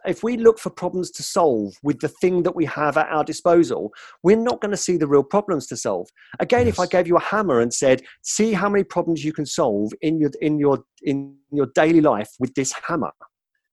if 0.06 0.22
we 0.22 0.36
look 0.36 0.58
for 0.58 0.70
problems 0.70 1.10
to 1.12 1.22
solve 1.22 1.74
with 1.82 1.98
the 2.00 2.08
thing 2.08 2.42
that 2.44 2.54
we 2.54 2.64
have 2.66 2.96
at 2.96 3.08
our 3.08 3.24
disposal 3.24 3.92
we're 4.22 4.36
not 4.36 4.60
going 4.60 4.70
to 4.70 4.76
see 4.76 4.96
the 4.96 5.06
real 5.06 5.24
problems 5.24 5.66
to 5.66 5.76
solve 5.76 6.08
again 6.38 6.68
if 6.68 6.78
i 6.78 6.86
gave 6.86 7.08
you 7.08 7.16
a 7.16 7.20
hammer 7.20 7.60
and 7.60 7.74
said 7.74 8.02
see 8.22 8.52
how 8.52 8.68
many 8.68 8.84
problems 8.84 9.24
you 9.24 9.32
can 9.32 9.46
solve 9.46 9.92
in 10.02 10.20
your 10.20 10.30
in 10.40 10.58
your 10.58 10.84
in 11.02 11.36
your 11.50 11.66
daily 11.74 12.00
life 12.00 12.30
with 12.38 12.54
this 12.54 12.72
hammer 12.86 13.12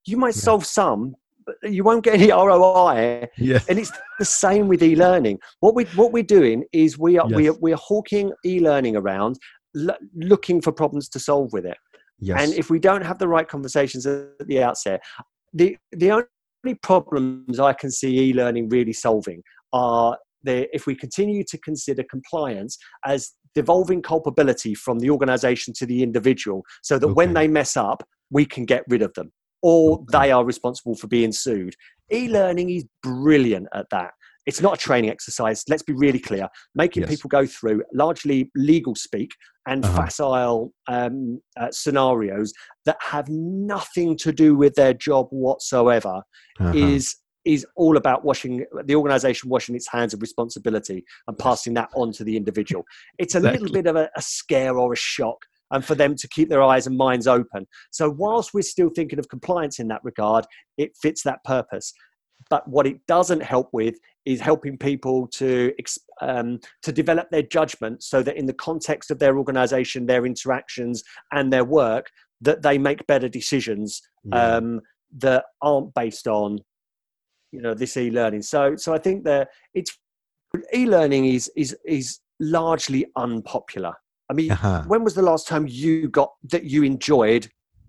you 0.06 0.18
might 0.18 0.36
Yeah. 0.36 0.42
solve 0.50 0.66
some 0.66 1.16
you 1.64 1.84
won't 1.84 2.04
get 2.04 2.16
any 2.16 2.32
roi 2.32 3.28
Yeah. 3.38 3.60
and 3.70 3.80
it's 3.80 3.92
the 4.20 4.26
same 4.26 4.68
with 4.68 4.84
e-learning. 4.84 5.40
What 5.60 5.76
we 5.76 5.86
what 5.96 6.12
we're 6.12 6.24
doing 6.24 6.64
is 6.74 6.98
we 6.98 7.18
are 7.18 7.28
we 7.28 7.50
are, 7.50 7.56
we 7.62 7.74
are 7.74 7.78
hawking 7.82 8.32
e-learning 8.46 8.96
around 8.96 9.38
l- 9.76 9.98
looking 10.16 10.62
for 10.62 10.72
problems 10.72 11.10
to 11.10 11.20
solve 11.20 11.52
with 11.54 11.66
it. 11.66 11.78
Yes. 12.24 12.44
and 12.44 12.54
if 12.54 12.70
we 12.70 12.78
don't 12.78 13.04
have 13.04 13.18
the 13.18 13.28
right 13.28 13.48
conversations 13.48 14.06
at 14.06 14.48
the 14.48 14.62
outset 14.62 15.02
the 15.54 15.76
the 15.92 16.12
only 16.12 16.76
problems 16.84 17.60
i 17.60 17.74
can 17.74 17.90
see 17.90 18.12
e-learning 18.30 18.70
really 18.70 18.94
solving 18.94 19.42
are 19.74 20.16
the 20.44 20.68
if 20.76 20.86
we 20.86 20.94
continue 20.96 21.44
to 21.44 21.58
consider 21.58 22.04
compliance 22.04 22.78
as 23.06 23.32
devolving 23.56 24.02
culpability 24.04 24.76
from 24.76 25.00
the 25.00 25.10
organization 25.10 25.74
to 25.80 25.86
the 25.88 26.04
individual 26.04 26.62
so 26.84 27.00
that 27.00 27.08
when 27.10 27.34
they 27.34 27.48
mess 27.48 27.76
up 27.76 28.04
we 28.30 28.46
can 28.46 28.66
get 28.66 28.84
rid 28.88 29.02
of 29.02 29.12
them 29.16 29.32
or 29.62 30.04
they 30.12 30.32
are 30.32 30.44
responsible 30.46 30.96
for 30.96 31.08
being 31.08 31.32
sued. 31.32 31.76
E-learning 32.12 32.70
is 32.70 32.86
brilliant 33.04 33.68
at 33.74 33.88
that. 33.92 34.12
It's 34.46 34.60
not 34.62 34.74
a 34.74 34.78
training 34.78 35.12
exercise 35.12 35.64
let's 35.70 35.84
be 35.84 35.94
really 35.94 36.20
clear. 36.20 36.48
Making 36.74 37.02
Yes. 37.04 37.12
people 37.12 37.28
go 37.30 37.46
through 37.46 37.84
largely 37.94 38.50
legal 38.56 38.96
speak 38.96 39.30
and 39.68 39.86
Uh-huh. 39.86 40.02
facile 40.06 40.74
um, 40.88 41.40
uh, 41.58 41.70
scenarios 41.72 42.52
that 42.86 42.98
have 43.02 43.30
nothing 43.30 44.18
to 44.18 44.32
do 44.32 44.56
with 44.56 44.74
their 44.76 44.94
job 44.96 45.28
whatsoever 45.30 46.24
Uh-huh. 46.60 46.74
is 46.76 47.18
is 47.44 47.66
all 47.76 47.98
about 47.98 48.24
washing 48.24 48.64
the 48.86 48.96
organization 48.96 49.50
washing 49.50 49.76
its 49.76 49.90
hands 49.92 50.14
of 50.14 50.22
responsibility 50.22 51.04
and 51.28 51.38
passing 51.40 51.74
that 51.74 51.90
on 51.96 52.12
to 52.12 52.24
the 52.24 52.38
individual. 52.38 52.84
It's 53.18 53.34
a 53.34 53.40
little 53.40 53.72
bit 53.72 53.88
of 53.88 53.96
a, 53.96 54.10
a 54.16 54.22
scare 54.22 54.78
or 54.78 54.94
a 54.94 54.96
shock 54.96 55.40
and 55.72 55.84
for 55.84 55.96
them 55.96 56.16
to 56.16 56.28
keep 56.28 56.50
their 56.50 56.64
eyes 56.64 56.88
and 56.88 56.98
minds 56.98 57.28
open. 57.28 57.66
So 57.92 58.10
whilst 58.10 58.54
we're 58.54 58.62
still 58.62 58.90
thinking 58.90 59.20
of 59.20 59.30
compliance 59.30 59.80
in 59.80 59.88
that 59.90 60.02
regard 60.04 60.46
it 60.78 60.92
fits 61.02 61.24
that 61.24 61.44
purpose. 61.44 61.94
But 62.50 62.68
what 62.68 62.88
it 62.88 62.98
doesn't 63.08 63.44
help 63.44 63.70
with 63.72 63.96
is 64.26 64.40
helping 64.42 64.78
people 64.78 65.28
to 65.28 65.74
um, 66.22 66.60
to 66.84 66.92
develop 66.92 67.30
their 67.32 67.44
judgment 67.44 68.04
so 68.04 68.22
that 68.24 68.36
in 68.38 68.46
the 68.46 68.54
context 68.54 69.12
of 69.12 69.20
their 69.20 69.38
organization 69.38 70.06
their 70.06 70.26
interactions 70.26 71.04
and 71.32 71.52
their 71.52 71.66
work 71.66 72.08
that 72.42 72.62
they 72.62 72.78
make 72.78 73.06
better 73.08 73.30
decisions 73.30 74.02
Yeah. 74.24 74.58
um, 74.58 74.82
that 75.20 75.46
aren't 75.62 75.94
based 75.94 76.28
on 76.28 76.60
you 77.52 77.62
know 77.62 77.74
this 77.74 77.98
e-learning. 77.98 78.42
So 78.44 78.76
so 78.76 78.94
i 78.94 78.98
think 78.98 79.24
that 79.26 79.50
it's 79.74 79.92
e-learning 80.74 81.26
is 81.26 81.52
is 81.56 81.76
is 81.86 82.20
largely 82.40 83.06
unpopular 83.16 83.94
i 84.32 84.34
mean 84.40 84.52
Uh-huh. 84.52 84.82
when 84.92 85.02
was 85.08 85.14
the 85.20 85.26
last 85.32 85.46
time 85.52 85.66
you 85.84 86.08
got 86.20 86.30
that 86.54 86.64
you 86.74 86.80
enjoyed 86.94 87.44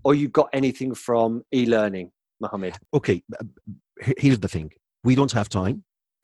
or 0.05 0.13
you 0.21 0.27
got 0.41 0.49
anything 0.61 0.93
from 1.07 1.29
e-learning 1.59 2.07
mohammed? 2.45 2.75
Okay 2.99 3.17
b- 3.31 3.37
b- 3.67 3.75
he- 4.07 4.19
here's 4.23 4.41
the 4.45 4.53
thing. 4.57 4.69
We 5.09 5.15
don't 5.19 5.35
have 5.41 5.49
time. 5.63 5.77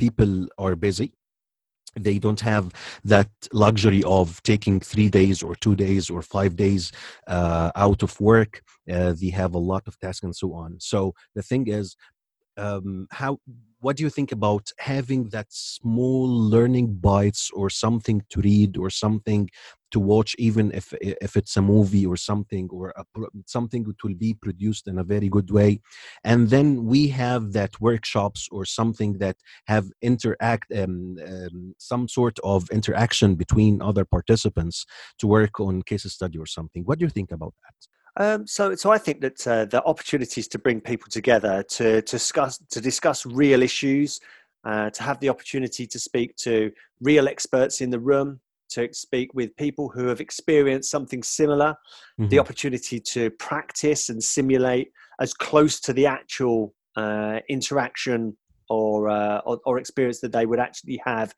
People 0.04 0.32
are 0.64 0.74
busy. 0.88 1.08
They 2.08 2.18
don't 2.24 2.42
have 2.52 2.64
that 3.14 3.30
luxury 3.64 4.02
of 4.18 4.26
taking 4.52 4.76
three 4.92 5.10
days 5.18 5.38
or 5.46 5.52
two 5.64 5.74
days 5.86 6.04
or 6.14 6.20
five 6.36 6.52
days 6.64 6.82
uh, 7.36 7.70
out 7.84 8.00
of 8.06 8.12
work. 8.32 8.52
Uh, 8.94 9.12
they 9.20 9.30
have 9.42 9.52
a 9.54 9.64
lot 9.72 9.84
of 9.88 9.94
tasks 10.02 10.24
and 10.28 10.36
so 10.42 10.48
on. 10.62 10.70
So 10.92 10.98
the 11.36 11.42
thing 11.50 11.64
is 11.80 11.86
um, 12.64 13.06
how 13.20 13.32
what 13.84 13.96
do 13.96 14.02
you 14.06 14.10
think 14.10 14.30
about 14.32 14.64
having 14.94 15.22
that 15.34 15.46
small 15.50 16.26
learning 16.54 16.88
bites 17.08 17.42
or 17.58 17.66
something 17.84 18.18
to 18.32 18.40
read 18.40 18.76
or 18.82 18.90
something 18.90 19.42
to 19.90 20.00
watch 20.00 20.34
even 20.38 20.70
if 20.72 20.92
if 21.00 21.36
it's 21.36 21.56
a 21.56 21.62
movie 21.62 22.06
or 22.06 22.16
something 22.16 22.68
or 22.70 22.92
a, 22.96 23.04
something 23.46 23.84
that 23.84 24.02
will 24.02 24.14
be 24.14 24.34
produced 24.34 24.88
in 24.88 24.98
a 24.98 25.04
very 25.04 25.28
good 25.28 25.50
way. 25.50 25.80
And 26.24 26.50
then 26.50 26.84
we 26.84 27.08
have 27.08 27.52
that 27.52 27.80
workshops 27.80 28.48
or 28.50 28.64
something 28.64 29.18
that 29.18 29.36
have 29.66 29.86
interact 30.02 30.72
um, 30.72 31.16
um, 31.26 31.74
some 31.78 32.08
sort 32.08 32.38
of 32.44 32.68
interaction 32.70 33.34
between 33.34 33.82
other 33.82 34.04
participants 34.04 34.86
to 35.18 35.26
work 35.26 35.60
on 35.60 35.82
case 35.82 36.04
study 36.12 36.38
or 36.38 36.46
something. 36.46 36.82
What 36.84 36.98
do 36.98 37.04
you 37.04 37.10
think 37.10 37.32
about 37.32 37.54
that? 37.64 37.88
Um, 38.18 38.46
so, 38.46 38.74
so 38.74 38.90
I 38.90 38.98
think 38.98 39.20
that 39.20 39.46
uh, 39.46 39.64
the 39.66 39.82
opportunities 39.84 40.48
to 40.48 40.58
bring 40.58 40.80
people 40.80 41.06
together 41.08 41.62
to, 41.62 42.02
to 42.02 42.16
discuss 42.16 42.58
to 42.70 42.80
discuss 42.80 43.24
real 43.24 43.62
issues, 43.62 44.20
uh, 44.64 44.90
to 44.90 45.02
have 45.02 45.20
the 45.20 45.28
opportunity 45.28 45.86
to 45.86 45.98
speak 45.98 46.34
to 46.36 46.72
real 47.00 47.28
experts 47.28 47.80
in 47.80 47.90
the 47.90 48.00
room, 48.00 48.40
to 48.70 48.88
speak 48.92 49.32
with 49.34 49.56
people 49.56 49.88
who 49.88 50.06
have 50.06 50.20
experienced 50.20 50.90
something 50.90 51.22
similar, 51.22 51.74
mm-hmm. 52.18 52.28
the 52.28 52.38
opportunity 52.38 53.00
to 53.00 53.30
practice 53.32 54.08
and 54.08 54.22
simulate 54.22 54.90
as 55.20 55.34
close 55.34 55.80
to 55.80 55.92
the 55.92 56.06
actual 56.06 56.74
uh, 56.96 57.38
interaction 57.48 58.36
or, 58.68 59.08
uh, 59.08 59.38
or, 59.46 59.58
or 59.64 59.78
experience 59.78 60.20
that 60.20 60.32
they 60.32 60.46
would 60.46 60.60
actually 60.60 61.00
have 61.04 61.34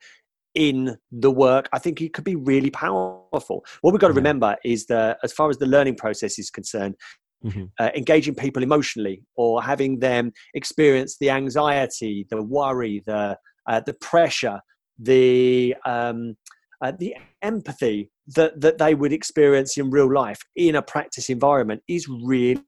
in 0.55 0.97
the 1.13 1.31
work, 1.31 1.69
I 1.73 1.79
think 1.79 2.01
it 2.01 2.13
could 2.13 2.25
be 2.25 2.37
really 2.37 2.71
powerful. 2.71 3.65
What 3.83 3.93
we've 3.93 4.01
got 4.01 4.09
to 4.09 4.15
remember 4.15 4.57
is 4.65 4.87
that 4.87 5.19
as 5.23 5.33
far 5.33 5.49
as 5.49 5.59
the 5.59 5.67
learning 5.67 5.97
process 5.97 6.39
is 6.39 6.51
concerned, 6.51 6.97
mm-hmm. 7.45 7.65
uh, 7.79 7.91
engaging 7.95 8.35
people 8.35 8.63
emotionally 8.63 9.23
or 9.37 9.63
having 9.63 10.01
them 10.01 10.33
experience 10.55 11.17
the 11.19 11.31
anxiety, 11.31 12.27
the 12.31 12.43
worry, 12.43 13.03
the 13.07 13.39
uh, 13.69 13.81
the 13.87 13.95
pressure, 13.95 14.61
the 14.99 15.75
um, 15.85 16.37
uh, 16.83 16.93
the 16.99 17.15
empathy 17.43 18.11
that 18.35 18.61
that 18.61 18.79
they 18.79 18.95
would 18.95 19.13
experience 19.13 19.77
in 19.77 19.91
real 19.91 20.13
life 20.13 20.41
in 20.57 20.75
a 20.75 20.83
practice 20.83 21.29
environment 21.29 21.83
is 21.89 22.09
really 22.09 22.63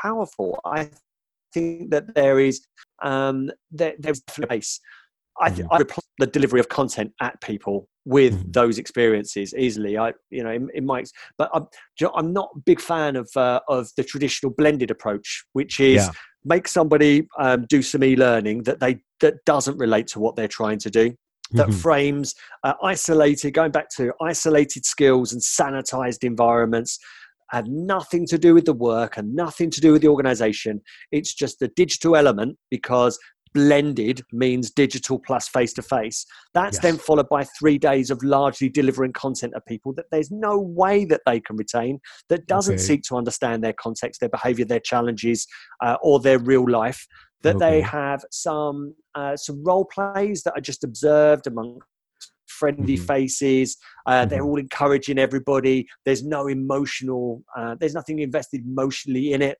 powerful. 0.00 0.58
I 0.64 0.90
think 1.52 1.90
that 1.90 2.14
there 2.14 2.38
is 2.40 2.66
um, 3.02 3.50
there, 3.70 3.94
there's 3.98 4.22
a 4.26 4.32
place 4.32 4.80
I, 5.40 5.50
th- 5.50 5.68
I 5.70 5.80
replace 5.80 6.06
the 6.18 6.26
delivery 6.26 6.60
of 6.60 6.68
content 6.68 7.12
at 7.20 7.40
people 7.40 7.88
with 8.04 8.34
mm-hmm. 8.34 8.50
those 8.50 8.78
experiences 8.78 9.54
easily. 9.54 9.96
I, 9.96 10.12
you 10.30 10.42
know, 10.42 10.50
in, 10.50 10.68
in 10.74 10.86
my, 10.86 11.04
but 11.36 11.50
I'm, 11.54 11.66
I'm 12.14 12.32
not 12.32 12.50
a 12.56 12.60
big 12.60 12.80
fan 12.80 13.16
of 13.16 13.30
uh, 13.36 13.60
of 13.68 13.88
the 13.96 14.04
traditional 14.04 14.52
blended 14.52 14.90
approach, 14.90 15.44
which 15.52 15.80
is 15.80 16.06
yeah. 16.06 16.10
make 16.44 16.66
somebody 16.66 17.28
um, 17.38 17.66
do 17.68 17.82
some 17.82 18.02
e-learning 18.02 18.64
that 18.64 18.80
they 18.80 18.98
that 19.20 19.44
doesn't 19.44 19.78
relate 19.78 20.08
to 20.08 20.20
what 20.20 20.36
they're 20.36 20.48
trying 20.48 20.78
to 20.80 20.90
do. 20.90 21.14
That 21.52 21.68
mm-hmm. 21.68 21.78
frames 21.78 22.34
uh, 22.62 22.74
isolated, 22.82 23.52
going 23.52 23.72
back 23.72 23.88
to 23.96 24.12
isolated 24.20 24.84
skills 24.84 25.32
and 25.32 25.40
sanitized 25.40 26.22
environments, 26.22 26.98
have 27.50 27.66
nothing 27.66 28.26
to 28.26 28.38
do 28.38 28.54
with 28.54 28.66
the 28.66 28.74
work 28.74 29.16
and 29.16 29.34
nothing 29.34 29.70
to 29.70 29.80
do 29.80 29.92
with 29.92 30.02
the 30.02 30.08
organization. 30.08 30.82
It's 31.12 31.32
just 31.32 31.58
the 31.58 31.68
digital 31.68 32.16
element 32.16 32.58
because 32.70 33.18
blended 33.54 34.22
means 34.32 34.70
digital 34.70 35.18
plus 35.18 35.48
face 35.48 35.72
to 35.74 35.82
face. 35.82 36.26
That's 36.54 36.76
yes. 36.76 36.82
then 36.82 36.98
followed 36.98 37.28
by 37.28 37.44
three 37.58 37.78
days 37.78 38.10
of 38.10 38.22
largely 38.22 38.68
delivering 38.68 39.12
content 39.12 39.54
to 39.54 39.60
people 39.62 39.92
that 39.94 40.06
there's 40.10 40.30
no 40.30 40.58
way 40.58 41.04
that 41.06 41.22
they 41.26 41.40
can 41.40 41.56
retain 41.56 42.00
that 42.28 42.46
doesn't 42.46 42.74
okay. 42.74 42.82
seek 42.82 43.02
to 43.04 43.16
understand 43.16 43.64
their 43.64 43.72
context, 43.72 44.20
their 44.20 44.28
behavior, 44.28 44.64
their 44.64 44.80
challenges, 44.80 45.46
uh, 45.82 45.96
or 46.02 46.20
their 46.20 46.38
real 46.38 46.68
life. 46.68 47.06
That 47.42 47.56
okay. 47.56 47.70
they 47.70 47.80
have 47.82 48.24
some 48.30 48.94
uh, 49.14 49.36
some 49.36 49.62
role 49.62 49.84
plays 49.84 50.42
that 50.42 50.54
are 50.56 50.60
just 50.60 50.82
observed 50.82 51.46
among 51.46 51.80
friendly 52.46 52.96
mm-hmm. 52.96 53.04
faces. 53.04 53.76
Uh, 54.06 54.12
mm-hmm. 54.12 54.28
They're 54.28 54.44
all 54.44 54.58
encouraging 54.58 55.18
everybody. 55.18 55.86
There's 56.04 56.24
no 56.24 56.48
emotional. 56.48 57.44
Uh, 57.56 57.76
there's 57.78 57.94
nothing 57.94 58.18
invested 58.18 58.62
emotionally 58.66 59.32
in 59.32 59.42
it 59.42 59.58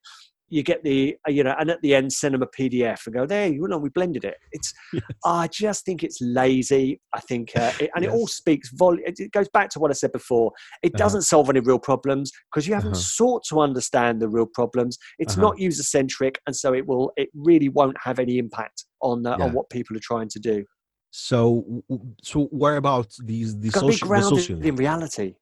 you 0.49 0.63
get 0.63 0.83
the 0.83 1.17
uh, 1.27 1.31
you 1.31 1.45
know 1.45 1.55
and 1.59 1.71
at 1.71 1.81
the 1.83 1.95
end 1.95 2.13
send 2.13 2.35
them 2.35 2.43
a 2.43 2.47
pdf 2.47 3.07
and 3.07 3.15
go 3.15 3.27
there 3.27 3.47
you 3.47 3.67
know 3.69 3.79
we 3.79 3.89
blended 3.91 4.25
it 4.25 4.37
it's 4.53 4.73
yes. 4.93 5.03
i 5.25 5.47
just 5.49 5.85
think 5.85 6.03
it's 6.03 6.21
lazy 6.21 7.01
i 7.15 7.21
think 7.21 7.53
uh, 7.57 7.73
it, 7.81 7.91
and 7.95 8.05
yes. 8.05 8.13
it 8.13 8.17
all 8.17 8.27
speaks 8.27 8.71
volume 8.71 9.03
it 9.05 9.31
goes 9.33 9.49
back 9.49 9.69
to 9.69 9.79
what 9.79 9.91
i 9.91 9.95
said 9.95 10.13
before 10.13 10.53
it 10.83 10.89
uh-huh. 10.89 10.99
doesn't 10.99 11.23
solve 11.23 11.49
any 11.51 11.61
real 11.61 11.79
problems 11.79 12.33
because 12.51 12.67
you 12.67 12.75
haven't 12.75 12.93
uh-huh. 12.93 13.01
sought 13.01 13.45
to 13.45 13.61
understand 13.61 14.21
the 14.21 14.29
real 14.29 14.47
problems 14.47 14.99
it's 15.19 15.35
uh-huh. 15.35 15.49
not 15.49 15.59
user 15.59 15.83
centric 15.83 16.41
and 16.47 16.55
so 16.55 16.73
it 16.73 16.87
will 16.87 17.13
it 17.17 17.29
really 17.35 17.69
won't 17.69 17.97
have 18.03 18.19
any 18.19 18.39
impact 18.39 18.85
on 19.01 19.27
uh, 19.27 19.37
yeah. 19.39 19.45
on 19.45 19.53
what 19.53 19.69
people 19.71 19.97
are 19.97 20.03
trying 20.03 20.29
to 20.29 20.39
do 20.39 20.65
so 21.11 21.83
so 22.23 22.45
where 22.47 22.77
about 22.77 23.09
these 23.25 23.59
the 23.59 23.71
social, 23.71 24.09
the 24.09 24.23
social 24.23 24.63
in 24.63 24.77
reality 24.77 25.35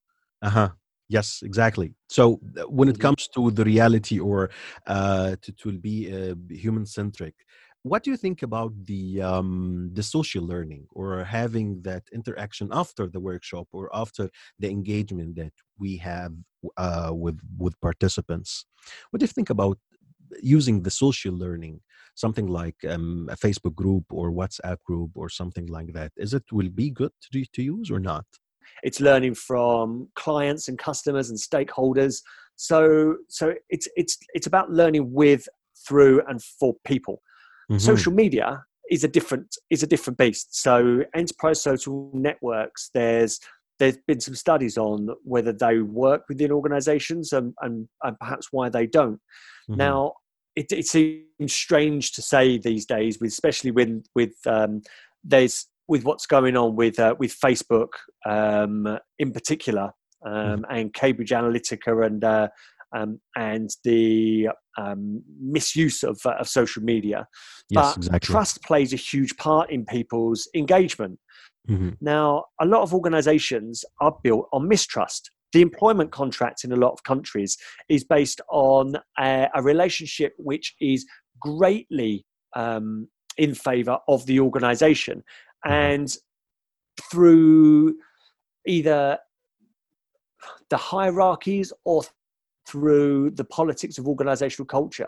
uh-huh 0.42 0.70
Yes, 1.08 1.40
exactly. 1.44 1.94
So 2.08 2.40
when 2.68 2.88
it 2.88 2.94
mm-hmm. 2.94 3.02
comes 3.02 3.28
to 3.34 3.50
the 3.52 3.64
reality 3.64 4.18
or 4.18 4.50
uh, 4.86 5.36
to, 5.40 5.52
to 5.52 5.72
be 5.78 6.12
uh, 6.12 6.34
human 6.50 6.84
centric, 6.84 7.34
what 7.82 8.02
do 8.02 8.10
you 8.10 8.16
think 8.16 8.42
about 8.42 8.72
the 8.84 9.22
um, 9.22 9.90
the 9.92 10.02
social 10.02 10.44
learning 10.44 10.86
or 10.90 11.22
having 11.22 11.80
that 11.82 12.02
interaction 12.12 12.68
after 12.72 13.06
the 13.06 13.20
workshop 13.20 13.68
or 13.70 13.88
after 13.94 14.28
the 14.58 14.68
engagement 14.68 15.36
that 15.36 15.52
we 15.78 15.96
have 15.98 16.32
uh, 16.76 17.10
with 17.14 17.38
with 17.56 17.80
participants? 17.80 18.66
What 19.10 19.20
do 19.20 19.24
you 19.24 19.28
think 19.28 19.50
about 19.50 19.78
using 20.42 20.82
the 20.82 20.90
social 20.90 21.34
learning, 21.34 21.80
something 22.16 22.48
like 22.48 22.76
um, 22.88 23.28
a 23.30 23.36
Facebook 23.36 23.76
group 23.76 24.06
or 24.10 24.32
WhatsApp 24.32 24.78
group 24.84 25.12
or 25.14 25.28
something 25.28 25.66
like 25.66 25.92
that? 25.92 26.10
Is 26.16 26.34
it 26.34 26.42
will 26.50 26.70
be 26.70 26.90
good 26.90 27.12
to 27.32 27.44
to 27.54 27.62
use 27.62 27.92
or 27.92 28.00
not? 28.00 28.26
It's 28.82 29.00
learning 29.00 29.34
from 29.34 30.08
clients 30.14 30.68
and 30.68 30.78
customers 30.78 31.30
and 31.30 31.38
stakeholders 31.38 32.22
so 32.56 33.16
so 33.28 33.54
it's 33.68 33.88
it's 33.96 34.16
it's 34.34 34.46
about 34.46 34.70
learning 34.70 35.12
with 35.12 35.48
through 35.86 36.22
and 36.28 36.42
for 36.42 36.74
people 36.84 37.22
mm-hmm. 37.70 37.78
social 37.78 38.12
media 38.12 38.64
is 38.90 39.04
a 39.04 39.08
different 39.08 39.56
is 39.70 39.82
a 39.82 39.86
different 39.86 40.18
beast 40.18 40.60
so 40.60 41.02
enterprise 41.14 41.60
social 41.60 42.10
networks 42.14 42.90
there's 42.94 43.40
there's 43.78 43.98
been 44.06 44.20
some 44.20 44.34
studies 44.34 44.78
on 44.78 45.08
whether 45.22 45.52
they 45.52 45.80
work 45.80 46.22
within 46.30 46.50
organizations 46.50 47.32
and, 47.34 47.52
and, 47.60 47.86
and 48.02 48.18
perhaps 48.18 48.48
why 48.50 48.68
they 48.68 48.86
don't 48.86 49.20
mm-hmm. 49.68 49.76
now 49.76 50.12
it, 50.54 50.72
it, 50.72 50.86
seems 50.86 51.52
strange 51.52 52.12
to 52.12 52.22
say 52.22 52.56
these 52.56 52.86
days 52.86 53.20
with 53.20 53.28
especially 53.28 53.70
when 53.70 54.02
with 54.14 54.34
um, 54.46 54.80
there's 55.22 55.66
with 55.88 56.04
what's 56.04 56.26
going 56.26 56.56
on 56.56 56.76
with 56.76 56.98
uh, 56.98 57.14
with 57.18 57.34
Facebook 57.38 57.88
um, 58.24 58.98
in 59.18 59.32
particular, 59.32 59.92
um, 60.24 60.32
mm-hmm. 60.32 60.62
and 60.70 60.94
Cambridge 60.94 61.30
Analytica 61.30 62.06
and 62.06 62.24
uh, 62.24 62.48
um, 62.94 63.20
and 63.36 63.70
the 63.84 64.48
um, 64.78 65.22
misuse 65.40 66.02
of, 66.02 66.20
uh, 66.24 66.34
of 66.38 66.48
social 66.48 66.82
media. 66.82 67.26
Yes, 67.68 67.94
but 67.94 67.96
exactly. 67.98 68.32
trust 68.32 68.62
plays 68.62 68.92
a 68.92 68.96
huge 68.96 69.36
part 69.36 69.70
in 69.70 69.84
people's 69.84 70.48
engagement. 70.54 71.18
Mm-hmm. 71.68 71.90
Now, 72.00 72.44
a 72.60 72.66
lot 72.66 72.82
of 72.82 72.94
organisations 72.94 73.84
are 74.00 74.16
built 74.22 74.48
on 74.52 74.68
mistrust. 74.68 75.30
The 75.52 75.62
employment 75.62 76.12
contract 76.12 76.64
in 76.64 76.72
a 76.72 76.76
lot 76.76 76.92
of 76.92 77.02
countries 77.02 77.56
is 77.88 78.04
based 78.04 78.40
on 78.50 78.96
a, 79.18 79.48
a 79.54 79.62
relationship 79.62 80.34
which 80.38 80.74
is 80.80 81.06
greatly 81.40 82.24
um, 82.54 83.08
in 83.36 83.54
favour 83.54 83.98
of 84.08 84.26
the 84.26 84.40
organisation. 84.40 85.22
And 85.66 86.14
through 87.10 87.96
either 88.66 89.18
the 90.70 90.76
hierarchies 90.76 91.72
or 91.84 92.02
through 92.66 93.30
the 93.30 93.44
politics 93.44 93.98
of 93.98 94.08
organizational 94.08 94.66
culture, 94.66 95.06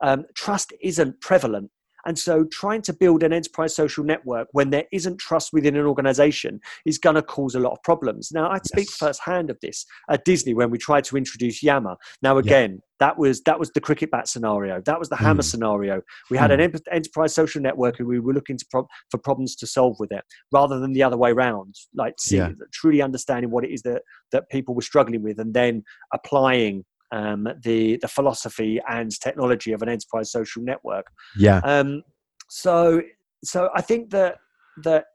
um, 0.00 0.24
trust 0.34 0.72
isn't 0.80 1.20
prevalent. 1.20 1.70
And 2.06 2.18
so, 2.18 2.44
trying 2.44 2.82
to 2.82 2.92
build 2.92 3.22
an 3.22 3.32
enterprise 3.32 3.74
social 3.74 4.04
network 4.04 4.48
when 4.52 4.70
there 4.70 4.84
isn't 4.92 5.18
trust 5.18 5.52
within 5.52 5.76
an 5.76 5.86
organization 5.86 6.60
is 6.86 6.98
going 6.98 7.16
to 7.16 7.22
cause 7.22 7.54
a 7.54 7.60
lot 7.60 7.72
of 7.72 7.82
problems. 7.82 8.30
Now, 8.32 8.50
I 8.50 8.58
speak 8.58 8.88
yes. 8.88 8.96
firsthand 8.96 9.50
of 9.50 9.58
this 9.60 9.84
at 10.08 10.24
Disney 10.24 10.54
when 10.54 10.70
we 10.70 10.78
tried 10.78 11.04
to 11.04 11.16
introduce 11.16 11.62
Yammer. 11.62 11.96
Now, 12.22 12.38
again, 12.38 12.72
yeah. 12.72 12.78
that 13.00 13.18
was 13.18 13.42
that 13.42 13.58
was 13.58 13.70
the 13.70 13.80
cricket 13.80 14.10
bat 14.10 14.28
scenario. 14.28 14.80
That 14.84 14.98
was 14.98 15.08
the 15.08 15.16
mm. 15.16 15.24
hammer 15.24 15.42
scenario. 15.42 16.02
We 16.30 16.36
had 16.36 16.50
mm. 16.50 16.64
an 16.64 16.80
enterprise 16.90 17.34
social 17.34 17.60
network, 17.60 17.98
and 17.98 18.08
we 18.08 18.20
were 18.20 18.32
looking 18.34 18.56
to 18.56 18.66
pro- 18.70 18.88
for 19.10 19.18
problems 19.18 19.56
to 19.56 19.66
solve 19.66 19.96
with 19.98 20.12
it, 20.12 20.24
rather 20.52 20.78
than 20.78 20.92
the 20.92 21.02
other 21.02 21.16
way 21.16 21.30
around. 21.30 21.74
Like, 21.94 22.14
see, 22.18 22.36
yeah. 22.36 22.50
truly 22.72 23.02
understanding 23.02 23.50
what 23.50 23.64
it 23.64 23.70
is 23.70 23.82
that 23.82 24.02
that 24.32 24.48
people 24.50 24.74
were 24.74 24.82
struggling 24.82 25.22
with, 25.22 25.38
and 25.38 25.54
then 25.54 25.82
applying 26.12 26.84
um, 27.12 27.48
the 27.62 27.96
the 27.98 28.08
philosophy 28.08 28.80
and 28.88 29.10
technology 29.20 29.72
of 29.72 29.82
an 29.82 29.88
enterprise 29.88 30.30
social 30.30 30.62
network. 30.62 31.06
Yeah. 31.36 31.58
Um, 31.64 32.02
so 32.48 33.02
so 33.44 33.70
I 33.74 33.82
think 33.82 34.10
that 34.10 34.38
that 34.84 35.06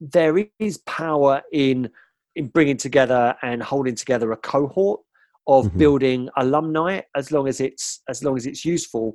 there 0.00 0.46
is 0.58 0.78
power 0.86 1.42
in 1.52 1.90
in 2.36 2.48
bringing 2.48 2.76
together 2.76 3.34
and 3.42 3.62
holding 3.62 3.94
together 3.94 4.32
a 4.32 4.36
cohort 4.36 5.00
of 5.46 5.66
Mhm. 5.66 5.78
building 5.78 6.28
alumni 6.36 7.00
as 7.14 7.30
long 7.30 7.46
as 7.48 7.60
it's 7.60 8.02
as 8.08 8.24
long 8.24 8.36
as 8.36 8.46
it's 8.46 8.64
useful 8.64 9.14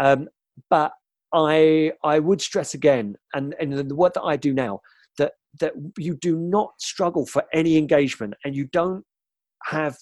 um, 0.00 0.28
but 0.70 0.92
i 1.34 1.92
i 2.02 2.18
would 2.18 2.40
stress 2.40 2.74
again 2.74 3.14
and 3.34 3.54
and 3.60 3.72
the 3.72 3.94
work 3.94 4.14
that 4.14 4.22
i 4.22 4.36
do 4.36 4.54
now 4.54 4.80
that 5.18 5.32
that 5.60 5.72
you 5.98 6.14
do 6.14 6.36
not 6.36 6.70
struggle 6.78 7.26
for 7.26 7.44
any 7.52 7.76
engagement 7.76 8.34
and 8.44 8.54
you 8.56 8.64
don't 8.72 9.04
have 9.64 9.96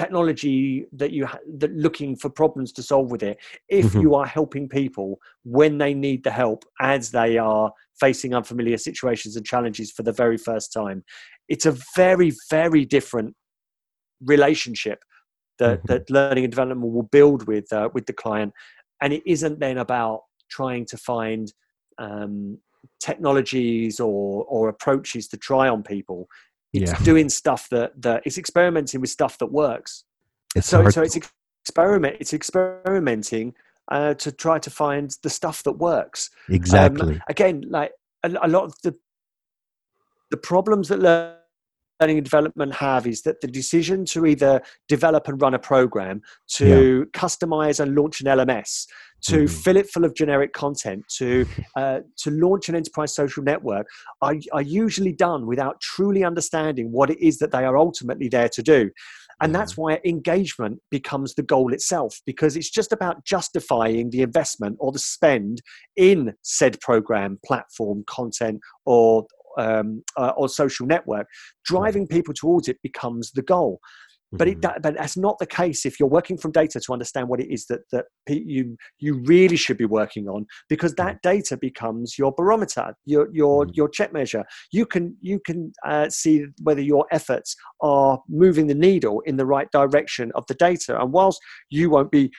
technology 0.00 0.86
that 1.00 1.10
you 1.16 1.24
ha- 1.24 1.46
that 1.58 1.72
looking 1.72 2.14
for 2.22 2.28
problems 2.28 2.70
to 2.70 2.82
solve 2.82 3.10
with 3.10 3.22
it 3.22 3.38
if 3.68 3.86
Mhm. 3.86 4.02
you 4.02 4.14
are 4.14 4.26
helping 4.38 4.68
people 4.68 5.18
when 5.44 5.78
they 5.78 5.94
need 5.94 6.22
the 6.22 6.30
help 6.42 6.60
as 6.94 7.10
they 7.18 7.38
are 7.38 7.72
facing 7.98 8.34
unfamiliar 8.34 8.76
situations 8.76 9.36
and 9.36 9.46
challenges 9.46 9.90
for 9.90 10.02
the 10.02 10.12
very 10.22 10.36
first 10.36 10.68
time 10.80 10.98
it's 11.48 11.64
a 11.72 11.74
very 11.96 12.30
very 12.50 12.84
different 12.84 13.34
relationship 14.34 14.98
that 15.58 15.78
Mhm. 15.80 15.86
that 15.90 16.10
learning 16.10 16.44
and 16.44 16.52
development 16.52 16.92
will 16.92 17.08
build 17.18 17.46
with 17.46 17.72
uh, 17.72 17.88
with 17.94 18.04
the 18.06 18.12
client 18.24 18.52
and 19.00 19.12
it 19.12 19.22
isn't 19.34 19.58
then 19.60 19.78
about 19.78 20.20
trying 20.50 20.84
to 20.92 20.96
find 20.98 21.44
um, 21.98 22.58
technologies 23.08 23.94
or 24.00 24.44
or 24.54 24.68
approaches 24.68 25.26
to 25.28 25.36
try 25.36 25.68
on 25.74 25.82
people 25.82 26.20
it's 26.72 26.92
Yeah. 26.92 26.98
doing 27.04 27.28
stuff 27.28 27.68
that 27.70 28.00
that 28.02 28.22
it's 28.26 28.38
experimenting 28.38 29.00
with 29.00 29.10
stuff 29.10 29.38
that 29.38 29.46
works 29.46 30.04
It's 30.54 30.68
so 30.68 30.82
hard 30.82 30.94
so 30.94 31.02
it's 31.02 31.16
experiment 31.16 32.16
it's 32.20 32.32
experimenting 32.34 33.54
uh, 33.90 34.14
to 34.14 34.32
try 34.32 34.58
to 34.58 34.70
find 34.70 35.16
the 35.22 35.30
stuff 35.30 35.62
that 35.62 35.72
works 35.72 36.30
Um, 36.48 36.54
exactly. 36.54 37.20
again 37.28 37.62
like 37.68 37.92
a, 38.24 38.28
a 38.42 38.48
lot 38.48 38.64
of 38.64 38.74
the 38.82 38.94
the 40.30 40.36
problems 40.36 40.88
that 40.88 41.00
learning 42.00 42.18
and 42.18 42.24
development 42.24 42.74
have 42.74 43.06
is 43.06 43.22
that 43.22 43.40
the 43.40 43.46
decision 43.46 44.04
to 44.04 44.26
either 44.26 44.60
develop 44.88 45.28
and 45.28 45.40
run 45.40 45.54
a 45.54 45.58
program 45.58 46.20
to 46.48 47.06
customize 47.12 47.80
and 47.80 47.94
launch 47.94 48.20
an 48.20 48.26
lms 48.26 48.86
to 49.22 49.44
Mhm. 49.44 49.62
fill 49.64 49.76
it 49.78 49.88
full 49.90 50.04
of 50.04 50.14
generic 50.14 50.52
content 50.52 51.04
to 51.16 51.46
uh, 51.76 52.00
to 52.18 52.30
launch 52.30 52.68
an 52.68 52.76
enterprise 52.76 53.14
social 53.14 53.42
network 53.42 53.86
are, 54.20 54.34
are 54.52 54.62
usually 54.62 55.12
done 55.12 55.46
without 55.46 55.80
truly 55.80 56.22
understanding 56.22 56.92
what 56.92 57.08
it 57.10 57.18
is 57.20 57.38
that 57.38 57.50
they 57.50 57.64
are 57.64 57.78
ultimately 57.78 58.28
there 58.28 58.48
to 58.50 58.62
do 58.62 58.90
and 59.40 59.52
Yeah. 59.52 59.58
that's 59.58 59.76
why 59.76 60.00
engagement 60.04 60.80
becomes 60.90 61.34
the 61.34 61.42
goal 61.42 61.72
itself 61.72 62.20
because 62.26 62.56
it's 62.56 62.70
just 62.70 62.92
about 62.92 63.24
justifying 63.24 64.10
the 64.10 64.22
investment 64.22 64.76
or 64.80 64.92
the 64.92 64.98
spend 64.98 65.62
in 65.96 66.34
said 66.42 66.78
program, 66.80 67.38
platform, 67.44 68.04
content, 68.06 68.60
or 68.84 69.26
um, 69.56 70.02
uh, 70.16 70.32
or 70.36 70.48
social 70.48 70.86
network. 70.86 71.26
Driving 71.64 72.06
people 72.06 72.34
towards 72.34 72.68
it 72.68 72.78
becomes 72.82 73.32
the 73.32 73.42
goal. 73.42 73.80
But 74.32 74.48
it, 74.48 74.58
Mhm. 74.58 74.62
that, 74.62 74.82
but 74.82 74.94
that's 74.96 75.16
not 75.16 75.38
the 75.38 75.46
case 75.46 75.86
if 75.86 76.00
you're 76.00 76.08
working 76.08 76.36
from 76.36 76.50
data 76.50 76.80
to 76.80 76.92
understand 76.92 77.28
what 77.28 77.40
it 77.40 77.48
is 77.48 77.66
that 77.66 77.82
that 77.92 78.06
you 78.26 78.76
you 78.98 79.22
really 79.24 79.56
should 79.56 79.78
be 79.78 79.84
working 79.84 80.28
on, 80.28 80.46
because 80.68 80.94
that 80.96 81.22
data 81.22 81.56
becomes 81.56 82.18
your 82.18 82.32
barometer, 82.32 82.94
your 83.04 83.28
your 83.32 83.66
Mhm. 83.66 83.76
your 83.76 83.88
check 83.88 84.12
measure. 84.12 84.44
You 84.72 84.84
can 84.84 85.16
you 85.20 85.38
can 85.46 85.72
uh, 85.86 86.08
see 86.10 86.44
whether 86.62 86.80
your 86.82 87.06
efforts 87.12 87.54
are 87.80 88.20
moving 88.28 88.66
the 88.66 88.74
needle 88.74 89.20
in 89.26 89.36
the 89.36 89.46
right 89.46 89.70
direction 89.70 90.32
of 90.34 90.44
the 90.48 90.54
data. 90.54 91.00
And 91.00 91.12
whilst 91.12 91.40
you 91.70 91.88
won't 91.88 92.10
be 92.10 92.32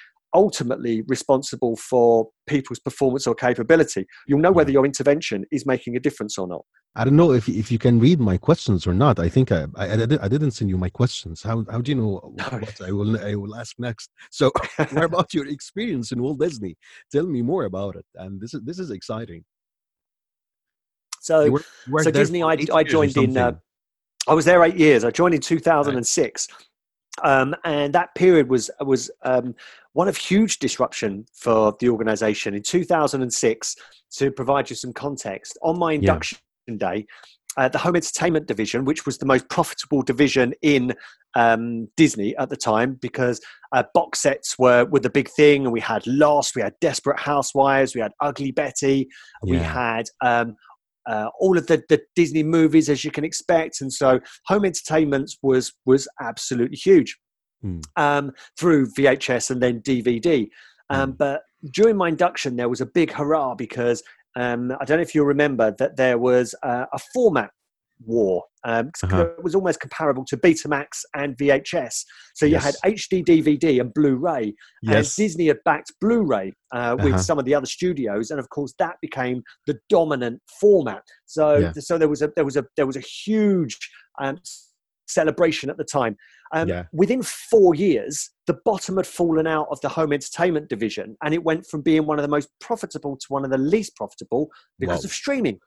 ultimately 0.44 0.96
responsible 1.16 1.76
for 1.90 2.30
people's 2.54 2.80
performance 2.80 3.26
or 3.30 3.34
capability, 3.48 4.04
you'll 4.28 4.46
know 4.46 4.56
whether 4.58 4.72
your 4.72 4.86
intervention 4.86 5.40
is 5.52 5.66
making 5.74 5.94
a 5.98 6.00
difference 6.08 6.38
or 6.38 6.48
not. 6.48 6.64
I 7.00 7.02
don't 7.06 7.20
know 7.22 7.32
if 7.40 7.46
if 7.64 7.68
you 7.74 7.80
can 7.86 7.96
read 8.08 8.20
my 8.32 8.38
questions 8.50 8.82
or 8.90 8.94
not. 9.06 9.16
I 9.28 9.30
think 9.36 9.48
I 9.52 9.62
I, 9.84 9.86
I, 9.94 10.06
did, 10.12 10.20
I 10.26 10.30
didn't 10.36 10.52
send 10.58 10.70
you 10.74 10.78
my 10.86 10.92
questions. 11.02 11.36
How 11.50 11.58
how 11.74 11.80
do 11.84 11.88
you 11.92 11.98
know 12.02 12.12
what 12.40 12.82
I 12.90 12.92
will 12.98 13.12
I 13.30 13.34
will 13.42 13.56
ask 13.64 13.74
next? 13.90 14.08
So 14.40 14.46
what 14.96 15.06
about 15.12 15.30
your 15.38 15.48
experience 15.58 16.08
in 16.14 16.18
Walt 16.24 16.40
Disney? 16.46 16.74
Tell 17.14 17.28
me 17.36 17.42
more 17.52 17.66
about 17.72 17.94
it. 18.02 18.08
And 18.22 18.32
this 18.42 18.52
is 18.56 18.62
this 18.70 18.80
is 18.84 18.90
exciting. 19.00 19.42
So 21.28 21.36
You 21.48 21.52
were- 21.56 21.66
you 21.88 21.94
worked 21.94 22.06
so 22.06 22.12
Disney, 22.22 22.42
I- 22.52 22.80
I 22.80 22.84
joined 22.96 23.18
in, 23.26 23.32
uh. 23.38 23.54
I 24.32 24.34
was 24.40 24.46
there 24.50 24.62
eight 24.68 24.80
years. 24.86 25.02
I 25.10 25.12
joined 25.22 25.36
in 25.36 25.42
2006. 25.42 26.48
Um, 27.24 27.56
and 27.64 27.94
that 27.94 28.14
period 28.16 28.50
was 28.50 28.70
was 28.82 29.10
um, 29.24 29.56
one 29.94 30.08
of 30.08 30.18
huge 30.18 30.60
disruption 30.60 31.26
for 31.34 31.76
the 31.80 31.90
organization 31.90 32.54
in 32.54 32.62
2006 32.62 33.76
to 34.12 34.32
provide 34.32 34.70
you 34.70 34.76
some 34.76 34.94
context. 34.94 35.58
On 35.62 35.78
my 35.80 35.94
induction 35.94 36.40
day 36.76 37.06
uh, 37.56 37.70
the 37.70 37.78
home 37.78 37.96
entertainment 37.96 38.46
division 38.46 38.84
which 38.84 39.06
was 39.06 39.18
the 39.18 39.26
most 39.26 39.48
profitable 39.50 40.02
division 40.02 40.54
in 40.62 40.94
um, 41.36 41.88
disney 41.96 42.36
at 42.38 42.50
the 42.50 42.58
time 42.58 42.96
because 42.96 43.40
uh, 43.72 43.84
box 43.94 44.20
sets 44.20 44.58
were, 44.60 44.86
were 44.86 45.00
the 45.00 45.10
big 45.10 45.30
thing 45.30 45.64
and 45.64 45.72
we 45.72 45.80
had 45.80 46.06
lost 46.06 46.56
we 46.56 46.62
had 46.62 46.74
desperate 46.82 47.20
housewives 47.20 47.96
we 47.96 48.02
had 48.02 48.12
ugly 48.22 48.52
betty 48.52 49.08
we 49.44 49.58
had 49.58 50.10
um, 50.22 50.56
uh, 51.08 51.30
all 51.40 51.58
of 51.58 51.68
the, 51.68 51.84
the 51.90 52.02
Disney 52.16 52.44
movies, 52.44 52.90
as 52.90 53.04
you 53.04 53.12
can 53.12 53.24
expect, 53.24 53.82
and 53.82 53.92
so 53.92 54.20
home 54.46 54.66
entertainment 54.66 55.32
was 55.42 55.74
was 55.86 56.08
absolutely 56.22 56.78
huge 56.78 57.18
Hmm. 57.62 57.80
um, 57.96 58.32
through 58.60 58.92
VHS 58.94 59.50
and 59.50 59.62
then 59.62 59.82
DVD. 59.82 60.48
Um, 60.90 61.12
Hmm. 61.12 61.16
But 61.18 61.42
during 61.74 61.98
my 61.98 62.10
induction, 62.10 62.56
there 62.56 62.70
was 62.70 62.82
a 62.82 62.86
big 62.86 63.12
hurrah 63.12 63.56
because 63.56 64.04
um, 64.36 64.72
I 64.80 64.86
don't 64.86 64.98
know 64.98 65.02
if 65.02 65.16
you 65.16 65.24
remember 65.24 65.76
that 65.80 65.98
there 65.98 66.20
was 66.20 66.54
uh, 66.62 66.86
a 66.94 67.00
format 67.14 67.50
war. 68.06 68.44
Um, 68.64 68.92
Uh-huh. 69.04 69.28
It 69.38 69.44
was 69.44 69.56
almost 69.56 69.80
comparable 69.80 70.26
to 70.26 70.38
Betamax 70.38 70.88
and 71.16 71.38
VHS. 71.38 72.04
So 72.36 72.46
you 72.46 72.58
had 72.58 72.76
HD 72.86 73.24
DVD 73.24 73.80
and 73.82 73.94
Blu-ray, 73.94 74.44
and 74.44 74.56
Yes. 74.82 75.16
Disney 75.16 75.48
had 75.48 75.58
backed 75.66 75.94
Blu-ray 76.02 76.54
uh, 76.74 76.96
with 77.00 77.14
Uh-huh. 77.14 77.18
some 77.22 77.40
of 77.40 77.46
the 77.46 77.56
other 77.56 77.66
studios, 77.66 78.30
and 78.32 78.40
of 78.40 78.50
course 78.50 78.74
that 78.80 78.98
became 79.02 79.42
the 79.66 79.80
dominant 79.90 80.42
format. 80.60 81.04
So, 81.26 81.58
Yeah. 81.58 81.72
so 81.74 81.98
there 81.98 82.10
was 82.10 82.22
a 82.22 82.32
there 82.36 82.46
was 82.46 82.58
a 82.58 82.66
there 82.76 82.86
was 82.88 82.98
a 82.98 83.02
huge 83.26 83.78
um, 84.20 84.38
celebration 85.08 85.70
at 85.70 85.78
the 85.78 85.84
time. 85.84 86.16
Um, 86.54 86.68
Yeah. 86.68 86.84
Within 86.94 87.22
four 87.24 87.76
years, 87.76 88.30
the 88.46 88.58
bottom 88.66 88.98
had 88.98 89.08
fallen 89.08 89.48
out 89.48 89.68
of 89.70 89.80
the 89.82 89.90
home 89.90 90.14
entertainment 90.14 90.70
division, 90.70 91.18
and 91.24 91.34
it 91.34 91.44
went 91.44 91.66
from 91.68 91.82
being 91.82 92.06
one 92.06 92.20
of 92.20 92.24
the 92.24 92.30
most 92.30 92.50
profitable 92.60 93.18
to 93.18 93.26
one 93.30 93.44
of 93.46 93.52
the 93.52 93.58
least 93.58 93.96
profitable 93.96 94.50
because 94.80 95.04
Wow. 95.04 95.08
of 95.08 95.12
streaming. 95.12 95.60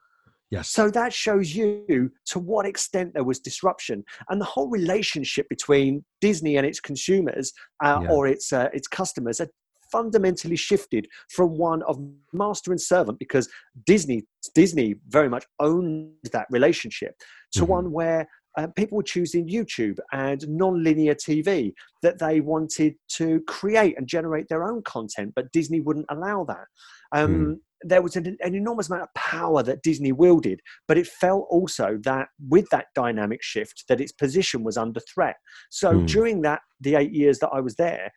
Yes. 0.50 0.68
So 0.68 0.90
that 0.90 1.12
shows 1.12 1.54
you 1.54 2.10
to 2.26 2.38
what 2.38 2.66
extent 2.66 3.14
there 3.14 3.24
was 3.24 3.38
disruption, 3.38 4.04
and 4.28 4.40
the 4.40 4.44
whole 4.44 4.68
relationship 4.68 5.48
between 5.48 6.04
Disney 6.20 6.56
and 6.56 6.66
its 6.66 6.80
consumers 6.80 7.52
uh, 7.84 8.00
Yeah. 8.02 8.10
or 8.10 8.26
its 8.26 8.52
uh, 8.52 8.68
its 8.72 8.88
customers 8.88 9.38
had 9.38 9.50
fundamentally 9.92 10.56
shifted 10.56 11.08
from 11.30 11.56
one 11.56 11.82
of 11.82 11.98
master 12.32 12.70
and 12.70 12.80
servant 12.80 13.18
because 13.18 13.48
Disney 13.86 14.22
Disney 14.54 14.96
very 15.08 15.28
much 15.28 15.44
owned 15.60 16.12
that 16.32 16.46
relationship 16.50 17.14
to 17.52 17.62
Mhm. 17.64 17.68
one 17.68 17.92
where 17.92 18.28
uh, 18.58 18.66
people 18.76 18.96
were 18.96 19.04
choosing 19.04 19.46
YouTube 19.48 19.98
and 20.12 20.48
non-linear 20.48 21.14
TV 21.14 21.72
that 22.02 22.18
they 22.18 22.40
wanted 22.40 22.94
to 23.08 23.40
create 23.46 23.96
and 23.96 24.08
generate 24.08 24.48
their 24.48 24.64
own 24.64 24.82
content, 24.82 25.32
but 25.36 25.52
Disney 25.52 25.80
wouldn't 25.80 26.06
allow 26.08 26.44
that. 26.44 26.66
Um, 27.12 27.60
There 27.82 28.02
was 28.02 28.16
an, 28.16 28.36
an 28.40 28.54
enormous 28.54 28.88
amount 28.88 29.04
of 29.04 29.14
power 29.14 29.62
that 29.62 29.82
Disney 29.82 30.12
wielded, 30.12 30.60
but 30.86 30.98
it 30.98 31.06
felt 31.06 31.46
also 31.50 31.98
that 32.04 32.28
with 32.48 32.68
that 32.70 32.86
dynamic 32.94 33.42
shift, 33.42 33.84
that 33.88 34.00
its 34.00 34.12
position 34.12 34.64
was 34.64 34.76
under 34.76 35.00
threat. 35.00 35.36
So 35.70 35.92
Hmm. 35.92 36.06
during 36.06 36.42
that 36.42 36.60
the 36.80 36.96
eight 36.96 37.12
years 37.12 37.38
that 37.38 37.50
I 37.52 37.60
was 37.60 37.76
there, 37.76 38.12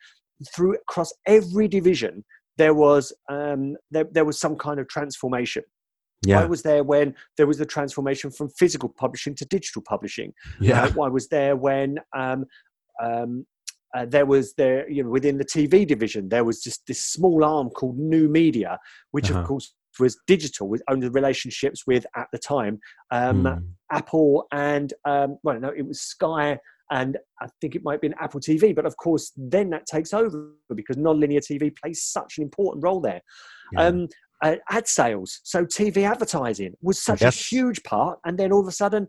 through 0.54 0.76
across 0.76 1.14
every 1.26 1.68
division, 1.68 2.26
there 2.58 2.74
was 2.74 3.14
um, 3.30 3.76
there, 3.92 4.06
there 4.12 4.26
was 4.26 4.40
some 4.40 4.56
kind 4.58 4.80
of 4.80 4.88
transformation. 4.88 5.64
Yeah. 6.26 6.42
I 6.42 6.46
was 6.46 6.62
there 6.64 6.84
when 6.84 7.16
there 7.38 7.48
was 7.48 7.58
the 7.58 7.66
transformation 7.66 8.32
from 8.32 8.50
physical 8.50 8.90
publishing 8.90 9.36
to 9.36 9.46
digital 9.46 9.82
publishing. 9.82 10.34
Yeah. 10.62 10.84
Uh, 10.84 11.04
I 11.04 11.10
was 11.10 11.28
there 11.28 11.56
when 11.56 11.98
um, 12.16 12.46
um, 13.04 13.46
uh, 13.96 14.06
there 14.06 14.26
was 14.26 14.54
there 14.56 14.90
you 14.90 15.04
know 15.04 15.10
within 15.10 15.38
the 15.38 15.46
TV 15.46 15.86
division 15.88 16.30
there 16.30 16.44
was 16.44 16.62
just 16.64 16.82
this 16.88 17.02
small 17.06 17.44
arm 17.44 17.70
called 17.70 17.98
New 17.98 18.28
Media, 18.30 18.78
which 19.12 19.30
Uh-huh. 19.30 19.42
of 19.42 19.48
course 19.48 19.76
was 20.00 20.18
digital 20.28 20.68
with 20.68 20.82
only 20.90 21.08
relationships 21.10 21.84
with 21.86 22.04
at 22.16 22.28
the 22.32 22.40
time 22.40 22.80
um, 23.12 23.44
Hmm. 23.44 23.54
Apple 23.92 24.48
and 24.52 24.94
um, 25.06 25.38
well 25.44 25.60
no 25.60 25.70
it 25.70 25.86
was 25.86 26.02
Sky 26.02 26.58
and 26.92 27.18
I 27.42 27.48
think 27.62 27.76
it 27.76 27.84
might 27.84 28.02
be 28.02 28.08
an 28.08 28.16
Apple 28.20 28.40
TV, 28.40 28.76
but 28.76 28.86
of 28.86 28.96
course 28.98 29.32
then 29.38 29.70
that 29.72 29.86
takes 29.86 30.14
over 30.14 30.50
because 30.76 30.98
non-linear 30.98 31.40
TV 31.40 31.72
plays 31.82 32.04
such 32.04 32.38
an 32.38 32.44
important 32.44 32.84
role 32.84 33.00
there 33.02 33.22
Yeah. 33.72 33.88
um, 33.88 34.08
uh, 34.44 34.58
ad 34.70 34.88
sales. 34.88 35.40
So 35.44 35.66
TV 35.66 36.04
advertising 36.04 36.74
was 36.82 37.02
such 37.02 37.22
Yes. 37.22 37.36
a 37.36 37.56
huge 37.56 37.82
part, 37.84 38.20
and 38.26 38.38
then 38.38 38.52
all 38.52 38.60
of 38.62 38.68
a 38.68 38.72
sudden, 38.72 39.08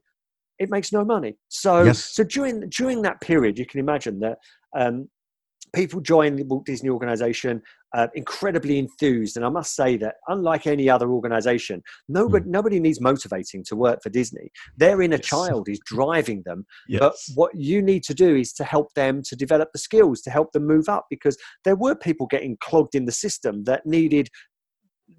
it 0.58 0.70
makes 0.70 0.92
no 0.92 1.04
money. 1.04 1.36
So, 1.48 1.84
Yes. 1.84 2.04
so 2.04 2.24
during 2.24 2.68
during 2.68 3.02
that 3.02 3.20
period, 3.20 3.58
you 3.58 3.66
can 3.66 3.80
imagine 3.80 4.20
that 4.20 4.38
um, 4.76 5.08
people 5.74 6.00
join 6.00 6.36
the 6.36 6.44
Walt 6.44 6.64
Disney 6.64 6.88
organization 6.88 7.60
uh, 7.94 8.08
incredibly 8.14 8.78
enthused. 8.78 9.36
And 9.36 9.44
I 9.44 9.48
must 9.48 9.74
say 9.74 9.96
that 9.98 10.14
unlike 10.28 10.66
any 10.66 10.88
other 10.88 11.10
organization, 11.10 11.82
nobody, 12.08 12.44
mm. 12.44 12.50
nobody 12.50 12.80
needs 12.80 13.00
motivating 13.00 13.62
to 13.64 13.76
work 13.76 14.02
for 14.02 14.10
Disney. 14.10 14.50
Their 14.76 15.02
inner 15.02 15.16
yes. 15.16 15.26
child 15.26 15.68
is 15.68 15.80
driving 15.86 16.42
them. 16.44 16.66
Yes. 16.88 17.00
But 17.00 17.14
what 17.34 17.52
you 17.54 17.82
need 17.82 18.02
to 18.04 18.14
do 18.14 18.34
is 18.36 18.52
to 18.54 18.64
help 18.64 18.92
them 18.94 19.22
to 19.24 19.36
develop 19.36 19.70
the 19.72 19.78
skills, 19.78 20.22
to 20.22 20.30
help 20.30 20.52
them 20.52 20.66
move 20.66 20.88
up, 20.88 21.06
because 21.10 21.36
there 21.64 21.76
were 21.76 21.94
people 21.94 22.26
getting 22.26 22.56
clogged 22.60 22.94
in 22.94 23.04
the 23.04 23.12
system 23.12 23.64
that 23.64 23.86
needed 23.86 24.28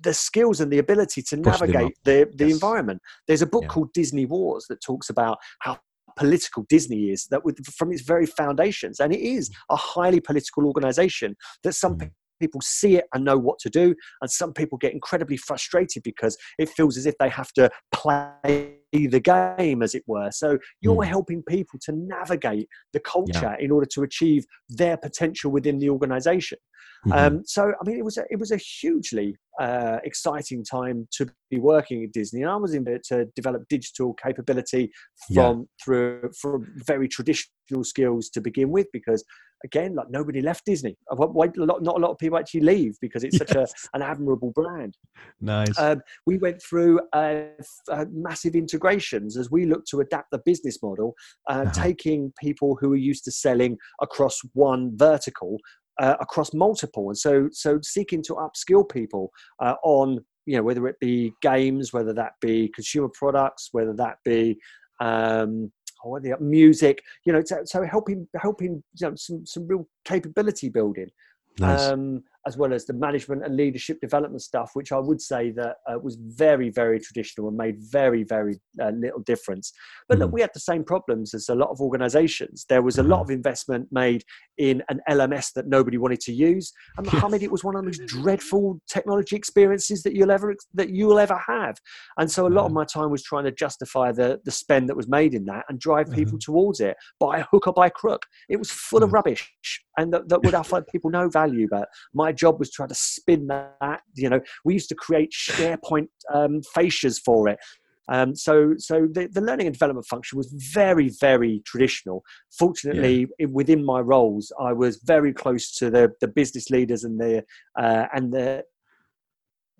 the 0.01 0.13
skills 0.13 0.61
and 0.61 0.71
the 0.71 0.79
ability 0.79 1.21
to 1.23 1.37
navigate 1.37 1.93
the, 2.03 2.29
the 2.35 2.45
yes. 2.45 2.53
environment. 2.53 3.01
There's 3.27 3.41
a 3.41 3.47
book 3.47 3.63
yeah. 3.63 3.69
called 3.69 3.93
Disney 3.93 4.25
Wars 4.25 4.65
that 4.69 4.81
talks 4.81 5.09
about 5.09 5.37
how 5.59 5.79
political 6.17 6.65
Disney 6.69 7.09
is 7.09 7.27
that 7.27 7.43
with, 7.43 7.63
from 7.65 7.91
its 7.91 8.01
very 8.01 8.25
foundations, 8.25 8.99
and 8.99 9.13
it 9.13 9.19
is 9.19 9.49
a 9.69 9.75
highly 9.75 10.19
political 10.19 10.65
organization 10.65 11.35
that 11.63 11.73
some 11.73 11.97
mm. 11.97 12.11
People 12.39 12.61
see 12.61 12.95
it 12.97 13.05
and 13.13 13.23
know 13.23 13.38
what 13.38 13.59
to 13.59 13.69
do, 13.69 13.95
and 14.21 14.29
some 14.29 14.53
people 14.53 14.77
get 14.77 14.93
incredibly 14.93 15.38
frustrated 15.38 16.03
because 16.03 16.38
it 16.57 16.69
feels 16.69 16.97
as 16.97 17.05
if 17.05 17.15
they 17.19 17.29
have 17.29 17.51
to 17.53 17.69
play 17.91 18.75
the 18.93 19.19
game, 19.19 19.81
as 19.81 19.93
it 19.93 20.03
were. 20.07 20.31
So 20.31 20.57
you're 20.81 20.95
mm. 20.95 21.05
helping 21.05 21.43
people 21.43 21.79
to 21.83 21.91
navigate 21.91 22.67
the 22.93 22.99
culture 23.01 23.55
yeah. 23.57 23.57
in 23.59 23.71
order 23.71 23.88
to 23.93 24.03
achieve 24.03 24.45
their 24.69 24.97
potential 24.97 25.51
within 25.51 25.79
the 25.79 25.89
organization. 25.89 26.57
Mm-hmm. 27.05 27.36
Um, 27.36 27.41
so 27.45 27.73
I 27.79 27.88
mean, 27.88 27.97
it 27.97 28.05
was 28.05 28.17
a, 28.17 28.23
it 28.29 28.39
was 28.39 28.51
a 28.51 28.57
hugely 28.57 29.36
uh, 29.59 29.97
exciting 30.03 30.63
time 30.63 31.07
to 31.17 31.27
be 31.51 31.59
working 31.59 32.03
at 32.03 32.13
Disney, 32.13 32.41
and 32.41 32.49
I 32.49 32.55
was 32.55 32.73
in 32.73 32.88
it 32.88 33.03
to 33.09 33.25
develop 33.36 33.63
digital 33.69 34.13
capability 34.13 34.91
from 35.33 35.59
yeah. 35.59 35.65
through 35.83 36.31
from 36.41 36.65
very 36.88 37.07
traditional 37.07 37.83
skills 37.83 38.29
to 38.29 38.41
begin 38.41 38.71
with, 38.71 38.88
because 38.91 39.23
again, 39.66 39.95
like 39.95 40.09
nobody 40.09 40.41
left 40.41 40.66
Disney. 40.66 40.95
Why, 41.09 41.49
not 41.57 41.82
a 41.82 41.99
lot 41.99 42.11
of 42.11 42.18
people 42.18 42.38
actually 42.38 42.61
leave 42.61 42.95
because 43.01 43.26
it's 43.26 43.38
such 43.38 43.53
yes. 43.53 43.74
a, 43.93 43.97
an 43.97 44.01
admirable 44.01 44.51
brand. 44.51 44.95
Nice. 45.41 45.78
Um, 45.78 46.01
we 46.26 46.38
went 46.38 46.61
through 46.61 47.01
uh, 47.11 47.47
uh, 47.91 48.05
massive 48.13 48.55
integrations 48.55 49.36
as 49.36 49.51
we 49.51 49.66
looked 49.66 49.89
to 49.89 49.99
adapt 49.99 50.32
the 50.32 50.41
business 50.45 50.82
model, 50.82 51.16
uh, 51.49 51.66
uh-huh. 51.66 51.72
taking 51.74 52.32
people 52.39 52.78
who 52.80 52.93
are 52.93 52.97
used 53.11 53.26
to 53.26 53.32
selling 53.32 53.78
across 54.01 54.39
one 54.53 54.91
vertical 54.95 55.57
uh, 56.01 56.16
across 56.20 56.53
multiple, 56.53 57.09
and 57.09 57.18
so 57.18 57.49
so 57.51 57.80
seeking 57.82 58.22
to 58.24 58.34
upskill 58.34 58.88
people 58.88 59.32
uh, 59.61 59.76
on 59.84 60.20
you 60.45 60.57
know 60.57 60.63
whether 60.63 60.88
it 60.88 60.99
be 60.99 61.34
games, 61.41 61.93
whether 61.93 62.13
that 62.13 62.34
be 62.41 62.70
consumer 62.76 63.09
products, 63.13 63.70
whether 63.72 63.93
that 63.93 64.18
be 64.26 64.57
um, 64.99 65.72
or 66.06 66.20
the 66.20 66.38
music, 66.39 67.03
you 67.26 67.34
know, 67.34 67.41
so, 67.43 67.62
so 67.66 67.84
helping 67.84 68.28
helping 68.36 68.84
you 68.99 69.10
know, 69.10 69.16
some 69.16 69.45
some 69.45 69.68
real 69.68 69.88
capability 70.06 70.70
building. 70.70 71.10
Nice. 71.58 71.89
Um, 71.89 72.24
as 72.47 72.57
well 72.57 72.73
as 72.73 72.85
the 72.85 72.93
management 72.93 73.43
and 73.43 73.55
leadership 73.55 73.99
development 73.99 74.41
stuff, 74.41 74.71
which 74.73 74.91
I 74.91 74.99
would 74.99 75.21
say 75.21 75.51
that 75.51 75.77
uh, 75.89 75.97
was 75.99 76.15
very, 76.15 76.69
very 76.69 76.99
traditional 76.99 77.47
and 77.47 77.57
made 77.57 77.77
very, 77.79 78.23
very 78.23 78.59
uh, 78.81 78.89
little 78.89 79.21
difference. 79.21 79.73
But 80.07 80.17
mm. 80.17 80.21
look, 80.21 80.31
we 80.33 80.41
had 80.41 80.51
the 80.53 80.59
same 80.59 80.83
problems 80.83 81.33
as 81.33 81.49
a 81.49 81.55
lot 81.55 81.69
of 81.69 81.81
organizations. 81.81 82.65
There 82.69 82.81
was 82.81 82.97
a 82.97 83.03
lot 83.03 83.23
mm-hmm. 83.23 83.31
of 83.31 83.35
investment 83.35 83.87
made 83.91 84.23
in 84.57 84.83
an 84.89 85.01
LMS 85.09 85.53
that 85.53 85.67
nobody 85.67 85.97
wanted 85.97 86.19
to 86.21 86.33
use. 86.33 86.71
And 86.97 87.05
Mohammed, 87.11 87.43
it 87.43 87.51
was 87.51 87.63
one 87.63 87.75
of 87.75 87.81
the 87.81 87.87
most 87.87 88.05
dreadful 88.05 88.79
technology 88.87 89.35
experiences 89.35 90.03
that 90.03 90.15
you'll 90.15 90.31
ever 90.31 90.55
that 90.75 90.89
you'll 90.89 91.19
ever 91.19 91.39
have. 91.47 91.77
And 92.17 92.31
so 92.31 92.47
a 92.47 92.49
lot 92.49 92.61
of 92.61 92.67
mm-hmm. 92.67 92.75
my 92.75 92.85
time 92.85 93.11
was 93.11 93.23
trying 93.23 93.45
to 93.45 93.51
justify 93.51 94.11
the 94.11 94.39
the 94.45 94.51
spend 94.51 94.87
that 94.89 94.95
was 94.95 95.07
made 95.07 95.33
in 95.33 95.45
that 95.45 95.65
and 95.69 95.79
drive 95.79 96.11
people 96.11 96.33
mm-hmm. 96.33 96.51
towards 96.51 96.79
it 96.79 96.95
by 97.19 97.41
hook 97.51 97.67
or 97.67 97.73
by 97.73 97.89
crook. 97.89 98.23
It 98.49 98.57
was 98.57 98.71
full 98.71 99.03
of 99.03 99.13
rubbish 99.13 99.51
and 99.97 100.13
that, 100.13 100.29
that 100.29 100.43
would 100.43 100.53
offer 100.53 100.81
people 100.91 101.09
no 101.09 101.29
value. 101.29 101.67
But 101.69 101.87
my 102.13 102.31
job 102.36 102.59
was 102.59 102.71
trying 102.71 102.89
to 102.89 102.95
spin 102.95 103.47
that. 103.47 104.01
You 104.15 104.29
know, 104.29 104.41
we 104.63 104.73
used 104.73 104.89
to 104.89 104.95
create 104.95 105.31
SharePoint 105.31 106.07
um, 106.33 106.61
fascias 106.75 107.19
for 107.23 107.49
it. 107.49 107.59
Um, 108.07 108.36
so, 108.36 108.75
so 108.77 109.07
the, 109.11 109.27
the, 109.31 109.41
learning 109.41 109.65
and 109.67 109.73
development 109.73 110.05
function 110.05 110.38
was 110.38 110.53
very, 110.73 111.09
very 111.19 111.63
traditional. 111.65 112.23
Fortunately, 112.57 113.27
yeah. 113.39 113.47
within 113.47 113.83
my 113.83 113.99
roles, 113.99 114.51
I 114.59 114.73
was 114.73 114.97
very 114.97 115.33
close 115.33 115.71
to 115.77 115.89
the, 115.89 116.11
the 116.21 116.27
business 116.27 116.69
leaders 116.69 117.03
and 117.03 117.19
the 117.19 117.43
uh, 117.79 118.05
and 118.13 118.31
the 118.31 118.63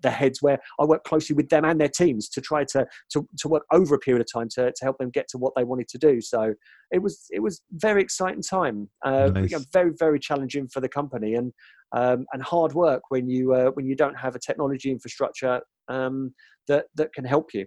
the 0.06 0.10
heads 0.10 0.40
where 0.40 0.58
I 0.80 0.84
worked 0.84 1.06
closely 1.06 1.34
with 1.34 1.48
them 1.48 1.64
and 1.64 1.80
their 1.80 1.88
teams 1.88 2.28
to 2.30 2.40
try 2.40 2.64
to 2.72 2.86
to, 3.10 3.28
to 3.38 3.48
work 3.48 3.64
over 3.72 3.94
a 3.94 3.98
period 3.98 4.20
of 4.20 4.32
time 4.32 4.48
to, 4.54 4.72
to 4.72 4.84
help 4.84 4.98
them 4.98 5.10
get 5.10 5.28
to 5.28 5.38
what 5.38 5.52
they 5.56 5.64
wanted 5.64 5.88
to 5.88 5.98
do. 5.98 6.20
So 6.20 6.54
it 6.90 7.02
was 7.02 7.26
it 7.30 7.40
was 7.40 7.62
very 7.72 8.00
exciting 8.02 8.42
time, 8.42 8.88
uh, 9.04 9.30
nice. 9.34 9.50
you 9.50 9.58
know, 9.58 9.64
very 9.72 9.92
very 9.98 10.18
challenging 10.18 10.68
for 10.68 10.80
the 10.80 10.88
company 10.88 11.34
and 11.34 11.52
um, 11.92 12.26
and 12.32 12.42
hard 12.42 12.72
work 12.72 13.02
when 13.08 13.28
you 13.28 13.54
uh, 13.54 13.70
when 13.70 13.86
you 13.86 13.96
don't 13.96 14.16
have 14.16 14.34
a 14.34 14.38
technology 14.38 14.90
infrastructure 14.90 15.60
um, 15.88 16.32
that 16.68 16.86
that 16.94 17.12
can 17.12 17.24
help 17.24 17.52
you. 17.54 17.66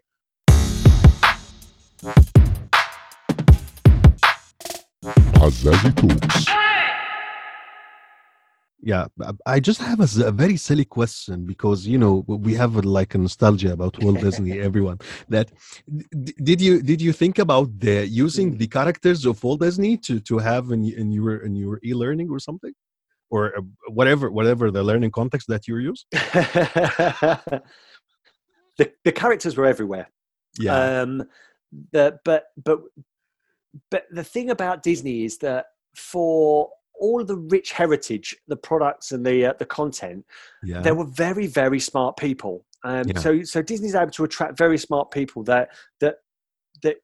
Yeah 8.82 9.06
i 9.46 9.60
just 9.60 9.82
have 9.82 10.00
a, 10.00 10.26
a, 10.26 10.32
very 10.32 10.56
silly 10.56 10.86
question 10.86 11.46
because 11.46 11.86
you 11.86 11.98
know 11.98 12.24
we 12.28 12.54
have 12.54 12.76
like 12.86 13.14
a 13.14 13.18
nostalgia 13.18 13.74
about 13.74 14.02
walt 14.02 14.20
disney 14.28 14.60
everyone 14.60 14.98
that 15.28 15.52
did 16.44 16.62
you 16.62 16.82
did 16.82 17.02
you 17.02 17.12
think 17.12 17.40
about 17.40 17.68
the 17.80 18.08
using 18.08 18.58
the 18.58 18.68
characters 18.68 19.26
of 19.26 19.44
walt 19.44 19.60
disney 19.60 19.98
to 19.98 20.20
to 20.20 20.38
have 20.38 20.72
in, 20.72 20.86
in 20.86 21.12
your 21.12 21.38
in 21.38 21.56
your 21.56 21.80
e-learning 21.84 22.30
or 22.30 22.40
something? 22.40 22.74
Or 23.32 23.58
uh, 23.58 23.62
whatever 23.88 24.32
whatever 24.32 24.72
the 24.72 24.84
learning 24.84 25.12
context 25.12 25.48
that 25.48 25.68
you 25.68 25.78
use? 25.78 26.06
The, 28.80 28.94
the 29.04 29.12
characters 29.12 29.58
were 29.58 29.66
everywhere. 29.66 30.08
Yeah. 30.58 31.02
Um 31.02 31.24
the 31.92 32.18
but 32.24 32.46
but 32.64 32.80
but 33.92 34.04
the 34.10 34.24
thing 34.24 34.50
about 34.50 34.84
disney 34.84 35.26
is 35.26 35.38
that 35.40 35.66
for 35.96 36.70
all 37.00 37.24
the 37.24 37.36
rich 37.36 37.72
heritage, 37.72 38.36
the 38.48 38.56
products 38.56 39.12
and 39.12 39.26
the 39.26 39.48
uh, 39.48 39.54
the 39.60 39.66
content, 39.66 40.26
yeah. 40.64 40.82
there 40.82 40.96
were 40.96 41.06
very 41.06 41.48
very 41.48 41.80
smart 41.80 42.18
people. 42.18 42.66
Um, 42.84 43.06
yeah. 43.08 43.20
So 43.20 43.44
so 43.44 43.62
Disney's 43.62 43.96
able 43.96 44.12
to 44.12 44.24
attract 44.24 44.58
very 44.58 44.78
smart 44.78 45.12
people 45.12 45.44
that 45.44 45.70
that 46.00 46.18
that 46.84 46.98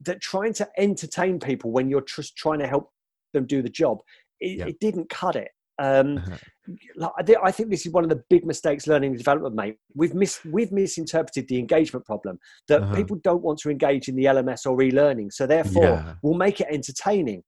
that 0.00 0.20
trying 0.20 0.52
to 0.54 0.68
entertain 0.78 1.38
people 1.38 1.70
when 1.70 1.88
you're 1.88 2.02
just 2.02 2.36
trying 2.36 2.58
to 2.60 2.66
help 2.66 2.90
them 3.32 3.46
do 3.46 3.62
the 3.62 3.68
job, 3.68 3.98
it, 4.40 4.58
yeah. 4.58 4.66
it 4.66 4.80
didn't 4.80 5.08
cut 5.10 5.36
it. 5.36 5.50
Um, 5.78 6.18
uh-huh. 6.18 7.10
I 7.42 7.50
think 7.50 7.70
this 7.70 7.84
is 7.84 7.92
one 7.92 8.04
of 8.04 8.10
the 8.10 8.22
big 8.30 8.46
mistakes 8.46 8.86
learning 8.86 9.10
and 9.10 9.18
development 9.18 9.54
made. 9.54 9.74
We've 9.94 10.14
mis 10.14 10.40
we've 10.44 10.72
misinterpreted 10.72 11.48
the 11.48 11.58
engagement 11.58 12.06
problem 12.06 12.38
that 12.68 12.82
uh-huh. 12.82 12.94
people 12.94 13.16
don't 13.22 13.42
want 13.42 13.58
to 13.60 13.70
engage 13.70 14.08
in 14.08 14.16
the 14.16 14.24
LMS 14.24 14.66
or 14.66 14.80
e-learning, 14.80 15.30
so 15.32 15.46
therefore 15.46 15.82
yeah. 15.84 16.14
we'll 16.22 16.38
make 16.38 16.60
it 16.60 16.68
entertaining. 16.70 17.42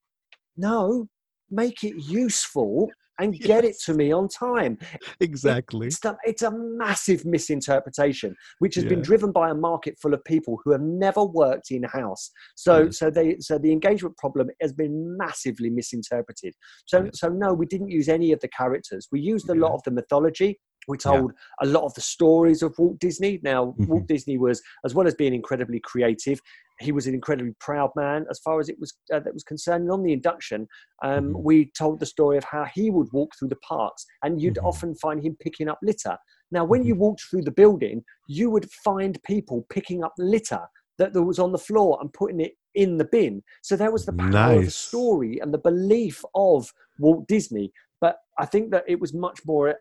No, 0.57 1.09
make 1.51 1.85
it 1.85 1.95
useful 1.97 2.89
and 3.19 3.33
get 3.33 3.65
yes. 3.65 3.77
it 3.77 3.83
to 3.85 3.95
me 3.95 4.13
on 4.13 4.29
time. 4.29 4.79
Exactly. 5.21 5.87
It's, 5.87 6.01
the, 6.01 6.17
it's 6.25 6.43
a 6.43 6.51
massive 6.51 7.25
misinterpretation, 7.25 8.37
which 8.59 8.75
has 8.75 8.85
yeah. 8.85 8.91
been 8.91 9.03
driven 9.03 9.33
by 9.33 9.51
a 9.51 9.55
market 9.55 9.97
full 10.01 10.15
of 10.15 10.23
people 10.25 10.61
who 10.65 10.73
have 10.73 10.83
never 10.83 11.25
worked 11.25 11.71
in 11.71 11.83
house. 11.85 12.31
So, 12.57 12.85
yes. 12.85 12.99
so 12.99 13.11
they, 13.11 13.37
so 13.41 13.59
the 13.59 13.73
engagement 13.73 14.17
problem 14.19 14.49
has 14.61 14.73
been 14.73 15.17
massively 15.17 15.71
misinterpreted. 15.71 16.55
So, 16.87 17.05
yes. 17.05 17.21
so 17.21 17.29
no, 17.29 17.55
we 17.55 17.67
didn't 17.67 17.89
use 17.89 18.09
any 18.09 18.33
of 18.33 18.41
the 18.41 18.49
characters. 18.49 19.09
We 19.11 19.21
used 19.21 19.49
a 19.49 19.55
lot 19.55 19.75
of 19.75 19.83
the 19.85 19.93
mythology. 19.93 20.61
We 20.89 20.99
told 20.99 21.33
yeah. 21.33 21.67
a 21.67 21.73
lot 21.73 21.85
of 21.85 21.95
the 21.95 22.01
stories 22.01 22.63
of 22.63 22.75
Walt 22.79 23.01
Disney. 23.01 23.41
Now, 23.43 23.67
mm-hmm. 23.67 23.87
Walt 23.87 24.07
Disney 24.07 24.39
was, 24.39 24.63
as 24.85 24.95
well 24.95 25.07
as 25.07 25.15
being 25.15 25.35
incredibly 25.35 25.81
creative, 25.81 26.41
he 26.81 26.93
was 26.93 27.07
an 27.07 27.15
incredibly 27.15 27.55
proud 27.61 27.91
man 27.97 28.27
as 28.31 28.39
far 28.41 28.61
as 28.61 28.69
it 28.69 28.77
was 28.79 28.95
uh, 29.13 29.21
that 29.21 29.33
was 29.33 29.45
concerned. 29.45 29.85
And 29.85 29.93
on 29.93 30.03
the 30.03 30.13
induction, 30.13 30.67
um, 31.03 31.29
mm-hmm. 31.29 31.43
we 31.43 31.71
told 31.77 32.01
the 32.01 32.07
story 32.07 32.37
of 32.37 32.45
how 32.45 32.67
he 32.75 32.91
would 32.91 33.09
walk 33.13 33.33
through 33.39 33.49
the 33.49 33.57
parks, 33.57 34.05
and 34.23 34.41
you'd 34.41 34.57
mm-hmm. 34.57 34.67
often 34.67 34.95
find 34.97 35.25
him 35.25 35.37
picking 35.41 35.69
up 35.69 35.79
litter. 35.83 36.17
Now, 36.51 36.65
when 36.65 36.85
you 36.85 36.95
mm-hmm. 36.95 37.03
walked 37.03 37.23
through 37.23 37.43
the 37.43 37.51
building, 37.51 38.05
you 38.29 38.51
would 38.51 38.71
find 38.71 39.19
people 39.25 39.67
picking 39.71 40.05
up 40.05 40.13
litter 40.19 40.61
that 40.99 41.13
was 41.13 41.39
on 41.39 41.53
the 41.53 41.59
floor 41.59 41.99
and 42.01 42.13
putting 42.13 42.41
it 42.41 42.53
in 42.75 42.97
the 42.97 43.05
bin. 43.05 43.43
So 43.63 43.77
there 43.77 43.91
was 43.91 44.07
the 44.07 44.13
power 44.13 44.31
nice. 44.31 44.59
of 44.59 44.65
the 44.67 44.71
story 44.71 45.39
and 45.41 45.53
the 45.53 45.59
belief 45.59 46.25
of 46.35 46.73
Walt 46.99 47.27
Disney. 47.29 47.73
But 48.01 48.17
I 48.39 48.47
think 48.47 48.71
that 48.71 48.85
it 48.87 49.01
was 49.01 49.13
much 49.13 49.41
more 49.47 49.75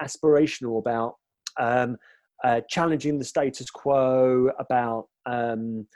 aspirational 0.00 0.78
about 0.78 1.14
um, 1.58 1.96
uh, 2.44 2.60
challenging 2.68 3.18
the 3.18 3.24
status 3.24 3.70
quo, 3.70 4.50
about 4.58 5.06
um, 5.26 5.86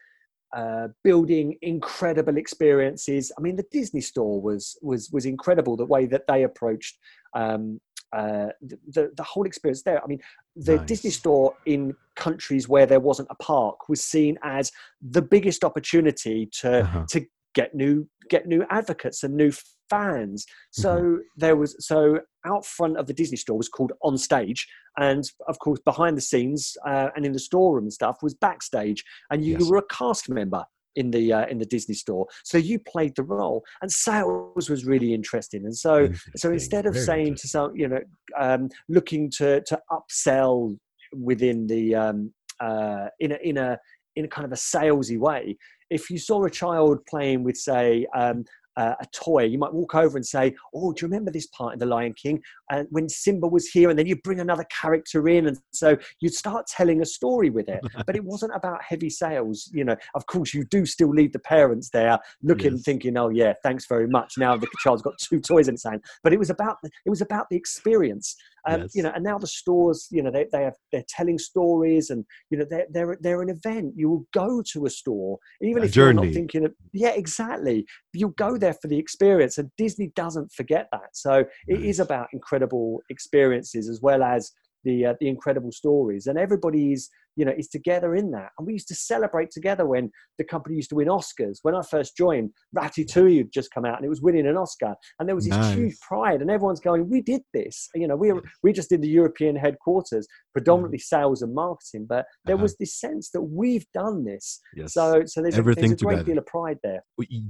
uh, 0.56 0.88
building 1.04 1.56
incredible 1.60 2.38
experiences. 2.38 3.30
I 3.36 3.42
mean, 3.42 3.56
the 3.56 3.66
Disney 3.70 4.00
Store 4.00 4.40
was 4.40 4.78
was 4.80 5.10
was 5.10 5.26
incredible. 5.26 5.76
The 5.76 5.84
way 5.84 6.06
that 6.06 6.26
they 6.26 6.44
approached 6.44 6.96
um, 7.34 7.78
uh, 8.16 8.48
the 8.62 9.12
the 9.14 9.22
whole 9.22 9.46
experience 9.46 9.82
there. 9.82 10.02
I 10.02 10.06
mean, 10.06 10.20
the 10.54 10.76
nice. 10.76 10.86
Disney 10.86 11.10
Store 11.10 11.54
in 11.66 11.94
countries 12.14 12.68
where 12.68 12.86
there 12.86 13.00
wasn't 13.00 13.28
a 13.30 13.34
park 13.34 13.88
was 13.90 14.02
seen 14.02 14.38
as 14.42 14.72
the 15.02 15.22
biggest 15.22 15.62
opportunity 15.62 16.48
to 16.60 16.80
uh-huh. 16.80 17.04
to 17.10 17.26
get 17.54 17.74
new 17.74 18.08
get 18.30 18.46
new 18.46 18.64
advocates 18.70 19.22
and 19.22 19.34
new 19.34 19.52
fans. 19.88 20.46
So 20.70 21.18
there 21.36 21.56
was 21.56 21.76
so 21.84 22.20
out 22.44 22.64
front 22.64 22.96
of 22.96 23.06
the 23.06 23.14
Disney 23.14 23.36
store 23.36 23.56
was 23.56 23.68
called 23.68 23.92
on 24.02 24.18
stage, 24.18 24.66
and 24.98 25.24
of 25.48 25.58
course 25.58 25.80
behind 25.84 26.16
the 26.16 26.22
scenes 26.22 26.76
uh, 26.86 27.08
and 27.16 27.24
in 27.26 27.32
the 27.32 27.38
storeroom 27.38 27.84
and 27.84 27.92
stuff 27.92 28.18
was 28.22 28.34
backstage, 28.34 29.02
and 29.30 29.44
you, 29.44 29.56
Yes. 29.58 29.68
were 29.68 29.78
a 29.78 29.86
cast 29.90 30.28
member 30.28 30.64
in 30.96 31.10
the 31.10 31.32
uh, 31.32 31.46
in 31.46 31.58
the 31.58 31.66
Disney 31.66 31.94
store. 31.94 32.26
So 32.44 32.58
you 32.58 32.78
played 32.78 33.14
the 33.16 33.22
role, 33.22 33.64
and 33.82 33.90
sales 33.90 34.68
was 34.70 34.84
really 34.84 35.12
interesting. 35.14 35.64
And 35.64 35.76
so 35.76 36.08
so 36.36 36.50
instead 36.50 36.86
of 36.86 36.94
Very 36.94 37.04
saying 37.04 37.34
to 37.36 37.48
some 37.48 37.76
you 37.76 37.88
know 37.88 38.00
um, 38.38 38.68
looking 38.88 39.30
to 39.38 39.62
to 39.62 39.80
upsell 39.90 40.76
within 41.12 41.66
the 41.66 41.94
um, 41.94 42.32
uh, 42.60 43.08
in 43.20 43.32
a 43.32 43.36
in 43.42 43.56
a 43.58 43.78
in 44.16 44.24
a 44.24 44.28
kind 44.28 44.46
of 44.46 44.52
a 44.52 44.56
salesy 44.56 45.18
way 45.18 45.56
if 45.90 46.10
you 46.10 46.18
saw 46.18 46.42
a 46.44 46.50
child 46.50 46.98
playing 47.06 47.44
with 47.44 47.56
say 47.56 48.06
um, 48.16 48.44
uh, 48.76 48.94
a 49.00 49.06
toy. 49.12 49.44
You 49.44 49.58
might 49.58 49.72
walk 49.72 49.94
over 49.94 50.16
and 50.16 50.26
say 50.26 50.54
oh 50.74 50.92
do 50.92 51.04
you 51.04 51.08
remember 51.08 51.30
this 51.30 51.46
part 51.48 51.72
in 51.74 51.78
the 51.78 51.86
lion 51.86 52.14
king 52.14 52.42
and 52.70 52.86
when 52.90 53.08
simba 53.08 53.46
was 53.46 53.66
here? 53.68 53.90
And 53.90 53.98
then 53.98 54.06
you 54.06 54.16
bring 54.16 54.40
another 54.40 54.64
character 54.64 55.28
in 55.28 55.46
and 55.48 55.58
so 55.72 55.96
you'd 56.20 56.34
start 56.34 56.66
telling 56.66 57.00
a 57.02 57.06
story 57.06 57.50
with 57.50 57.68
it. 57.68 57.80
But 58.06 58.16
it 58.16 58.24
wasn't 58.24 58.54
about 58.54 58.82
heavy 58.82 59.10
sales 59.10 59.70
you 59.72 59.84
know. 59.84 59.96
Of 60.14 60.26
course 60.26 60.54
you 60.54 60.64
do 60.64 60.86
still 60.86 61.10
leave 61.10 61.32
the 61.32 61.38
parents 61.38 61.90
there 61.90 62.18
looking 62.42 62.72
Yes. 62.72 62.82
thinking 62.82 63.16
oh 63.16 63.28
yeah 63.30 63.52
thanks 63.62 63.86
very 63.86 64.08
much. 64.08 64.34
Now 64.38 64.56
the 64.56 64.68
child's 64.82 65.02
got 65.02 65.18
two 65.18 65.40
toys 65.40 65.68
in 65.68 65.74
its 65.74 65.84
hand. 65.84 66.02
But 66.22 66.32
it 66.32 66.38
was 66.38 66.50
about 66.50 66.76
the, 66.82 66.90
it 67.04 67.10
was 67.10 67.20
about 67.20 67.46
the 67.50 67.56
experience 67.56 68.36
um, 68.66 68.82
Yes. 68.82 68.94
you 68.94 69.02
know 69.02 69.12
and 69.14 69.24
now 69.24 69.38
the 69.38 69.46
stores 69.46 70.08
you 70.10 70.22
know 70.22 70.30
they, 70.30 70.46
they 70.52 70.62
have 70.62 70.74
they're 70.92 71.04
telling 71.08 71.38
stories 71.38 72.10
and 72.10 72.24
you 72.50 72.58
know 72.58 72.66
they're, 72.68 72.86
they're 72.90 73.18
they're 73.20 73.42
an 73.42 73.50
event 73.50 73.94
you 73.96 74.08
will 74.08 74.26
go 74.32 74.62
to 74.72 74.86
a 74.86 74.90
store 74.90 75.38
even 75.62 75.82
A 75.82 75.86
if 75.86 75.96
you're 75.96 76.12
not 76.12 76.26
thinking 76.32 76.64
of 76.64 76.72
yeah 76.92 77.10
exactly 77.10 77.84
you'll 78.12 78.30
go 78.30 78.56
there 78.56 78.74
for 78.74 78.88
the 78.88 78.98
experience 78.98 79.58
and 79.58 79.70
disney 79.78 80.12
doesn't 80.16 80.52
forget 80.52 80.88
that 80.92 81.10
so 81.14 81.44
it 81.68 81.80
is 81.80 81.98
Nice. 81.98 82.06
about 82.06 82.28
incredible 82.32 83.02
experiences 83.10 83.88
as 83.88 84.00
well 84.00 84.22
as 84.22 84.52
the 84.86 84.96
uh, 85.08 85.14
the 85.20 85.28
incredible 85.34 85.72
stories. 85.82 86.26
And 86.28 86.36
everybody's 86.38 87.02
you 87.38 87.44
know 87.44 87.52
is 87.62 87.68
together 87.68 88.10
in 88.20 88.30
that. 88.36 88.50
And 88.56 88.66
we 88.66 88.72
used 88.78 88.88
to 88.88 88.94
celebrate 89.12 89.50
together 89.50 89.84
when 89.92 90.04
the 90.38 90.44
company 90.44 90.74
used 90.80 90.90
to 90.92 90.96
win 91.00 91.08
oscars. 91.08 91.58
When 91.64 91.74
i 91.74 91.82
first 91.82 92.16
joined 92.16 92.48
ratatouille 92.80 93.38
had 93.42 93.52
just 93.52 93.70
come 93.74 93.84
out 93.84 93.96
and 93.98 94.04
it 94.06 94.08
was 94.14 94.22
winning 94.26 94.46
an 94.46 94.56
oscar. 94.64 94.94
And 95.18 95.28
there 95.28 95.36
was 95.40 95.46
this 95.48 95.72
huge 95.74 95.96
pride 96.08 96.40
and 96.42 96.50
everyone's 96.50 96.80
going 96.88 97.02
we 97.10 97.20
did 97.32 97.42
this. 97.58 97.76
You 97.94 98.08
know 98.08 98.16
we 98.16 98.28
we 98.64 98.70
just 98.72 98.88
did 98.92 99.02
the 99.02 99.08
european 99.20 99.54
headquarters 99.64 100.26
predominantly 100.54 101.02
sales 101.12 101.42
and 101.42 101.52
marketing. 101.64 102.06
But 102.14 102.24
there 102.46 102.54
Uh-huh. 102.56 102.62
was 102.66 102.74
this 102.82 102.94
sense 103.04 103.24
that 103.34 103.42
we've 103.60 103.86
done 104.02 104.16
this. 104.32 104.46
Yes. 104.80 104.88
so 104.94 105.04
so 105.32 105.36
there's, 105.42 105.58
a, 105.58 105.62
there's 105.62 105.92
a 105.92 105.96
great 105.96 105.98
together. 105.98 106.24
deal 106.24 106.38
of 106.38 106.46
pride 106.56 106.78
there. 106.88 107.00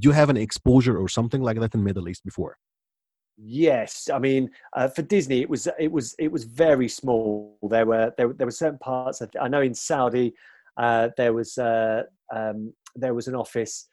You 0.05 0.11
have 0.21 0.31
an 0.35 0.41
exposure 0.49 0.97
or 1.03 1.09
something 1.19 1.43
like 1.49 1.59
that 1.63 1.73
in 1.77 1.83
Middle 1.89 2.09
East 2.11 2.25
before. 2.31 2.53
Yes, 3.39 4.09
I 4.13 4.19
mean 4.19 4.51
uh, 4.77 4.89
for 4.89 5.03
Disney 5.03 5.41
it 5.43 5.51
was 5.51 5.69
it 5.79 5.93
was 5.93 6.15
it 6.19 6.31
was 6.33 6.45
very 6.45 6.89
small. 6.89 7.59
There 7.71 7.85
were 7.87 8.13
there, 8.17 8.29
were- 8.29 8.35
there 8.35 8.47
were 8.47 8.51
certain 8.51 8.79
parts. 8.79 9.21
Of, 9.21 9.31
I 9.41 9.49
know 9.49 9.61
in 9.61 9.75
Saudi 9.75 10.35
uh, 10.79 11.11
there 11.17 11.33
was 11.35 11.59
uh, 11.59 12.03
um, 12.35 12.73
there 12.95 13.13
was 13.15 13.29
an 13.29 13.35
office, 13.35 13.89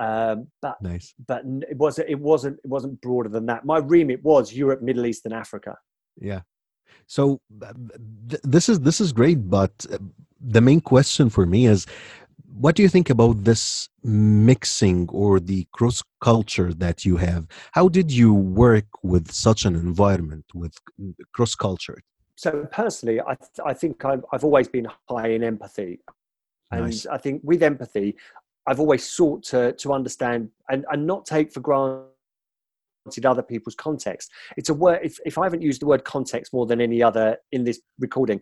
um, 0.00 0.46
but 0.62 0.80
Nice. 0.80 1.14
but 1.26 1.42
it 1.68 1.76
wasn't 1.76 2.08
it 2.08 2.18
wasn't 2.18 2.58
it 2.64 2.68
wasn't 2.68 3.00
broader 3.02 3.28
than 3.28 3.46
that. 3.46 3.64
My 3.66 3.78
remit 3.78 4.22
was 4.24 4.52
Europe, 4.54 4.80
Middle 4.82 5.04
East, 5.06 5.26
and 5.26 5.34
Africa. 5.34 5.76
Yeah. 6.18 6.40
So 7.06 7.40
th- 7.60 8.40
this 8.44 8.68
is 8.68 8.80
this 8.80 9.00
is 9.00 9.12
great, 9.12 9.48
but 9.50 9.72
uh, 9.92 9.98
the 10.40 10.60
main 10.60 10.80
question 10.80 11.28
for 11.30 11.44
me 11.46 11.66
is, 11.66 11.86
what 12.58 12.74
do 12.74 12.82
you 12.82 12.88
think 12.88 13.10
about 13.10 13.44
this 13.44 13.88
mixing 14.02 15.08
or 15.10 15.40
the 15.40 15.66
cross 15.72 16.02
culture 16.20 16.72
that 16.74 17.04
you 17.04 17.16
have? 17.18 17.46
How 17.72 17.88
did 17.88 18.10
you 18.10 18.32
work 18.32 18.86
with 19.02 19.30
such 19.30 19.64
an 19.64 19.74
environment 19.74 20.44
with 20.54 20.74
cross 21.34 21.54
culture? 21.54 21.98
So 22.36 22.66
personally, 22.72 23.20
I 23.20 23.34
th- 23.34 23.60
I 23.64 23.74
think 23.74 24.04
I've 24.04 24.24
I've 24.32 24.44
always 24.44 24.68
been 24.68 24.86
high 25.08 25.28
in 25.28 25.42
empathy, 25.42 26.00
and 26.70 26.84
Nice. 26.84 27.06
I 27.06 27.18
think 27.18 27.42
with 27.44 27.62
empathy, 27.62 28.16
I've 28.66 28.80
always 28.80 29.04
sought 29.04 29.42
to 29.44 29.72
to 29.72 29.92
understand 29.92 30.50
and 30.70 30.84
and 30.90 31.06
not 31.06 31.26
take 31.26 31.52
for 31.52 31.60
granted 31.60 32.06
other 33.24 33.42
people's 33.42 33.74
context. 33.74 34.30
It's 34.56 34.68
a 34.68 34.74
word. 34.74 35.00
If 35.02 35.18
if 35.24 35.38
I 35.38 35.44
haven't 35.44 35.62
used 35.62 35.80
the 35.82 35.86
word 35.86 36.04
context 36.04 36.52
more 36.52 36.66
than 36.66 36.80
any 36.80 37.02
other 37.02 37.38
in 37.52 37.64
this 37.64 37.80
recording, 37.98 38.40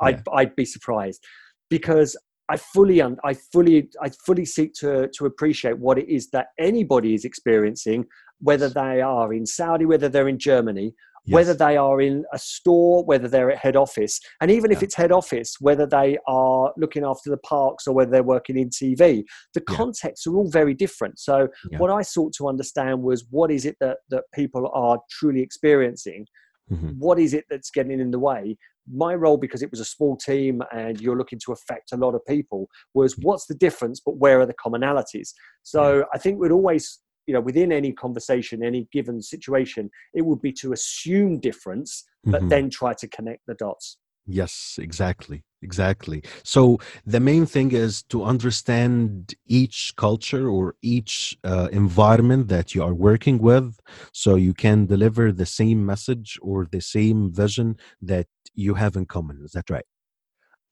I'd 0.00 0.22
I'd 0.32 0.56
be 0.56 0.64
surprised 0.64 1.24
because. 1.68 2.16
I 2.48 2.56
fully, 2.56 3.00
un- 3.00 3.18
I 3.24 3.34
fully, 3.34 3.88
I 4.00 4.10
fully 4.26 4.44
seek 4.44 4.74
to 4.74 5.08
to 5.08 5.26
appreciate 5.26 5.78
what 5.78 5.98
it 5.98 6.08
is 6.08 6.30
that 6.30 6.48
anybody 6.58 7.14
is 7.14 7.24
experiencing, 7.24 8.04
whether 8.40 8.68
they 8.68 9.00
are 9.00 9.32
in 9.32 9.46
Saudi, 9.46 9.86
whether 9.86 10.08
they're 10.08 10.28
in 10.28 10.38
Germany, 10.38 10.94
whether 11.28 11.54
they 11.54 11.76
are 11.76 12.00
in 12.00 12.24
a 12.32 12.38
store, 12.38 13.04
whether 13.04 13.28
they're 13.28 13.52
at 13.52 13.58
head 13.58 13.76
office, 13.76 14.18
and 14.40 14.50
even 14.50 14.72
if 14.72 14.82
it's 14.82 14.96
head 14.96 15.12
office, 15.12 15.54
whether 15.60 15.86
they 15.86 16.18
are 16.26 16.72
looking 16.76 17.04
after 17.04 17.30
the 17.30 17.36
parks 17.38 17.86
or 17.86 17.94
whether 17.94 18.10
they're 18.10 18.24
working 18.24 18.58
in 18.58 18.68
TV, 18.70 19.24
the 19.54 19.62
Yeah. 19.68 19.76
contexts 19.76 20.26
are 20.26 20.34
all 20.34 20.50
very 20.50 20.74
different. 20.74 21.20
So, 21.20 21.48
Yeah. 21.70 21.78
what 21.78 21.90
I 21.90 22.02
sought 22.02 22.32
to 22.38 22.48
understand 22.48 23.02
was 23.04 23.24
what 23.30 23.52
is 23.52 23.64
it 23.64 23.76
that, 23.78 23.98
that 24.10 24.24
people 24.34 24.68
are 24.74 24.98
truly 25.10 25.42
experiencing? 25.42 26.26
Mhm. 26.72 26.98
What 26.98 27.20
is 27.20 27.34
it 27.34 27.44
that's 27.48 27.70
getting 27.70 28.00
in 28.00 28.10
the 28.10 28.18
way? 28.18 28.56
My 28.90 29.14
role, 29.14 29.36
because 29.36 29.62
it 29.62 29.70
was 29.70 29.80
a 29.80 29.84
small 29.84 30.16
team 30.16 30.62
and 30.72 31.00
you're 31.00 31.16
looking 31.16 31.38
to 31.44 31.52
affect 31.52 31.92
a 31.92 31.96
lot 31.96 32.14
of 32.14 32.24
people, 32.26 32.68
was 32.94 33.16
what's 33.18 33.46
the 33.46 33.54
difference, 33.54 34.00
but 34.04 34.16
where 34.16 34.40
are 34.40 34.46
the 34.46 34.54
commonalities? 34.54 35.30
So, 35.62 36.04
I 36.12 36.18
think 36.18 36.40
we'd 36.40 36.50
always 36.52 36.98
you 37.26 37.34
know 37.34 37.40
within 37.40 37.70
any 37.70 37.92
conversation 37.92 38.64
any 38.64 38.88
given 38.92 39.22
situation 39.22 39.88
it 40.12 40.22
would 40.22 40.42
be 40.42 40.52
to 40.52 40.72
assume 40.72 41.38
difference 41.38 42.04
but 42.24 42.42
Mhm. 42.42 42.48
then 42.48 42.70
try 42.70 42.92
to 42.94 43.06
connect 43.06 43.42
the 43.46 43.54
dots 43.54 43.98
Yes, 44.26 44.78
exactly. 44.80 45.44
Exactly. 45.62 46.24
So 46.42 46.78
the 47.06 47.20
main 47.20 47.46
thing 47.46 47.70
is 47.72 48.02
to 48.04 48.24
understand 48.24 49.34
each 49.46 49.94
culture 49.96 50.48
or 50.48 50.74
each 50.82 51.38
uh, 51.44 51.68
environment 51.70 52.48
that 52.48 52.74
you 52.74 52.82
are 52.82 52.94
working 52.94 53.38
with 53.38 53.78
so 54.12 54.34
you 54.34 54.54
can 54.54 54.86
deliver 54.86 55.30
the 55.30 55.46
same 55.46 55.86
message 55.86 56.38
or 56.42 56.66
the 56.70 56.80
same 56.80 57.32
vision 57.32 57.76
that 58.00 58.26
you 58.54 58.74
have 58.74 58.96
in 58.96 59.06
common. 59.06 59.40
Is 59.44 59.52
that 59.52 59.70
right? 59.70 59.84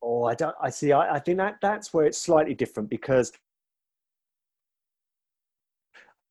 oh 0.02 0.24
i 0.24 0.34
don't 0.34 0.54
i 0.62 0.70
see 0.70 0.92
i, 0.92 1.16
I 1.16 1.18
think 1.18 1.38
that 1.38 1.56
that's 1.60 1.92
where 1.92 2.06
it's 2.06 2.18
slightly 2.18 2.54
different 2.54 2.88
because 2.88 3.32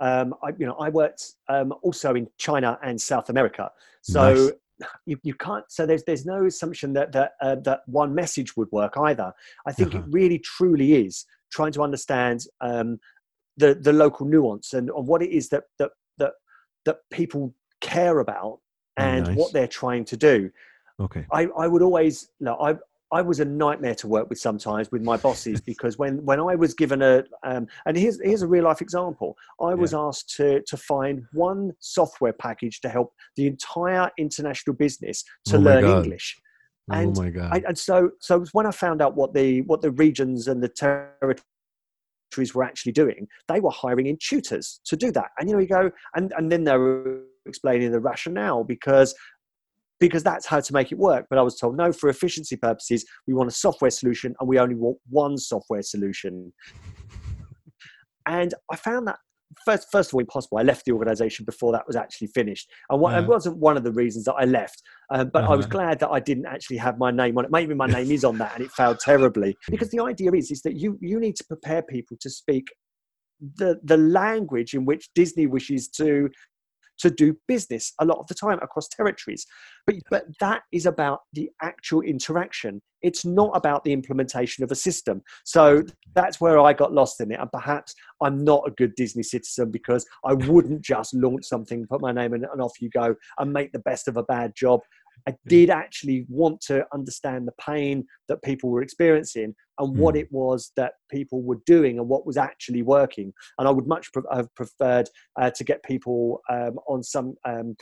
um, 0.01 0.33
I, 0.41 0.51
you 0.57 0.65
know, 0.65 0.75
I 0.75 0.87
worked 0.87 1.33
um, 1.49 1.73
also 1.81 2.15
in 2.15 2.29
China 2.37 2.79
and 2.81 2.99
South 2.99 3.29
America, 3.29 3.69
so 4.01 4.51
you, 5.05 5.17
you 5.23 5.33
can't. 5.33 5.65
So 5.69 5.85
there's 5.85 6.03
there's 6.03 6.25
no 6.25 6.45
assumption 6.45 6.93
that 6.93 7.11
that 7.11 7.33
uh, 7.41 7.55
that 7.63 7.81
one 7.87 8.13
message 8.13 8.55
would 8.57 8.71
work 8.71 8.93
either. 8.97 9.33
I 9.65 9.71
think 9.71 9.93
Uh-huh. 9.95 10.03
it 10.05 10.11
really 10.11 10.39
truly 10.39 11.05
is 11.05 11.25
trying 11.51 11.71
to 11.73 11.81
understand 11.81 12.45
um, 12.61 12.99
the 13.57 13.75
the 13.75 13.93
local 13.93 14.25
nuance 14.25 14.73
and 14.73 14.89
of 14.91 15.07
what 15.07 15.21
it 15.21 15.31
is 15.31 15.49
that 15.49 15.63
that 15.77 15.91
that 16.17 16.33
that 16.85 16.97
people 17.11 17.53
care 17.81 18.19
about 18.19 18.59
and 18.97 19.27
Nice. 19.27 19.37
what 19.37 19.53
they're 19.53 19.67
trying 19.67 20.05
to 20.05 20.17
do. 20.17 20.49
Okay. 20.99 21.25
I, 21.31 21.47
I 21.57 21.67
would 21.67 21.81
always 21.81 22.29
no 22.39 22.55
I 22.59 22.75
I 23.11 23.21
was 23.21 23.39
a 23.39 23.45
nightmare 23.45 23.95
to 23.95 24.07
work 24.07 24.29
with 24.29 24.39
sometimes 24.39 24.91
with 24.91 25.01
my 25.01 25.17
bosses 25.17 25.61
because 25.65 25.97
when 25.97 26.23
when 26.25 26.39
I 26.39 26.55
was 26.55 26.73
given 26.73 27.01
a 27.01 27.23
um, 27.43 27.67
and 27.85 27.97
here's 27.97 28.19
here's 28.21 28.41
a 28.41 28.47
real 28.47 28.65
life 28.65 28.81
example 28.81 29.35
I 29.61 29.73
was 29.73 29.93
asked 29.93 30.35
to 30.37 30.61
to 30.61 30.77
find 30.77 31.25
one 31.33 31.71
software 31.79 32.33
package 32.33 32.81
to 32.81 32.89
help 32.89 33.13
the 33.35 33.47
entire 33.47 34.09
international 34.17 34.75
business 34.75 35.23
to 35.45 35.57
Oh 35.57 35.59
learn 35.59 35.83
God. 35.83 36.03
English 36.03 36.37
oh 36.91 36.95
and 36.95 37.17
my 37.17 37.29
God. 37.29 37.49
I, 37.51 37.63
and 37.67 37.77
so 37.77 38.11
so 38.19 38.45
when 38.51 38.65
I 38.65 38.71
found 38.71 39.01
out 39.01 39.15
what 39.15 39.33
the 39.33 39.61
what 39.61 39.81
the 39.81 39.91
regions 39.91 40.47
and 40.47 40.61
the 40.61 40.69
territories 40.69 41.43
were 42.53 42.63
actually 42.63 42.91
doing, 42.91 43.27
they 43.47 43.59
were 43.59 43.71
hiring 43.71 44.07
in 44.07 44.17
tutors 44.21 44.81
to 44.85 44.95
do 44.95 45.11
that. 45.13 45.29
And 45.39 45.49
you 45.49 45.55
know, 45.55 45.61
you 45.61 45.67
go 45.67 45.91
and 46.15 46.33
and 46.37 46.51
then 46.51 46.63
they 46.63 46.77
were 46.77 47.23
explaining 47.45 47.91
the 47.91 47.99
rationale 47.99 48.63
because 48.63 49.15
because 49.99 50.23
that's 50.23 50.45
how 50.45 50.59
to 50.59 50.73
make 50.73 50.91
it 50.91 50.97
work. 50.97 51.25
But 51.29 51.39
I 51.39 51.41
was 51.41 51.57
told 51.57 51.77
no, 51.77 51.91
for 51.91 52.09
efficiency 52.09 52.55
purposes, 52.55 53.05
we 53.27 53.33
want 53.33 53.49
a 53.49 53.53
software 53.53 53.91
solution 53.91 54.35
and 54.39 54.47
we 54.49 54.59
only 54.59 54.75
want 54.75 54.97
one 55.09 55.37
software 55.37 55.81
solution. 55.81 56.53
and 58.27 58.53
I 58.71 58.75
found 58.75 59.07
that 59.07 59.17
first 59.65 59.87
first 59.91 60.09
of 60.09 60.13
all 60.13 60.19
impossible. 60.21 60.57
I 60.59 60.61
left 60.61 60.85
the 60.85 60.91
organization 60.91 61.43
before 61.45 61.71
that 61.71 61.87
was 61.87 61.95
actually 61.95 62.27
finished, 62.27 62.69
and 62.89 63.01
what, 63.01 63.13
it 63.15 63.19
Uh-huh. 63.19 63.27
wasn't 63.29 63.57
one 63.57 63.77
of 63.77 63.83
the 63.83 63.91
reasons 63.91 64.25
that 64.25 64.35
I 64.35 64.45
left. 64.45 64.81
Um, 65.09 65.29
but 65.33 65.43
I 65.45 65.55
was 65.55 65.65
Uh-huh. 65.65 65.77
glad 65.77 65.99
that 65.99 66.09
I 66.09 66.19
didn't 66.19 66.45
actually 66.45 66.77
have 66.77 66.97
my 66.99 67.11
name 67.11 67.37
on 67.37 67.45
it. 67.45 67.51
Maybe 67.51 67.73
my 67.73 67.87
name 67.87 68.11
is 68.11 68.23
on 68.23 68.37
that, 68.37 68.53
and 68.55 68.63
it 68.63 68.71
failed 68.71 68.99
terribly. 68.99 69.57
Because 69.71 69.89
the 69.89 70.01
idea 70.03 70.31
is 70.33 70.51
is 70.51 70.61
that 70.61 70.75
you 70.75 70.97
you 71.01 71.19
need 71.19 71.35
to 71.37 71.45
prepare 71.45 71.81
people 71.81 72.15
to 72.21 72.29
speak 72.29 72.67
the 73.55 73.79
the 73.83 73.97
language 73.97 74.73
in 74.73 74.85
which 74.85 75.09
Disney 75.15 75.47
wishes 75.47 75.87
to 75.89 76.29
to 76.99 77.09
do 77.09 77.35
business 77.47 77.93
a 77.99 78.05
lot 78.05 78.19
of 78.19 78.27
the 78.27 78.35
time 78.35 78.59
across 78.61 78.87
territories. 78.87 79.45
But, 79.85 79.95
but 80.09 80.25
that 80.39 80.61
is 80.71 80.85
about 80.85 81.21
the 81.33 81.49
actual 81.61 82.01
interaction. 82.01 82.81
It's 83.01 83.25
not 83.25 83.51
about 83.55 83.83
the 83.83 83.93
implementation 83.93 84.63
of 84.63 84.71
a 84.71 84.75
system. 84.75 85.21
So 85.45 85.83
that's 86.15 86.41
where 86.41 86.59
I 86.59 86.73
got 86.73 86.93
lost 86.93 87.21
in 87.21 87.31
it. 87.31 87.39
And 87.39 87.51
perhaps 87.51 87.95
I'm 88.21 88.43
not 88.43 88.67
a 88.67 88.71
good 88.71 88.93
Disney 88.95 89.23
citizen 89.23 89.71
because 89.71 90.05
I 90.25 90.33
wouldn't 90.33 90.81
just 90.81 91.13
launch 91.13 91.45
something, 91.45 91.87
put 91.87 92.01
my 92.01 92.11
name 92.11 92.33
in, 92.33 92.43
and 92.43 92.61
off 92.61 92.81
you 92.81 92.89
go 92.89 93.15
and 93.37 93.53
make 93.53 93.71
the 93.71 93.79
best 93.79 94.07
of 94.07 94.17
a 94.17 94.23
bad 94.23 94.53
job. 94.55 94.81
I 95.27 95.35
did 95.47 95.69
actually 95.69 96.25
want 96.29 96.61
to 96.61 96.85
understand 96.93 97.47
the 97.47 97.53
pain 97.59 98.05
that 98.27 98.41
people 98.43 98.69
were 98.69 98.81
experiencing 98.81 99.55
and 99.79 99.97
what 99.97 100.15
Mm. 100.15 100.19
it 100.21 100.31
was 100.31 100.71
that 100.75 100.93
people 101.09 101.41
were 101.41 101.59
doing 101.65 101.99
and 101.99 102.07
what 102.07 102.25
was 102.25 102.37
actually 102.37 102.83
working. 102.83 103.33
And 103.57 103.67
I 103.67 103.71
would 103.71 103.87
much 103.87 104.11
pre- 104.11 104.23
have 104.31 104.53
preferred 104.55 105.09
uh, 105.39 105.51
to 105.51 105.63
get 105.63 105.83
people 105.83 106.41
um, 106.49 106.79
on 106.87 107.03
some 107.03 107.35
um, 107.45 107.75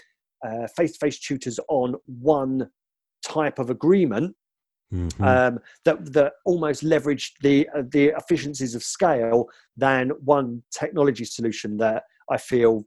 uh, 0.46 0.68
face-to-face 0.76 1.20
tutors 1.20 1.60
on 1.68 1.96
one 2.06 2.70
type 3.24 3.60
of 3.60 3.70
agreement 3.70 4.36
Mhm. 4.94 5.22
um, 5.22 5.60
that 5.84 6.14
that 6.14 6.34
almost 6.46 6.82
leveraged 6.82 7.32
the 7.42 7.68
uh, 7.76 7.84
the 7.92 8.14
efficiencies 8.22 8.74
of 8.74 8.84
scale 8.84 9.50
than 9.76 10.12
one 10.24 10.64
technology 10.72 11.26
solution 11.26 11.76
that 11.78 12.04
I 12.30 12.38
feel 12.38 12.86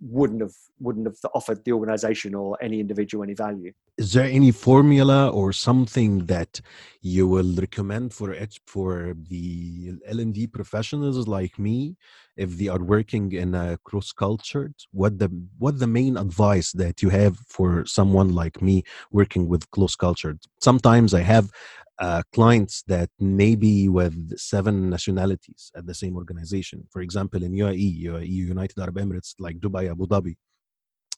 wouldn't 0.00 0.40
have 0.40 0.54
wouldn't 0.80 1.06
have 1.06 1.16
offered 1.34 1.62
the 1.64 1.72
organization 1.72 2.34
or 2.34 2.56
any 2.62 2.80
individual 2.80 3.22
any 3.22 3.34
value. 3.34 3.72
is 3.98 4.12
there 4.14 4.24
any 4.24 4.50
formula 4.50 5.28
or 5.28 5.52
something 5.52 6.24
that 6.26 6.60
you 7.02 7.26
will 7.28 7.52
recommend 7.56 8.12
for 8.12 8.32
it 8.32 8.58
for 8.66 9.14
the 9.28 9.92
L&D 10.06 10.46
professionals 10.46 11.28
like 11.28 11.58
me 11.58 11.96
if 12.36 12.56
they 12.56 12.68
are 12.68 12.82
working 12.82 13.32
in 13.32 13.54
a 13.54 13.78
cross 13.84 14.12
cultured 14.12 14.74
what 14.92 15.18
the 15.18 15.28
what 15.58 15.78
the 15.78 15.86
main 15.86 16.16
advice 16.16 16.72
that 16.72 17.02
you 17.02 17.10
have 17.10 17.36
for 17.56 17.84
someone 17.84 18.30
like 18.42 18.62
me 18.62 18.82
working 19.10 19.48
with 19.48 19.70
close 19.70 19.96
cultured 19.96 20.38
sometimes 20.60 21.12
i 21.12 21.20
have 21.20 21.50
uh, 22.00 22.22
clients 22.32 22.82
that 22.92 23.10
may 23.18 23.54
be 23.54 23.88
with 23.88 24.16
seven 24.38 24.90
nationalities 24.90 25.70
at 25.76 25.86
the 25.86 25.94
same 25.94 26.16
organization 26.16 26.78
for 26.90 27.00
example 27.02 27.42
in 27.42 27.52
uae 27.52 27.88
uae 28.08 28.28
united 28.56 28.78
arab 28.84 28.96
emirates 29.04 29.30
like 29.38 29.56
dubai 29.64 29.84
abu 29.90 30.06
dhabi 30.06 30.34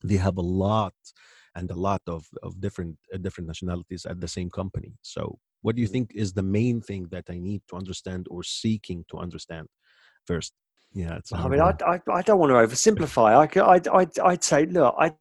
they 0.05 0.17
have 0.17 0.37
a 0.39 0.49
lot 0.67 0.95
and 1.55 1.71
a 1.71 1.75
lot 1.75 2.03
of, 2.07 2.27
of 2.43 2.61
different 2.61 2.97
uh, 3.15 3.19
different 3.19 3.47
nationalities 3.47 4.07
at 4.07 4.21
the 4.21 4.29
same 4.29 4.51
company. 4.51 4.93
So, 5.03 5.39
what 5.61 5.77
do 5.77 5.83
you 5.83 5.89
Mhm. 5.89 5.93
think 5.93 6.13
is 6.15 6.33
the 6.33 6.43
main 6.43 6.81
thing 6.81 7.09
that 7.11 7.27
I 7.29 7.39
need 7.39 7.63
to 7.69 7.77
understand 7.77 8.27
or 8.31 8.43
seeking 8.43 9.05
to 9.11 9.19
understand 9.19 9.69
first? 10.27 10.53
Yeah, 10.95 11.21
I 11.33 11.49
mean, 11.49 11.61
I. 11.61 11.73
I, 11.87 12.01
I 12.19 12.23
don't 12.23 12.39
want 12.39 12.51
to 12.51 12.57
oversimplify. 12.57 13.31
I, 13.43 13.73
I'd, 13.75 13.89
I'd, 13.89 14.19
I'd 14.19 14.45
say, 14.45 14.67
look, 14.67 14.95
I'd 14.99 15.17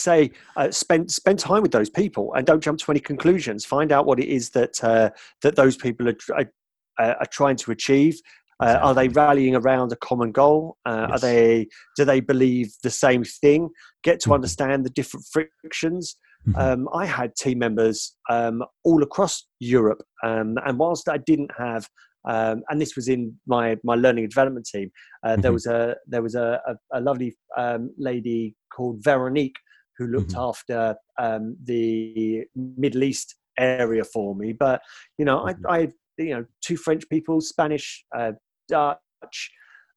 say 0.00 0.30
uh, 0.56 0.70
spend 0.70 1.10
spend 1.10 1.38
time 1.38 1.62
with 1.62 1.72
those 1.72 1.90
people 1.90 2.32
and 2.34 2.46
don't 2.46 2.62
jump 2.62 2.78
to 2.80 2.90
any 2.90 3.00
conclusions. 3.00 3.64
Find 3.64 3.92
out 3.92 4.06
what 4.06 4.20
it 4.20 4.28
is 4.28 4.50
that 4.50 4.82
uh, 4.82 5.10
that 5.42 5.56
those 5.56 5.76
people 5.76 6.08
are, 6.08 6.16
are, 6.34 6.52
uh, 6.98 7.14
are 7.20 7.26
trying 7.30 7.56
to 7.56 7.70
achieve. 7.72 8.20
Uh, 8.60 8.76
Are 8.82 8.92
they 8.92 9.06
rallying 9.06 9.54
around 9.54 9.92
a 9.92 9.96
common 9.96 10.32
goal? 10.32 10.78
Uh, 10.84 11.06
Are 11.12 11.18
they? 11.20 11.68
Do 11.96 12.04
they 12.04 12.18
believe 12.18 12.72
the 12.82 12.90
same 12.90 13.22
thing? 13.22 13.70
Get 14.02 14.18
to 14.22 14.30
Mhm. 14.30 14.34
understand 14.34 14.84
the 14.84 14.90
different 14.90 15.26
frictions. 15.30 16.16
Mhm. 16.48 16.58
Um, 16.58 16.88
I 16.92 17.06
had 17.06 17.36
team 17.36 17.58
members 17.60 18.16
um, 18.28 18.64
all 18.82 19.04
across 19.04 19.46
Europe, 19.60 20.02
um, 20.24 20.56
and 20.66 20.76
whilst 20.76 21.08
I 21.08 21.18
didn't 21.18 21.52
have, 21.56 21.88
um, 22.28 22.64
and 22.68 22.80
this 22.80 22.96
was 22.96 23.06
in 23.06 23.38
my 23.46 23.76
my 23.84 23.94
learning 23.94 24.24
and 24.24 24.30
development 24.32 24.66
team, 24.66 24.90
uh, 25.22 25.36
there 25.36 25.52
Mhm. 25.52 25.54
was 25.54 25.66
a 25.66 25.96
there 26.08 26.22
was 26.22 26.34
a, 26.34 26.60
a, 26.66 26.98
a 26.98 27.00
lovely 27.00 27.36
um, 27.56 27.94
lady 27.96 28.56
called 28.74 29.04
Veronique 29.04 29.58
who 29.98 30.06
looked 30.06 30.32
Mhm. 30.32 30.48
after 30.48 30.96
um, 31.18 31.56
the 31.64 32.44
Middle 32.54 33.02
East 33.02 33.34
area 33.58 34.04
for 34.04 34.34
me. 34.34 34.52
But 34.52 34.80
you 35.18 35.24
know, 35.24 35.38
Mhm. 35.44 35.60
I, 35.68 35.76
I 35.76 35.88
you 36.18 36.34
know 36.34 36.44
two 36.62 36.76
French 36.76 37.08
people, 37.08 37.40
Spanish, 37.40 38.04
uh, 38.16 38.32
Dutch. 38.68 39.50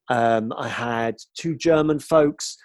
Um, 0.09 0.51
I 0.57 0.67
had 0.67 1.15
two 1.37 1.55
German 1.55 1.99
folks. 1.99 2.57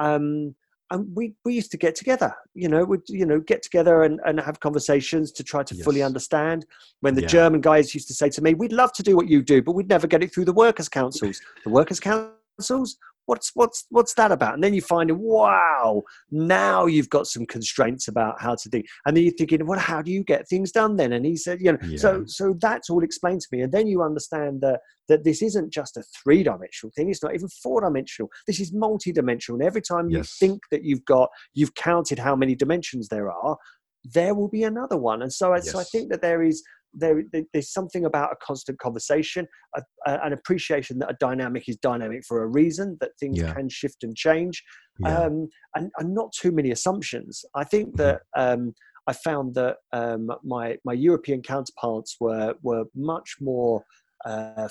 Um, 0.00 0.54
and 0.92 1.06
we, 1.14 1.34
we 1.44 1.54
used 1.54 1.70
to 1.70 1.76
get 1.76 1.94
together, 1.94 2.34
you 2.54 2.68
know, 2.68 2.82
we'd 2.84 3.08
you 3.08 3.24
know 3.24 3.38
get 3.38 3.62
together 3.62 4.02
and, 4.02 4.18
and 4.26 4.40
have 4.40 4.58
conversations 4.58 5.30
to 5.30 5.44
try 5.44 5.62
to 5.62 5.74
fully 5.84 6.02
understand. 6.02 6.66
When 7.00 7.14
the 7.14 7.20
Yeah. 7.22 7.28
German 7.28 7.60
guys 7.60 7.94
used 7.94 8.08
to 8.08 8.14
say 8.14 8.28
to 8.30 8.42
me, 8.42 8.54
"We'd 8.54 8.72
love 8.72 8.92
to 8.94 9.02
do 9.04 9.14
what 9.14 9.28
you 9.28 9.40
do, 9.40 9.62
but 9.62 9.72
we'd 9.76 9.88
never 9.88 10.08
get 10.08 10.20
it 10.24 10.34
through 10.34 10.46
the 10.46 10.52
workers' 10.52 10.88
councils." 10.88 11.40
The 11.62 11.70
workers' 11.70 12.00
councils, 12.00 12.96
what's 13.30 13.52
what's 13.54 13.86
what's 13.90 14.14
that 14.14 14.32
about? 14.32 14.54
And 14.54 14.62
then 14.64 14.74
you 14.74 14.80
find, 14.82 15.08
wow, 15.18 16.02
now 16.32 16.86
you've 16.86 17.08
got 17.08 17.28
some 17.28 17.46
constraints 17.46 18.08
about 18.08 18.40
how 18.40 18.56
to 18.56 18.68
do. 18.68 18.82
And 19.06 19.16
then 19.16 19.22
you're 19.24 19.32
thinking, 19.38 19.64
well, 19.66 19.78
how 19.78 20.02
do 20.02 20.10
you 20.10 20.24
get 20.24 20.48
things 20.48 20.72
done 20.72 20.96
then? 20.96 21.12
And 21.12 21.24
he 21.24 21.36
said, 21.36 21.60
you 21.60 21.72
know, 21.72 21.78
Yeah. 21.84 21.98
so 22.04 22.24
so 22.26 22.54
that's 22.60 22.90
all 22.90 23.04
explained 23.04 23.40
to 23.42 23.48
me. 23.52 23.62
And 23.62 23.72
then 23.72 23.86
you 23.86 24.02
understand 24.02 24.60
that 24.62 24.80
that 25.08 25.22
this 25.22 25.42
isn't 25.42 25.72
just 25.72 25.96
a 25.96 26.02
three 26.22 26.42
dimensional 26.42 26.90
thing. 26.96 27.08
It's 27.08 27.22
not 27.22 27.34
even 27.36 27.48
four 27.62 27.80
dimensional. 27.82 28.28
This 28.48 28.58
is 28.60 28.72
multi-dimensional. 28.72 29.60
And 29.60 29.66
every 29.66 29.82
time 29.82 30.10
Yes. 30.10 30.18
you 30.18 30.24
think 30.48 30.62
that 30.72 30.82
you've 30.82 31.04
got, 31.04 31.28
you've 31.54 31.74
counted 31.76 32.18
how 32.18 32.34
many 32.34 32.54
dimensions 32.56 33.08
there 33.08 33.30
are, 33.30 33.56
there 34.04 34.34
will 34.34 34.48
be 34.48 34.64
another 34.64 34.96
one. 34.96 35.22
And 35.22 35.32
so, 35.32 35.52
I 35.52 35.60
so 35.60 35.78
I 35.78 35.84
think 35.84 36.10
that 36.10 36.22
there 36.22 36.42
is 36.42 36.62
there 36.92 37.22
there- 37.32 37.44
there's 37.52 37.72
something 37.72 38.04
about 38.04 38.32
a 38.32 38.36
constant 38.44 38.78
conversation, 38.78 39.46
a, 39.76 39.82
a- 40.06 40.20
an 40.24 40.32
appreciation 40.32 40.98
that 40.98 41.10
a 41.10 41.16
dynamic 41.20 41.68
is 41.68 41.76
dynamic 41.76 42.24
for 42.26 42.42
a 42.42 42.46
reason, 42.46 42.96
that 43.00 43.12
things 43.18 43.38
Yeah. 43.38 43.54
can 43.54 43.68
shift 43.68 44.02
and 44.02 44.16
change, 44.16 44.62
Yeah. 44.98 45.24
um, 45.26 45.48
and, 45.74 45.90
and 45.98 46.14
not 46.14 46.32
too 46.32 46.52
many 46.52 46.70
assumptions. 46.70 47.44
I 47.54 47.64
think 47.64 47.94
Mhm. 47.94 47.96
that 47.98 48.22
um, 48.36 48.74
I 49.06 49.12
found 49.12 49.54
that 49.54 49.78
um, 49.92 50.30
my 50.44 50.78
my 50.84 50.92
European 50.92 51.42
counterparts 51.42 52.16
were 52.20 52.54
were 52.62 52.84
much 52.94 53.36
more 53.40 53.84
uh, 54.24 54.68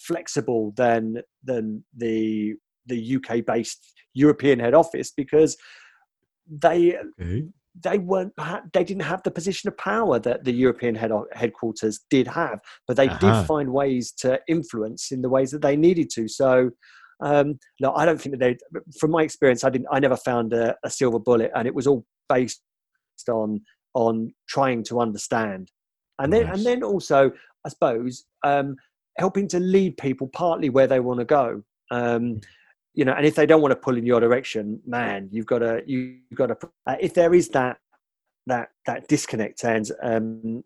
flexible 0.00 0.72
than 0.76 1.22
than 1.44 1.84
the 1.96 2.54
the 2.86 3.16
UK 3.16 3.44
based 3.44 3.78
European 4.14 4.58
head 4.58 4.74
office 4.74 5.12
because 5.16 5.56
they 6.48 6.96
okay. 7.20 7.48
They 7.84 7.98
weren't 7.98 8.32
they 8.72 8.84
didn't 8.84 9.02
have 9.02 9.22
the 9.22 9.30
position 9.30 9.68
of 9.68 9.76
power 9.78 10.18
that 10.18 10.44
the 10.44 10.52
European 10.52 10.94
head 10.94 11.12
headquarters 11.32 12.00
did 12.10 12.26
have, 12.26 12.60
but 12.86 12.96
they 12.96 13.08
Uh-huh. 13.08 13.18
did 13.18 13.46
find 13.46 13.72
ways 13.72 14.12
to 14.12 14.40
influence 14.48 15.12
in 15.12 15.22
the 15.22 15.28
ways 15.28 15.50
that 15.52 15.62
they 15.62 15.76
needed 15.76 16.10
to. 16.10 16.26
So, 16.28 16.70
um, 17.22 17.58
no, 17.80 17.92
I 17.94 18.04
don't 18.04 18.20
think 18.20 18.38
that 18.38 18.40
they. 18.40 18.82
From 18.98 19.10
my 19.12 19.22
experience, 19.22 19.62
I 19.64 19.70
didn't. 19.70 19.88
I 19.90 20.00
never 20.00 20.16
found 20.16 20.52
a, 20.52 20.76
a 20.84 20.90
silver 20.90 21.18
bullet, 21.18 21.50
and 21.54 21.66
it 21.68 21.74
was 21.74 21.86
all 21.86 22.04
based 22.28 22.62
on 23.28 23.60
on 23.94 24.32
trying 24.48 24.82
to 24.84 25.00
understand, 25.00 25.70
and 26.18 26.32
then 26.32 26.46
Nice. 26.46 26.56
and 26.56 26.66
then 26.66 26.82
also, 26.82 27.30
I 27.64 27.68
suppose, 27.68 28.24
um, 28.44 28.76
helping 29.18 29.46
to 29.48 29.60
lead 29.60 29.96
people 29.96 30.28
partly 30.28 30.70
where 30.70 30.86
they 30.86 31.00
want 31.00 31.20
to 31.20 31.24
go. 31.26 31.62
Um, 31.90 32.40
you 32.94 33.04
know, 33.04 33.12
and 33.12 33.24
if 33.26 33.34
they 33.34 33.46
don't 33.46 33.62
want 33.62 33.72
to 33.72 33.76
pull 33.76 33.96
in 33.96 34.04
your 34.04 34.20
direction, 34.20 34.80
man, 34.86 35.28
you've 35.30 35.46
got 35.46 35.60
to 35.60 35.82
you, 35.86 36.18
you've 36.28 36.38
got 36.38 36.46
to. 36.46 36.56
Uh, 36.86 36.96
if 37.00 37.14
there 37.14 37.34
is 37.34 37.48
that 37.50 37.78
that 38.46 38.70
that 38.86 39.06
disconnect 39.08 39.64
and 39.64 39.90
um, 40.02 40.64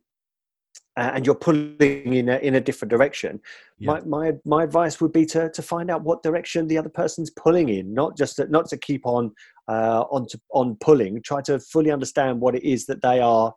and 0.97 1.27
you're 1.27 1.35
pulling 1.35 2.15
in 2.15 2.29
a, 2.29 2.37
in 2.39 2.55
a 2.55 2.61
different 2.61 2.91
direction, 2.91 3.41
Yeah. 3.79 3.95
my, 3.95 4.01
my 4.03 4.33
my 4.45 4.63
advice 4.65 5.01
would 5.01 5.13
be 5.13 5.27
to 5.27 5.51
to 5.51 5.63
find 5.63 5.91
out 5.91 6.03
what 6.03 6.23
direction 6.23 6.69
the 6.69 6.79
other 6.79 6.89
person's 6.89 7.31
pulling 7.31 7.69
in, 7.69 7.93
not 7.93 8.17
just 8.17 8.37
to, 8.37 8.47
not 8.49 8.69
to 8.69 8.77
keep 8.77 9.05
on 9.05 9.33
uh, 9.69 10.05
on 10.11 10.27
to, 10.29 10.41
on 10.53 10.77
pulling. 10.81 11.21
Try 11.23 11.43
to 11.43 11.59
fully 11.59 11.91
understand 11.91 12.41
what 12.41 12.55
it 12.55 12.65
is 12.65 12.87
that 12.87 13.03
they 13.03 13.21
are, 13.21 13.55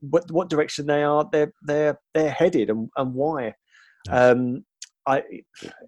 what 0.00 0.30
what 0.30 0.50
direction 0.50 0.86
they 0.86 1.02
are 1.02 1.28
they're 1.32 1.52
they're 1.62 1.98
they're 2.14 2.30
headed 2.30 2.68
and 2.68 2.90
and 2.96 3.14
why. 3.14 3.54
Nice. 4.06 4.32
Um, 4.32 4.64
I 5.06 5.18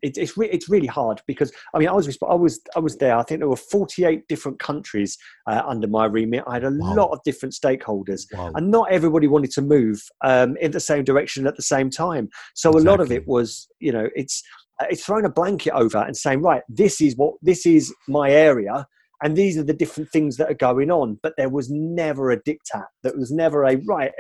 it, 0.02 0.16
it's 0.16 0.36
re- 0.36 0.50
it's 0.50 0.68
really 0.68 0.86
hard 0.86 1.22
because 1.26 1.52
I 1.74 1.78
mean 1.78 1.88
I 1.88 1.92
was 1.92 2.18
I 2.28 2.34
was 2.34 2.60
I 2.74 2.80
was 2.80 2.96
there. 2.96 3.16
I 3.16 3.22
think 3.22 3.40
there 3.40 3.48
were 3.48 3.56
48 3.56 4.26
different 4.28 4.58
countries 4.58 5.16
uh, 5.48 5.62
under 5.66 5.86
my 5.86 6.06
remit. 6.06 6.44
I 6.46 6.54
had 6.54 6.64
a 6.64 6.70
Wow. 6.70 6.94
lot 6.94 7.10
of 7.12 7.20
different 7.24 7.54
stakeholders 7.54 8.22
Wow. 8.32 8.52
and 8.54 8.70
not 8.70 8.90
everybody 8.90 9.26
wanted 9.28 9.52
to 9.52 9.62
move 9.62 10.02
um, 10.24 10.56
in 10.58 10.72
the 10.72 10.80
same 10.80 11.04
direction 11.04 11.46
at 11.46 11.56
the 11.56 11.62
same 11.62 11.90
time. 11.90 12.28
So 12.54 12.70
a 12.70 12.80
lot 12.80 13.00
of 13.00 13.12
it 13.12 13.26
was, 13.28 13.68
you 13.78 13.92
know, 13.92 14.08
it's 14.16 14.42
uh, 14.80 14.86
it's 14.90 15.04
throwing 15.04 15.24
a 15.24 15.30
blanket 15.30 15.72
over 15.72 15.98
and 15.98 16.16
saying, 16.16 16.42
right, 16.42 16.62
this 16.68 17.00
is 17.00 17.16
what 17.16 17.34
this 17.42 17.64
is 17.66 17.94
my 18.08 18.30
area, 18.30 18.86
and 19.22 19.36
these 19.36 19.56
are 19.56 19.62
the 19.62 19.72
different 19.72 20.10
things 20.10 20.36
that 20.36 20.50
are 20.50 20.54
going 20.68 20.90
on. 20.90 21.18
But 21.22 21.34
there 21.36 21.48
was 21.48 21.70
never 21.70 22.30
a 22.32 22.42
diktat. 22.42 22.86
There 23.04 23.16
was 23.16 23.30
never 23.30 23.64
a 23.64 23.76
right, 23.86 24.10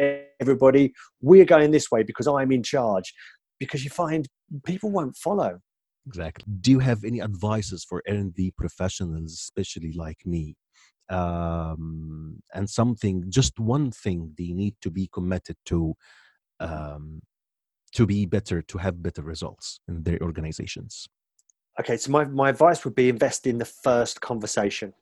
everybody, 0.40 0.92
we're 1.20 1.44
going 1.44 1.72
this 1.72 1.90
way 1.90 2.02
because 2.04 2.26
I'm 2.28 2.52
in 2.52 2.62
charge. 2.62 3.12
Because 3.58 3.84
you 3.84 3.90
find 3.90 4.26
people 4.64 4.90
won't 4.90 5.16
follow. 5.16 5.60
Exactly. 6.06 6.44
Do 6.60 6.70
you 6.70 6.80
have 6.80 7.04
any 7.04 7.22
advices 7.22 7.84
for 7.84 8.02
L&D 8.06 8.52
professionals, 8.56 9.32
especially 9.32 9.92
like 9.92 10.18
me? 10.26 10.56
Um, 11.08 12.42
and 12.52 12.68
something, 12.68 13.24
just 13.28 13.58
one 13.58 13.90
thing 13.90 14.32
they 14.36 14.52
need 14.52 14.74
to 14.82 14.90
be 14.90 15.08
committed 15.12 15.56
to, 15.66 15.94
um, 16.60 17.20
to 17.92 18.06
be 18.06 18.26
better, 18.26 18.62
to 18.62 18.78
have 18.78 19.02
better 19.02 19.22
results 19.22 19.80
in 19.88 20.02
their 20.02 20.18
organizations. 20.20 21.08
Okay, 21.80 21.96
so 21.96 22.10
my, 22.10 22.24
my 22.24 22.50
advice 22.50 22.84
would 22.84 22.94
be 22.94 23.08
invest 23.08 23.46
in 23.46 23.58
the 23.58 23.64
first 23.64 24.20
conversation. 24.20 24.92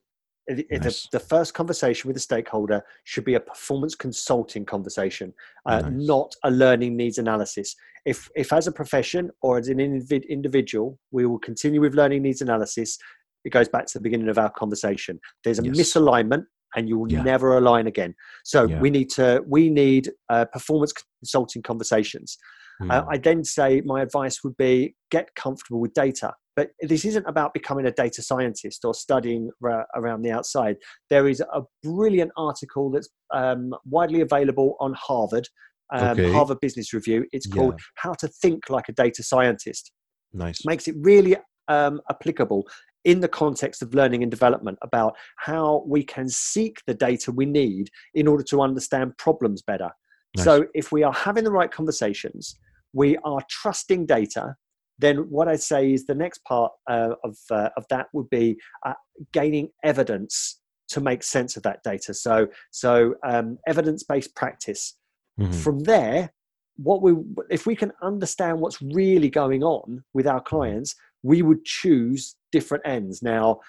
It- 0.49 0.67
Nice. 0.71 1.03
the, 1.13 1.19
the 1.19 1.25
first 1.25 1.55
conversation 1.55 2.09
with 2.09 2.17
a 2.17 2.21
stakeholder 2.21 2.83
should 3.05 3.25
be 3.25 3.35
a 3.35 3.41
performance 3.41 3.95
consulting 3.95 4.65
conversation, 4.65 5.33
uh, 5.67 5.81
Nice. 5.81 5.93
not 5.95 6.35
a 6.45 6.51
learning 6.51 6.97
needs 6.97 7.19
analysis. 7.19 7.77
If, 8.05 8.29
if 8.35 8.53
as 8.53 8.67
a 8.67 8.73
profession 8.73 9.31
or 9.43 9.59
as 9.59 9.69
an 9.69 9.79
individ- 9.79 10.29
individual, 10.29 10.99
we 11.13 11.27
will 11.27 11.39
continue 11.39 11.81
with 11.81 11.95
learning 11.95 12.23
needs 12.23 12.43
analysis, 12.43 12.99
it 13.45 13.51
goes 13.51 13.69
back 13.69 13.87
to 13.87 13.99
the 13.99 14.03
beginning 14.03 14.29
of 14.29 14.39
our 14.39 14.51
conversation. 14.51 15.21
There's 15.45 15.61
a 15.61 15.65
Yes. 15.65 15.77
misalignment 15.77 16.45
and 16.75 16.89
you 16.89 16.99
will 16.99 17.13
Yeah. 17.13 17.23
never 17.23 17.57
align 17.59 17.87
again. 17.87 18.15
So 18.45 18.65
Yeah. 18.67 18.81
we 18.81 18.91
need 18.91 19.11
to, 19.11 19.45
we 19.47 19.71
need 19.71 20.11
uh, 20.29 20.47
performance 20.47 20.93
consulting 21.21 21.63
conversations. 21.63 22.39
Uh, 22.81 22.85
Mm. 23.03 23.07
I 23.11 23.17
then 23.19 23.45
say 23.45 23.81
my 23.85 24.03
advice 24.03 24.43
would 24.43 24.57
be 24.57 24.95
get 25.11 25.35
comfortable 25.35 25.81
with 25.81 25.93
data. 25.95 26.35
But 26.57 26.71
this 26.81 27.05
isn't 27.07 27.25
about 27.27 27.55
becoming 27.55 27.87
a 27.87 27.91
data 27.93 28.21
scientist 28.23 28.85
or 28.85 28.93
studying 28.93 29.51
ra- 29.61 29.85
around 29.95 30.23
the 30.23 30.31
outside. 30.33 30.77
There 31.09 31.27
is 31.27 31.41
a 31.41 31.63
brilliant 31.83 32.31
article 32.37 32.91
that's 32.91 33.09
um, 33.33 33.73
widely 33.87 34.21
available 34.21 34.77
on 34.79 34.93
Harvard, 34.95 35.49
um, 35.95 36.11
Okay. 36.11 36.31
Harvard 36.33 36.59
Business 36.61 36.93
Review. 36.93 37.25
It's 37.33 37.47
called 37.47 37.81
How 37.95 38.13
to 38.15 38.29
Think 38.29 38.69
Like 38.69 38.89
a 38.89 38.93
Data 38.93 39.23
Scientist. 39.23 39.93
nice. 40.35 40.65
Makes 40.67 40.89
it 40.89 40.95
really 40.99 41.37
um, 41.69 42.01
applicable 42.11 42.67
in 43.05 43.21
the 43.21 43.29
context 43.29 43.81
of 43.83 43.95
learning 43.95 44.23
and 44.23 44.31
development 44.31 44.79
about 44.83 45.17
how 45.39 45.83
we 45.87 46.05
can 46.05 46.29
seek 46.29 46.77
the 46.87 46.95
data 46.95 47.33
we 47.33 47.47
need 47.47 47.89
in 48.15 48.29
order 48.29 48.45
to 48.45 48.61
understand 48.61 49.17
problems 49.19 49.63
better. 49.63 49.91
Nice. 50.37 50.45
So 50.45 50.67
if 50.75 50.93
we 50.93 51.03
are 51.03 51.13
having 51.13 51.45
the 51.45 51.51
right 51.51 51.71
conversations, 51.71 52.59
we 52.93 53.17
are 53.19 53.41
trusting 53.49 54.07
data. 54.07 54.57
Then 54.99 55.19
what 55.31 55.49
I'd 55.49 55.63
say 55.63 55.93
is 55.93 56.07
the 56.07 56.15
next 56.15 56.45
part 56.45 56.73
uh, 56.89 57.15
of 57.25 57.37
uh, 57.51 57.71
of 57.77 57.85
that 57.91 58.07
would 58.13 58.31
be 58.31 58.57
uh, 58.87 58.95
gaining 59.33 59.69
evidence 59.85 60.61
to 60.89 61.01
make 61.01 61.23
sense 61.23 61.57
of 61.57 61.63
that 61.65 61.83
data. 61.83 62.15
So 62.15 62.47
so 62.71 63.15
um, 63.27 63.59
evidence 63.67 64.03
based 64.05 64.35
practice. 64.35 64.97
Mhm. 65.41 65.55
From 65.55 65.81
there, 65.81 66.33
what 66.77 67.03
we 67.03 67.15
if 67.51 67.67
we 67.67 67.75
can 67.75 67.93
understand 68.03 68.61
what's 68.61 68.81
really 68.83 69.31
going 69.31 69.63
on 69.63 70.05
with 70.15 70.27
our 70.27 70.43
clients, 70.43 70.95
we 71.23 71.43
would 71.43 71.65
choose 71.65 72.37
different 72.51 72.87
ends. 72.87 73.23
Now, 73.23 73.61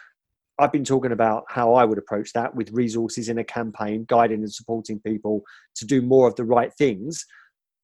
I've 0.60 0.72
been 0.72 0.84
talking 0.84 1.12
about 1.12 1.46
how 1.50 1.74
I 1.74 1.84
would 1.84 1.98
approach 1.98 2.34
that 2.34 2.56
with 2.56 2.72
resources 2.72 3.30
in 3.30 3.40
a 3.40 3.44
campaign, 3.44 4.06
guiding 4.08 4.40
and 4.40 4.54
supporting 4.54 5.00
people 5.00 5.44
to 5.76 5.86
do 5.86 6.02
more 6.02 6.28
of 6.28 6.36
the 6.36 6.44
right 6.44 6.72
things. 6.74 7.26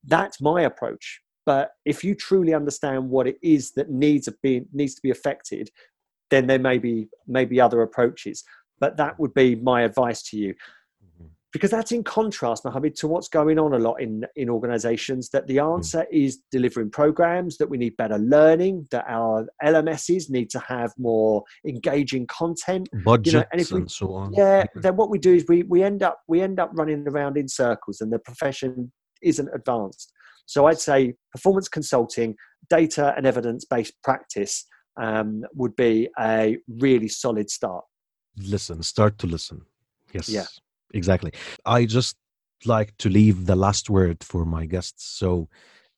That's 0.03 0.39
my 0.39 0.61
approach. 0.61 1.21
But 1.45 1.71
if 1.85 2.03
you 2.03 2.13
truly 2.13 2.53
understand 2.53 3.09
what 3.09 3.25
it 3.25 3.37
is 3.41 3.71
that 3.71 3.89
needs 3.89 4.25
to 4.25 4.35
be 4.43 4.65
needs 4.71 4.93
to 4.95 5.01
be 5.01 5.09
affected, 5.09 5.69
then 6.29 6.45
there 6.45 6.59
may 6.59 6.77
be 6.77 7.09
maybe 7.27 7.59
other 7.59 7.81
approaches. 7.81 8.43
But 8.79 8.97
that 8.97 9.19
would 9.19 9.33
be 9.33 9.55
my 9.55 9.81
advice 9.81 10.21
to 10.29 10.37
you. 10.37 10.53
Because 11.51 11.71
that's 11.71 11.91
in 11.91 12.03
contrast, 12.03 12.63
Mohammed, 12.63 12.95
to 12.97 13.07
what's 13.07 13.27
going 13.27 13.57
on 13.57 13.73
a 13.73 13.79
lot 13.79 13.95
in, 14.01 14.23
in 14.35 14.49
organizations 14.49 15.29
that 15.29 15.47
the 15.47 15.59
answer 15.59 16.05
is 16.11 16.39
delivering 16.51 16.91
programs, 16.91 17.57
that 17.57 17.69
we 17.69 17.77
need 17.77 17.97
better 17.97 18.19
learning, 18.19 18.87
that 18.91 19.05
our 19.07 19.47
LMSs 19.63 20.29
need 20.29 20.49
to 20.51 20.59
have 20.59 20.93
more 20.97 21.43
engaging 21.67 22.27
content. 22.27 22.87
Budgets 23.03 23.47
and 23.51 23.61
if 23.61 23.71
we- 23.71 23.79
and 23.81 23.91
so 23.91 24.13
on. 24.13 24.33
Yeah, 24.33 24.65
Okay. 24.69 24.81
then 24.81 24.95
what 24.95 25.09
we 25.09 25.17
do 25.17 25.33
is 25.33 25.45
we, 25.47 25.63
we 25.63 25.81
end 25.83 26.03
up 26.03 26.19
we 26.27 26.41
end 26.41 26.59
up 26.59 26.69
running 26.73 27.07
around 27.07 27.35
in 27.37 27.47
circles 27.47 27.99
and 28.01 28.11
the 28.13 28.19
profession 28.19 28.91
isn't 29.21 29.49
advanced. 29.53 30.11
So 30.45 30.67
I'd 30.67 30.79
say 30.79 31.13
performance 31.31 31.67
consulting, 31.67 32.35
data 32.69 33.13
and 33.17 33.25
evidence 33.25 33.65
based 33.65 33.93
practice 34.03 34.65
um, 35.01 35.43
would 35.55 35.75
be 35.75 36.09
a 36.19 36.57
really 36.67 37.07
solid 37.07 37.49
start. 37.49 37.85
listen 38.37 38.81
start 38.83 39.17
to 39.17 39.27
listen 39.27 39.61
yes 40.13 40.29
Yeah. 40.29 40.45
Exactly 40.93 41.31
i 41.65 41.85
just 41.85 42.15
like 42.65 42.95
to 42.97 43.09
leave 43.09 43.45
the 43.45 43.55
last 43.55 43.89
word 43.89 44.23
for 44.23 44.45
my 44.45 44.65
guests 44.65 45.17
so 45.17 45.47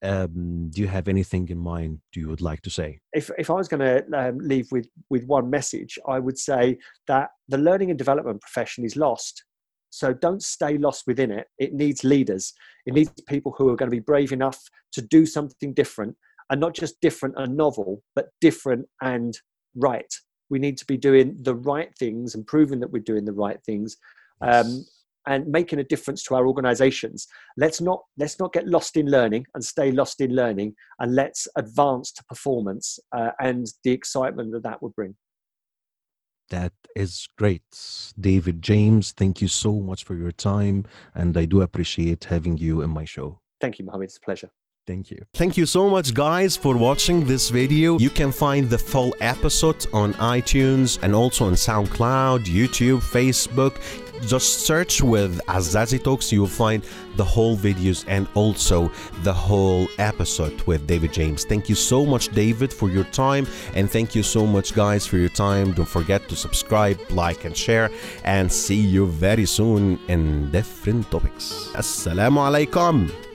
um, 0.03 0.69
do 0.71 0.81
you 0.81 0.87
have 0.87 1.07
anything 1.07 1.47
in 1.49 1.59
mind 1.59 1.99
you 2.15 2.27
would 2.27 2.41
like 2.41 2.61
to 2.61 2.71
say 2.71 2.99
if, 3.13 3.29
if 3.37 3.49
I 3.49 3.53
was 3.53 3.67
going 3.67 3.81
to 3.81 4.03
um, 4.17 4.37
leave 4.39 4.71
with, 4.71 4.87
with 5.09 5.25
one 5.25 5.49
message, 5.49 5.99
I 6.07 6.19
would 6.19 6.37
say 6.37 6.77
that 7.07 7.29
the 7.47 7.57
learning 7.57 7.89
and 7.89 7.97
development 7.97 8.41
profession 8.41 8.85
is 8.85 8.95
lost. 8.95 9.43
So 9.89 10.13
don't 10.13 10.41
stay 10.41 10.77
lost 10.77 11.03
within 11.05 11.31
it. 11.31 11.47
It 11.59 11.73
needs 11.73 12.03
leaders. 12.03 12.53
It 12.85 12.93
needs 12.93 13.11
people 13.27 13.53
who 13.57 13.69
are 13.69 13.75
going 13.75 13.89
to 13.89 13.95
be 13.95 13.99
brave 13.99 14.31
enough 14.31 14.59
to 14.93 15.01
do 15.01 15.25
something 15.25 15.73
different 15.73 16.15
and 16.49 16.59
not 16.59 16.73
just 16.73 16.99
different 17.01 17.35
and 17.37 17.57
novel, 17.57 18.01
but 18.15 18.29
different 18.39 18.87
and 19.01 19.37
right. 19.75 20.11
We 20.49 20.59
need 20.59 20.77
to 20.77 20.85
be 20.85 20.97
doing 20.97 21.37
the 21.41 21.55
right 21.55 21.93
things 21.97 22.35
and 22.35 22.47
proving 22.47 22.79
that 22.79 22.91
we're 22.91 23.03
doing 23.03 23.25
the 23.25 23.33
right 23.33 23.61
things. 23.65 23.97
Um, 24.41 24.85
and 25.27 25.47
making 25.47 25.79
a 25.79 25.83
difference 25.83 26.23
to 26.23 26.35
our 26.35 26.47
organizations. 26.47 27.27
Let's 27.57 27.79
not 27.79 28.01
let's 28.17 28.39
not 28.39 28.53
get 28.53 28.67
lost 28.67 28.97
in 28.97 29.09
learning 29.09 29.45
and 29.53 29.63
stay 29.63 29.91
lost 29.91 30.19
in 30.21 30.35
learning 30.35 30.75
and 30.99 31.13
let's 31.13 31.47
advance 31.55 32.11
to 32.13 32.23
performance 32.25 32.99
uh, 33.15 33.31
and 33.39 33.67
the 33.83 33.91
excitement 33.91 34.51
that 34.53 34.63
that 34.63 34.81
would 34.81 34.95
bring. 34.95 35.15
That 36.49 36.73
is 36.95 37.27
great. 37.37 37.63
David 38.19 38.61
james 38.61 39.11
thank 39.11 39.41
you 39.41 39.47
so 39.47 39.73
much 39.73 40.03
for 40.03 40.15
your 40.15 40.31
time 40.31 40.85
and 41.13 41.37
i 41.37 41.45
do 41.45 41.61
appreciate 41.61 42.25
having 42.25 42.57
you 42.57 42.81
in 42.81 42.89
my 42.89 43.05
show. 43.05 43.39
Thank 43.59 43.77
you 43.77 43.85
mohammed. 43.85 44.05
It's 44.05 44.17
a 44.17 44.21
pleasure 44.21 44.49
thank 44.87 45.11
you 45.11 45.21
Thank 45.33 45.57
you 45.57 45.65
so 45.65 45.89
much, 45.89 46.13
guys, 46.13 46.55
for 46.55 46.77
watching 46.77 47.25
this 47.25 47.49
video. 47.49 47.97
You 47.97 48.09
can 48.09 48.31
find 48.31 48.69
the 48.69 48.77
full 48.77 49.15
episode 49.19 49.85
on 49.93 50.13
iTunes 50.15 50.99
and 51.01 51.15
also 51.15 51.45
on 51.45 51.53
SoundCloud, 51.53 52.45
YouTube, 52.45 52.99
Facebook. 53.01 53.81
Just 54.27 54.65
search 54.67 55.01
with 55.01 55.41
Azazi 55.47 56.03
Talks. 56.03 56.31
You 56.31 56.41
will 56.41 56.47
find 56.47 56.83
the 57.15 57.23
whole 57.23 57.57
videos 57.57 58.05
and 58.07 58.27
also 58.35 58.91
the 59.23 59.33
whole 59.33 59.87
episode 59.97 60.61
with 60.63 60.85
David 60.85 61.11
James. 61.11 61.43
Thank 61.43 61.69
you 61.69 61.75
so 61.75 62.05
much, 62.05 62.27
David, 62.29 62.71
for 62.71 62.89
your 62.89 63.05
time. 63.05 63.47
And 63.73 63.89
thank 63.89 64.13
you 64.13 64.21
so 64.21 64.45
much, 64.45 64.75
guys, 64.75 65.07
for 65.07 65.17
your 65.17 65.29
time. 65.29 65.71
Don't 65.71 65.87
forget 65.87 66.29
to 66.29 66.35
subscribe, 66.35 66.99
like, 67.09 67.45
and 67.45 67.57
share. 67.57 67.89
And 68.23 68.51
see 68.51 68.79
you 68.79 69.07
very 69.07 69.45
soon 69.47 69.99
in 70.07 70.51
different 70.51 71.09
topics. 71.09 71.69
Assalamu 71.73 72.39
alaikum. 72.47 73.30